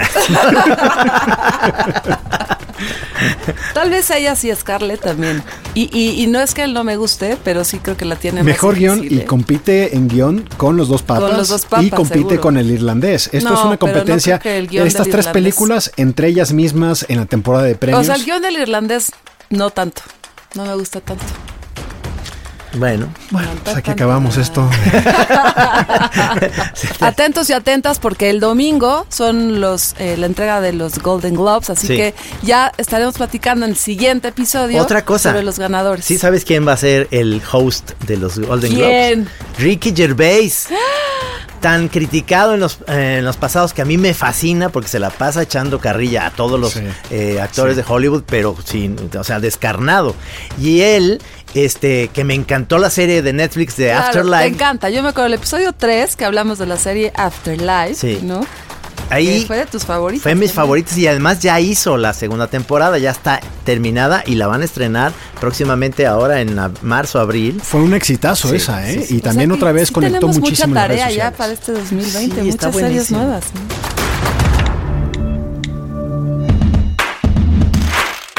Tal 3.73 3.89
vez 3.89 4.09
ella 4.11 4.35
sí, 4.35 4.51
Scarlett 4.55 5.01
también. 5.01 5.43
Y, 5.73 5.89
y, 5.97 6.21
y 6.23 6.27
no 6.27 6.39
es 6.39 6.53
que 6.53 6.63
él 6.63 6.73
no 6.73 6.83
me 6.83 6.97
guste, 6.97 7.37
pero 7.43 7.63
sí 7.63 7.77
creo 7.79 7.95
que 7.97 8.05
la 8.05 8.15
tiene 8.15 8.43
Mejor 8.43 8.73
más 8.73 8.79
guion 8.79 9.03
y 9.03 9.19
¿eh? 9.19 9.25
compite 9.25 9.95
en 9.95 10.07
guion 10.07 10.47
con 10.57 10.77
los 10.77 10.87
dos 10.87 11.01
papas. 11.03 11.29
Con 11.29 11.37
los 11.37 11.47
dos 11.49 11.65
papas, 11.65 11.85
y 11.85 11.89
compite 11.89 12.19
seguro. 12.19 12.41
con 12.41 12.57
el 12.57 12.69
irlandés. 12.71 13.29
Esto 13.31 13.49
No, 13.49 13.55
es 13.55 13.61
una 13.61 13.71
no 13.71 13.79
competencia 13.79 14.39
creo 14.39 14.53
que 14.53 14.59
el 14.59 14.67
guion 14.67 14.83
de 14.83 14.87
estas 14.87 15.05
del 15.05 15.11
tres 15.11 15.25
irlandés. 15.25 15.43
películas 15.43 15.91
entre 15.97 16.27
ellas 16.27 16.53
mismas 16.53 17.05
en 17.09 17.17
la 17.19 17.25
temporada 17.25 17.65
de 17.65 17.75
premios. 17.75 18.01
O 18.01 18.03
sea, 18.03 18.15
el 18.15 18.23
guion 18.25 18.41
del 18.41 18.55
irlandés, 18.57 19.11
no 19.51 19.69
tanto. 19.69 20.01
No 20.55 20.65
me 20.65 20.75
gusta 20.75 20.99
tanto. 20.99 21.23
Bueno. 22.73 23.09
Bueno, 23.31 23.49
pues 23.65 23.75
aquí 23.75 23.91
acabamos 23.91 24.37
esto. 24.37 24.69
Atentos 27.01 27.49
y 27.49 27.53
atentas 27.53 27.99
porque 27.99 28.29
el 28.29 28.39
domingo 28.39 29.05
son 29.09 29.59
los 29.59 29.93
eh, 29.99 30.15
la 30.17 30.25
entrega 30.25 30.61
de 30.61 30.71
los 30.73 30.99
Golden 30.99 31.35
Globes, 31.35 31.69
así 31.69 31.87
Sí. 31.87 31.97
que 31.97 32.13
ya 32.43 32.71
estaremos 32.77 33.15
platicando 33.17 33.65
en 33.65 33.71
el 33.71 33.77
siguiente 33.77 34.29
episodio 34.29 34.81
Otra 34.81 35.03
cosa. 35.03 35.31
sobre 35.31 35.43
los 35.43 35.59
ganadores. 35.59 36.05
¿Sí 36.05 36.17
sabes 36.17 36.45
quién 36.45 36.65
va 36.65 36.73
a 36.73 36.77
ser 36.77 37.07
el 37.11 37.41
host 37.51 37.91
de 38.07 38.17
los 38.17 38.39
Golden 38.39 38.73
¿Quién? 38.73 39.23
Globes? 39.25 39.57
Ricky 39.59 39.93
Gervais. 39.95 40.67
Tan 41.61 41.87
criticado 41.89 42.55
en 42.55 42.59
los, 42.59 42.79
eh, 42.87 43.17
en 43.19 43.25
los 43.25 43.37
pasados 43.37 43.73
que 43.73 43.81
a 43.83 43.85
mí 43.85 43.97
me 43.97 44.13
fascina 44.15 44.69
porque 44.69 44.89
se 44.89 44.99
la 44.99 45.11
pasa 45.11 45.43
echando 45.43 45.79
carrilla 45.79 46.25
a 46.25 46.31
todos 46.31 46.59
los 46.59 46.73
Sí. 46.73 46.81
eh, 47.11 47.39
actores 47.39 47.75
Sí. 47.75 47.81
de 47.83 47.87
Hollywood, 47.87 48.23
pero 48.25 48.55
sin, 48.65 48.97
o 49.17 49.23
sea, 49.23 49.39
descarnado. 49.39 50.15
Y 50.59 50.81
él, 50.81 51.21
este, 51.53 52.07
que 52.09 52.23
me 52.23 52.33
encantó 52.33 52.79
la 52.79 52.89
serie 52.89 53.21
de 53.21 53.31
Netflix 53.33 53.75
de 53.77 53.89
Claro, 53.89 54.05
Afterlife. 54.07 54.41
Te 54.41 54.47
encanta. 54.47 54.89
Yo 54.89 55.03
me 55.03 55.09
acuerdo 55.09 55.25
del 55.29 55.33
episodio 55.35 55.71
3 55.73 56.15
que 56.15 56.25
hablamos 56.25 56.57
de 56.57 56.65
la 56.65 56.77
serie 56.77 57.13
Afterlife, 57.15 57.93
Sí. 57.95 58.19
¿no? 58.23 58.41
Ahí 59.11 59.43
fue 59.45 59.57
de 59.57 59.65
tus 59.65 59.83
favoritos. 59.85 60.23
Fue 60.23 60.31
mis 60.33 60.39
también. 60.49 60.55
favoritos 60.55 60.97
y 60.97 61.07
además 61.07 61.39
ya 61.41 61.59
hizo 61.59 61.97
la 61.97 62.13
segunda 62.13 62.47
temporada, 62.47 62.97
ya 62.97 63.11
está 63.11 63.39
terminada 63.65 64.23
y 64.25 64.35
la 64.35 64.47
van 64.47 64.61
a 64.61 64.65
estrenar 64.65 65.11
próximamente 65.39 66.05
ahora 66.07 66.41
en 66.41 66.57
marzo, 66.81 67.19
abril. 67.19 67.61
Fue 67.63 67.81
un 67.81 67.93
exitazo 67.93 68.49
Sí, 68.49 68.55
esa, 68.55 68.89
¿eh? 68.89 68.93
sí, 69.01 69.05
sí. 69.07 69.13
Y 69.15 69.17
O 69.17 69.21
sea 69.21 69.29
también 69.31 69.51
otra 69.51 69.71
vez 69.71 69.89
sí 69.89 69.93
conectó 69.93 70.27
muchísimo 70.27 70.67
mucha 70.69 70.79
las 70.79 70.87
redes 70.87 71.01
tarea 71.01 71.15
ya 71.15 71.31
para 71.37 71.53
este 71.53 71.71
2020, 71.73 72.41
Sí, 72.41 72.49
está 72.49 72.67
muchas 72.67 72.81
series 72.81 73.09
buenísimo. 73.09 73.19
nuevas. 73.23 73.43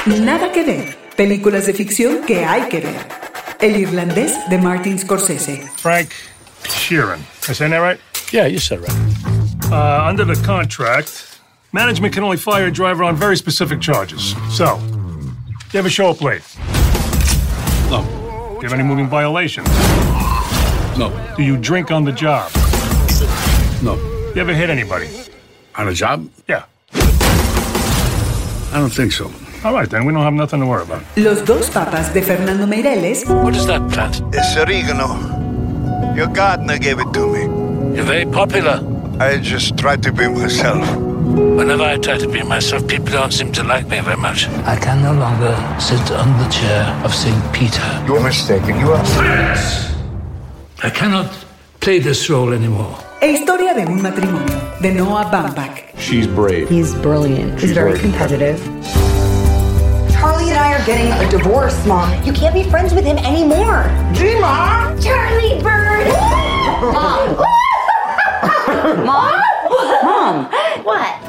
¿no? 0.06 0.16
Nada 0.16 0.50
que 0.52 0.62
ver. 0.64 0.96
Películas 1.16 1.66
de 1.66 1.74
ficción 1.74 2.20
que 2.26 2.44
hay 2.44 2.62
que 2.68 2.80
ver. 2.80 2.96
El 3.60 3.76
irlandés 3.76 4.32
de 4.50 4.58
Martin 4.58 4.98
Scorsese. 4.98 5.62
Frank 5.76 6.08
Sheeran. 6.64 7.20
Saying 7.40 7.70
that 7.72 7.80
right? 7.82 8.00
Yeah, 8.32 8.46
you 8.48 8.58
said 8.58 8.80
right. 8.80 8.90
Uh, 9.72 10.04
under 10.04 10.22
the 10.22 10.34
contract, 10.44 11.40
management 11.72 12.12
can 12.12 12.22
only 12.22 12.36
fire 12.36 12.66
a 12.66 12.70
driver 12.70 13.02
on 13.04 13.16
very 13.16 13.38
specific 13.38 13.80
charges. 13.80 14.34
So, 14.54 14.78
you 15.72 15.78
ever 15.78 15.88
show 15.88 16.10
up 16.10 16.20
late? 16.20 16.42
No. 17.88 18.04
Do 18.04 18.56
you 18.56 18.68
have 18.68 18.74
any 18.74 18.82
moving 18.82 19.08
violations? 19.08 19.66
No. 20.98 21.10
Do 21.38 21.42
you 21.42 21.56
drink 21.56 21.90
on 21.90 22.04
the 22.04 22.12
job? 22.12 22.52
No. 23.82 23.96
You 24.34 24.42
ever 24.42 24.52
hit 24.52 24.68
anybody? 24.68 25.08
On 25.76 25.88
a 25.88 25.94
job? 25.94 26.28
Yeah. 26.46 26.64
I 26.92 28.74
don't 28.74 28.92
think 28.92 29.12
so. 29.12 29.32
All 29.64 29.72
right, 29.72 29.88
then. 29.88 30.04
We 30.04 30.12
don't 30.12 30.22
have 30.22 30.34
nothing 30.34 30.60
to 30.60 30.66
worry 30.66 30.82
about. 30.82 31.02
Los 31.16 31.40
dos 31.46 31.70
papas 31.70 32.12
de 32.12 32.20
Fernando 32.20 32.66
Meireles 32.66 33.24
What 33.42 33.56
is 33.56 33.66
that 33.68 33.90
plant? 33.90 34.20
It's 34.34 34.54
oregano. 34.54 35.16
Your 36.14 36.26
gardener 36.26 36.76
gave 36.76 36.98
it 36.98 37.10
to 37.14 37.26
me. 37.26 37.96
You're 37.96 38.04
very 38.04 38.26
popular. 38.26 38.91
I 39.20 39.38
just 39.38 39.76
try 39.78 39.96
to 39.96 40.12
be 40.12 40.28
myself. 40.28 40.96
Whenever 40.96 41.82
I 41.84 41.96
try 41.96 42.18
to 42.18 42.28
be 42.28 42.42
myself, 42.42 42.86
people 42.88 43.12
don't 43.12 43.32
seem 43.32 43.52
to 43.52 43.62
like 43.62 43.86
me 43.88 44.00
very 44.00 44.16
much. 44.16 44.48
I 44.66 44.76
can 44.76 45.02
no 45.02 45.12
longer 45.12 45.54
sit 45.78 46.10
on 46.10 46.28
the 46.38 46.48
chair 46.50 46.84
of 47.04 47.14
St. 47.14 47.52
Peter. 47.52 47.82
You're 48.06 48.22
mistaken. 48.22 48.78
You 48.80 48.92
are. 48.92 49.04
I 50.82 50.90
cannot 50.90 51.30
play 51.80 52.00
this 52.00 52.28
role 52.28 52.52
anymore. 52.52 52.96
E 53.22 53.32
historia 53.36 53.74
de 53.74 53.82
un 53.86 54.02
matrimonio 54.02 54.58
de 54.80 54.90
Noah 54.92 55.24
Baumbach. 55.30 55.96
She's 55.98 56.26
brave. 56.26 56.68
He's 56.68 56.94
brilliant. 56.96 57.60
He's 57.60 57.72
very 57.72 57.98
competitive. 57.98 58.58
Charlie 60.12 60.50
and 60.50 60.58
I 60.58 60.74
are 60.74 60.84
getting 60.84 61.12
a 61.12 61.30
divorce, 61.30 61.86
Mom. 61.86 62.10
You 62.24 62.32
can't 62.32 62.54
be 62.54 62.64
friends 62.64 62.92
with 62.92 63.04
him 63.04 63.18
anymore. 63.18 63.84
Dreamer! 64.14 64.96
Charlie 65.00 65.62
Bird! 65.62 66.08
Mom! 66.92 67.44
Ah! 67.54 67.71
Mom? 68.68 69.40
Mom! 70.02 70.44
What? 70.84 71.21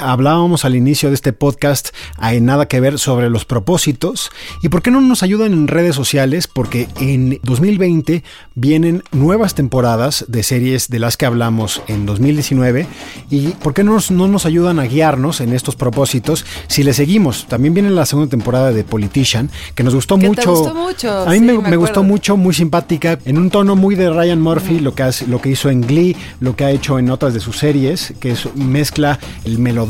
Hablábamos 0.00 0.64
al 0.64 0.76
inicio 0.76 1.08
de 1.10 1.14
este 1.14 1.32
podcast, 1.32 1.90
hay 2.16 2.40
nada 2.40 2.66
que 2.68 2.80
ver 2.80 2.98
sobre 2.98 3.28
los 3.28 3.44
propósitos. 3.44 4.30
¿Y 4.62 4.68
por 4.68 4.82
qué 4.82 4.90
no 4.90 5.00
nos 5.00 5.22
ayudan 5.22 5.52
en 5.52 5.68
redes 5.68 5.94
sociales? 5.94 6.46
Porque 6.46 6.88
en 7.00 7.38
2020 7.42 8.24
vienen 8.54 9.02
nuevas 9.12 9.54
temporadas 9.54 10.24
de 10.28 10.42
series 10.42 10.88
de 10.88 10.98
las 10.98 11.16
que 11.16 11.26
hablamos 11.26 11.82
en 11.86 12.06
2019. 12.06 12.86
¿Y 13.30 13.48
por 13.48 13.74
qué 13.74 13.84
no 13.84 13.92
nos, 13.92 14.10
no 14.10 14.26
nos 14.28 14.46
ayudan 14.46 14.78
a 14.78 14.84
guiarnos 14.84 15.40
en 15.40 15.52
estos 15.52 15.76
propósitos 15.76 16.46
si 16.66 16.82
le 16.82 16.94
seguimos? 16.94 17.46
También 17.46 17.74
viene 17.74 17.90
la 17.90 18.06
segunda 18.06 18.30
temporada 18.30 18.72
de 18.72 18.84
Politician, 18.84 19.50
que 19.74 19.82
nos 19.82 19.94
gustó 19.94 20.16
Que 20.16 20.22
te 20.22 20.28
mucho. 20.28 20.50
gustó 20.54 20.74
mucho, 20.74 21.18
A 21.18 21.30
mí 21.30 21.38
sí, 21.38 21.44
me, 21.44 21.58
me 21.58 21.70
me 21.70 21.76
gustó 21.76 22.02
mucho, 22.02 22.36
muy 22.36 22.54
simpática, 22.54 23.18
en 23.24 23.38
un 23.38 23.50
tono 23.50 23.76
muy 23.76 23.94
de 23.94 24.10
Ryan 24.10 24.40
Murphy, 24.40 24.80
lo 24.80 24.94
que, 24.94 25.02
hace, 25.02 25.26
lo 25.26 25.40
que 25.40 25.50
hizo 25.50 25.68
en 25.70 25.82
Glee, 25.82 26.16
lo 26.40 26.56
que 26.56 26.64
ha 26.64 26.70
hecho 26.70 26.98
en 26.98 27.10
otras 27.10 27.34
de 27.34 27.40
sus 27.40 27.58
series, 27.58 28.14
que 28.18 28.32
es, 28.32 28.48
mezcla 28.54 29.18
el 29.44 29.58
melodrama 29.58 29.89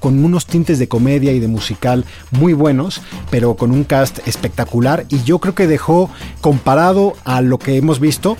con 0.00 0.24
unos 0.24 0.46
tintes 0.46 0.78
de 0.78 0.88
comedia 0.88 1.32
y 1.32 1.40
de 1.40 1.48
musical 1.48 2.04
muy 2.30 2.52
buenos, 2.52 3.00
pero 3.30 3.54
con 3.54 3.70
un 3.70 3.84
cast 3.84 4.26
espectacular. 4.26 5.06
Y 5.08 5.22
yo 5.22 5.38
creo 5.38 5.54
que 5.54 5.66
dejó, 5.66 6.10
comparado 6.40 7.14
a 7.24 7.40
lo 7.40 7.58
que 7.58 7.76
hemos 7.76 8.00
visto, 8.00 8.36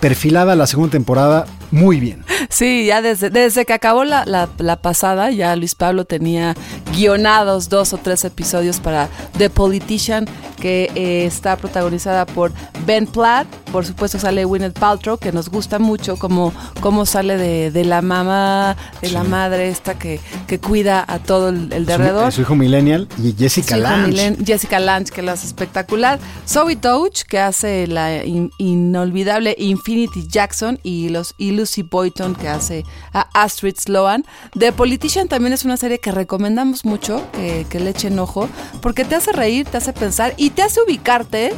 perfilada 0.00 0.56
la 0.56 0.66
segunda 0.66 0.92
temporada 0.92 1.46
muy 1.72 1.98
bien. 1.98 2.24
Sí, 2.48 2.86
ya 2.86 3.02
desde, 3.02 3.28
desde 3.30 3.64
que 3.64 3.72
acabó 3.72 4.04
la, 4.04 4.24
la- 4.26 4.48
la 4.58 4.76
pasada, 4.80 5.30
ya 5.32 5.56
Luis 5.56 5.74
Pablo 5.74 6.04
tenía 6.04 6.54
guionados 6.94 7.68
dos 7.68 7.92
o 7.92 7.98
tres 7.98 8.24
episodios 8.24 8.78
para 8.78 9.08
The 9.38 9.50
Politician, 9.50 10.26
que 10.60 10.90
eh, 10.94 11.24
está 11.26 11.56
protagonizada 11.56 12.24
por 12.26 12.52
Ben 12.86 13.06
Platt. 13.06 13.46
Por 13.72 13.84
supuesto 13.86 14.18
sale 14.18 14.44
Gwyneth 14.44 14.78
Paltrow, 14.78 15.16
que 15.18 15.32
nos 15.32 15.48
gusta 15.48 15.78
mucho 15.78 16.16
cómo, 16.18 16.52
cómo 16.80 17.06
sale 17.06 17.36
de, 17.38 17.70
de 17.70 17.84
la 17.84 18.02
mamá, 18.02 18.76
de 19.00 19.10
la 19.10 19.24
madre 19.24 19.68
esta 19.70 19.98
que, 19.98 20.20
que 20.46 20.60
cuida 20.60 21.04
a 21.08 21.18
todo 21.18 21.48
el, 21.48 21.72
el 21.72 21.86
de 21.86 21.94
Su, 21.94 22.00
alrededor. 22.02 22.32
su 22.32 22.40
hijo 22.42 22.54
Millennial 22.54 23.08
y 23.22 23.32
Jessica 23.36 23.76
Lange. 23.78 24.36
Jessica 24.44 24.78
Lange, 24.78 25.10
que 25.10 25.22
la 25.22 25.32
hace 25.32 25.46
espectacular. 25.46 26.20
Zoe 26.46 26.76
Touch, 26.76 27.22
que 27.22 27.38
hace 27.38 27.86
la 27.86 28.22
in- 28.24 28.50
inolvidable 28.58 29.54
Infinity 29.58 30.26
Jackson. 30.28 30.78
Y, 30.82 31.08
los, 31.08 31.34
y 31.38 31.52
Lucy 31.62 31.82
Boyton, 31.82 32.34
que 32.34 32.48
hace 32.48 32.84
a 33.12 33.28
Astrid 33.40 33.76
Sloan. 33.78 34.24
The 34.58 34.72
Politician 34.72 35.28
también 35.28 35.52
es 35.52 35.64
una 35.64 35.76
serie 35.76 35.98
que 36.00 36.10
recomendamos 36.12 36.84
mucho, 36.84 37.22
que, 37.32 37.64
que 37.70 37.78
le 37.80 37.90
echen 37.90 38.18
ojo, 38.18 38.48
porque 38.80 39.04
te 39.04 39.14
hace 39.14 39.32
reír, 39.32 39.66
te 39.66 39.76
hace 39.76 39.92
pensar 39.92 40.34
y 40.36 40.50
te 40.50 40.62
hace 40.62 40.80
ubicarte 40.82 41.52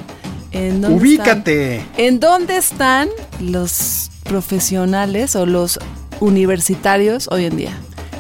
en 0.53 0.81
dónde 0.83 0.99
Ubícate. 0.99 1.77
están- 1.79 1.89
en 2.01 2.21
dónde 2.21 2.57
están 2.57 3.09
los 3.41 4.11
profesionales 4.25 5.35
o 5.37 5.47
los 5.47 5.79
universitarios 6.21 7.29
hoy 7.33 7.47
en 7.47 7.57
día? 7.57 7.73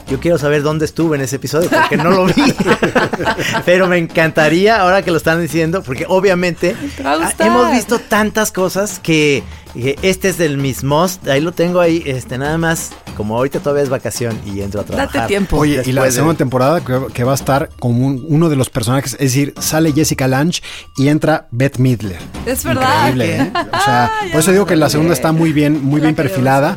Yo 0.09 0.21
quiero 0.21 0.39
saber 0.39 0.63
dónde 0.63 0.85
estuve 0.85 1.17
en 1.17 1.23
ese 1.23 1.37
episodio 1.37 1.71
porque 1.71 1.97
no 1.97 2.11
lo 2.11 2.27
vi. 2.27 2.35
Pero 3.65 3.87
me 3.87 3.99
encantaría 3.99 4.81
ahora 4.81 5.03
que 5.03 5.11
lo 5.11 5.17
están 5.17 5.41
diciendo 5.41 5.83
porque 5.83 6.05
obviamente 6.09 6.77
ah, 7.05 7.33
hemos 7.39 7.73
visto 7.73 7.99
tantas 7.99 8.53
cosas 8.53 8.99
que, 8.99 9.43
que 9.73 9.99
este 10.03 10.29
es 10.29 10.39
del 10.39 10.59
Miss 10.59 10.85
Most. 10.85 11.27
Ahí 11.29 11.41
lo 11.41 11.53
tengo 11.53 11.81
ahí, 11.81 12.03
este 12.07 12.39
nada 12.39 12.59
más 12.59 12.93
como 13.17 13.37
ahorita 13.37 13.61
todavía 13.61 13.83
es 13.83 13.89
vacación 13.89 14.39
y 14.45 14.61
entro 14.61 14.81
a 14.81 14.85
trabajar. 14.85 15.13
Date 15.13 15.29
tiempo. 15.29 15.57
Oye, 15.59 15.83
y 15.85 15.93
la 15.93 16.11
segunda 16.11 16.37
temporada 16.37 16.83
que, 16.85 17.25
va 17.25 17.33
a 17.33 17.35
estar 17.35 17.71
como 17.79 18.07
uno 18.07 18.49
de 18.49 18.57
los 18.57 18.71
personajes, 18.71 19.15
es 19.15 19.21
decir, 19.21 19.55
sale 19.59 19.93
Jessica 19.93 20.29
Lange 20.29 20.63
y 20.97 21.09
entra 21.09 21.49
Beth 21.51 21.79
Midler. 21.79 22.19
Es 22.45 22.65
verdad. 22.65 23.09
Increíble, 23.09 23.37
¿eh? 23.37 23.53
O 23.55 23.85
sea, 23.85 24.13
por 24.33 24.41
eso 24.41 24.53
digo 24.53 24.67
que 24.67 24.77
la 24.77 24.91
segunda 24.91 25.15
está 25.15 25.33
muy 25.33 25.53
bien, 25.53 25.83
muy 25.85 26.01
bien 26.01 26.15
perfilada. 26.15 26.77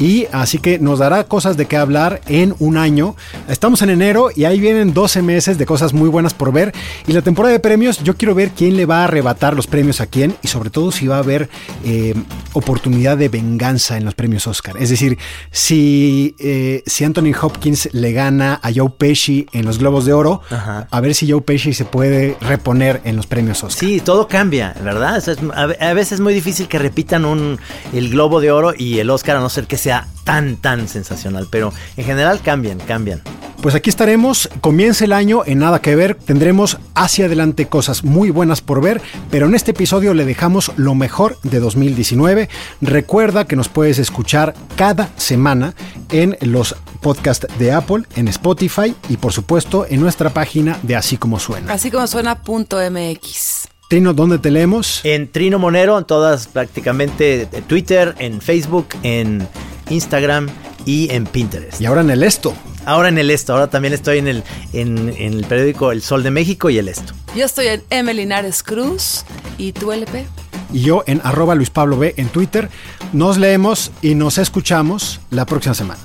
Y 0.00 0.26
así 0.32 0.58
que 0.58 0.78
nos 0.78 1.00
dará 1.00 1.24
cosas 1.24 1.56
de 1.56 1.66
qué 1.66 1.76
hablar 1.76 2.20
en 2.26 2.54
un 2.58 2.76
año. 2.76 3.16
Estamos 3.48 3.82
en 3.82 3.90
enero 3.90 4.30
y 4.34 4.44
ahí 4.44 4.60
vienen 4.60 4.94
12 4.94 5.22
meses 5.22 5.58
de 5.58 5.66
cosas 5.66 5.92
muy 5.92 6.08
buenas 6.08 6.34
por 6.34 6.52
ver. 6.52 6.72
Y 7.06 7.12
la 7.12 7.22
temporada 7.22 7.52
de 7.52 7.60
premios, 7.60 8.02
yo 8.02 8.16
quiero 8.16 8.34
ver 8.34 8.50
quién 8.50 8.76
le 8.76 8.86
va 8.86 9.00
a 9.00 9.04
arrebatar 9.04 9.54
los 9.54 9.66
premios 9.66 10.00
a 10.00 10.06
quién 10.06 10.36
y 10.42 10.48
sobre 10.48 10.70
todo 10.70 10.92
si 10.92 11.06
va 11.06 11.16
a 11.16 11.20
haber 11.20 11.48
eh, 11.84 12.14
oportunidad 12.52 13.16
de 13.16 13.28
venganza 13.28 13.96
en 13.96 14.04
los 14.04 14.14
premios 14.14 14.46
Oscar. 14.46 14.76
Es 14.78 14.90
decir, 14.90 15.18
si, 15.50 16.34
eh, 16.38 16.82
si 16.86 17.04
Anthony 17.04 17.32
Hopkins 17.40 17.88
le 17.92 18.12
gana 18.12 18.60
a 18.62 18.70
Joe 18.74 18.90
Pesci 18.90 19.46
en 19.52 19.64
los 19.64 19.78
Globos 19.78 20.04
de 20.04 20.12
Oro, 20.12 20.42
a 20.50 21.00
ver 21.00 21.14
si 21.14 21.30
Joe 21.30 21.40
Pesci 21.40 21.72
se 21.72 21.84
puede 21.84 22.36
reponer 22.40 23.00
en 23.04 23.16
los 23.16 23.26
premios 23.26 23.64
Oscar. 23.64 23.88
Sí, 23.88 24.00
todo 24.00 24.28
cambia, 24.28 24.74
¿verdad? 24.82 25.22
a, 25.54 25.92
veces 25.92 26.12
es 26.12 26.20
muy 26.20 26.34
difícil 26.34 26.68
que 26.68 26.78
repitan 26.78 27.24
un, 27.24 27.58
el 27.92 28.10
Globo 28.10 28.40
de 28.40 28.50
Oro 28.50 28.72
y 28.76 28.98
el 28.98 29.10
Oscar, 29.10 29.36
a 29.36 29.40
no 29.40 29.48
ser 29.48 29.66
que 29.66 29.76
sea 29.76 29.87
tan, 30.24 30.56
tan 30.56 30.88
sensacional. 30.88 31.48
Pero 31.50 31.72
en 31.96 32.04
general 32.04 32.40
cambian, 32.42 32.78
cambian. 32.78 33.22
Pues 33.60 33.74
aquí 33.74 33.90
estaremos, 33.90 34.48
comienza 34.60 35.04
el 35.04 35.12
año 35.12 35.42
en 35.44 35.58
Nada 35.58 35.82
que 35.82 35.96
Ver, 35.96 36.14
tendremos 36.14 36.78
hacia 36.94 37.24
adelante 37.24 37.66
cosas 37.66 38.04
muy 38.04 38.30
buenas 38.30 38.60
por 38.60 38.80
ver, 38.80 39.02
pero 39.32 39.46
en 39.46 39.56
este 39.56 39.72
episodio 39.72 40.14
le 40.14 40.24
dejamos 40.24 40.70
lo 40.76 40.94
mejor 40.94 41.38
de 41.42 41.58
2019. 41.58 42.48
Recuerda 42.80 43.46
que 43.46 43.56
nos 43.56 43.68
puedes 43.68 43.98
escuchar 43.98 44.54
cada 44.76 45.08
semana 45.16 45.74
en 46.12 46.36
los 46.40 46.76
podcasts 47.00 47.48
de 47.58 47.72
Apple, 47.72 48.04
en 48.14 48.28
Spotify 48.28 48.94
y 49.08 49.16
por 49.16 49.32
supuesto 49.32 49.86
en 49.88 50.00
nuestra 50.00 50.30
página 50.30 50.78
de 50.84 50.94
Así 50.94 51.16
como 51.16 51.40
suena. 51.40 51.72
Así 51.72 51.90
como 51.90 52.06
suena.mx. 52.06 53.68
Trino, 53.88 54.12
¿dónde 54.12 54.38
te 54.38 54.50
leemos? 54.50 55.00
En 55.02 55.32
Trino 55.32 55.58
Monero, 55.58 55.98
en 55.98 56.04
todas 56.04 56.46
prácticamente 56.46 57.48
Twitter, 57.66 58.14
en 58.18 58.40
Facebook, 58.40 58.88
en 59.02 59.48
Instagram 59.90 60.48
y 60.84 61.10
en 61.10 61.26
Pinterest. 61.26 61.80
Y 61.80 61.86
ahora 61.86 62.00
en 62.00 62.10
el 62.10 62.22
Esto. 62.22 62.54
Ahora 62.84 63.08
en 63.08 63.18
el 63.18 63.30
Esto, 63.30 63.52
ahora 63.52 63.68
también 63.68 63.92
estoy 63.92 64.18
en 64.18 64.28
el, 64.28 64.44
en, 64.72 65.14
el 65.18 65.44
periódico 65.44 65.92
El 65.92 66.00
Sol 66.00 66.22
de 66.22 66.30
México 66.30 66.70
y 66.70 66.78
el 66.78 66.88
Esto. 66.88 67.12
Yo 67.36 67.44
estoy 67.44 67.66
en 67.66 67.82
M. 67.90 68.14
Linares 68.14 68.62
Cruz 68.62 69.24
y 69.58 69.72
tú 69.72 69.92
LP. 69.92 70.26
Y 70.72 70.80
yo 70.80 71.04
en 71.06 71.20
arroba 71.22 71.54
Luis 71.54 71.68
Pablo 71.70 71.98
B 71.98 72.14
en 72.16 72.28
Twitter. 72.28 72.70
Nos 73.12 73.36
leemos 73.36 73.90
y 74.00 74.14
nos 74.14 74.38
escuchamos 74.38 75.20
la 75.30 75.44
próxima 75.44 75.74
semana. 75.74 76.00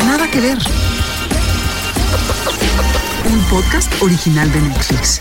Nada 0.00 0.30
que 0.30 0.40
ver. 0.40 0.58
Un 3.26 3.40
podcast 3.44 3.90
original 4.02 4.52
de 4.52 4.60
Netflix. 4.60 5.20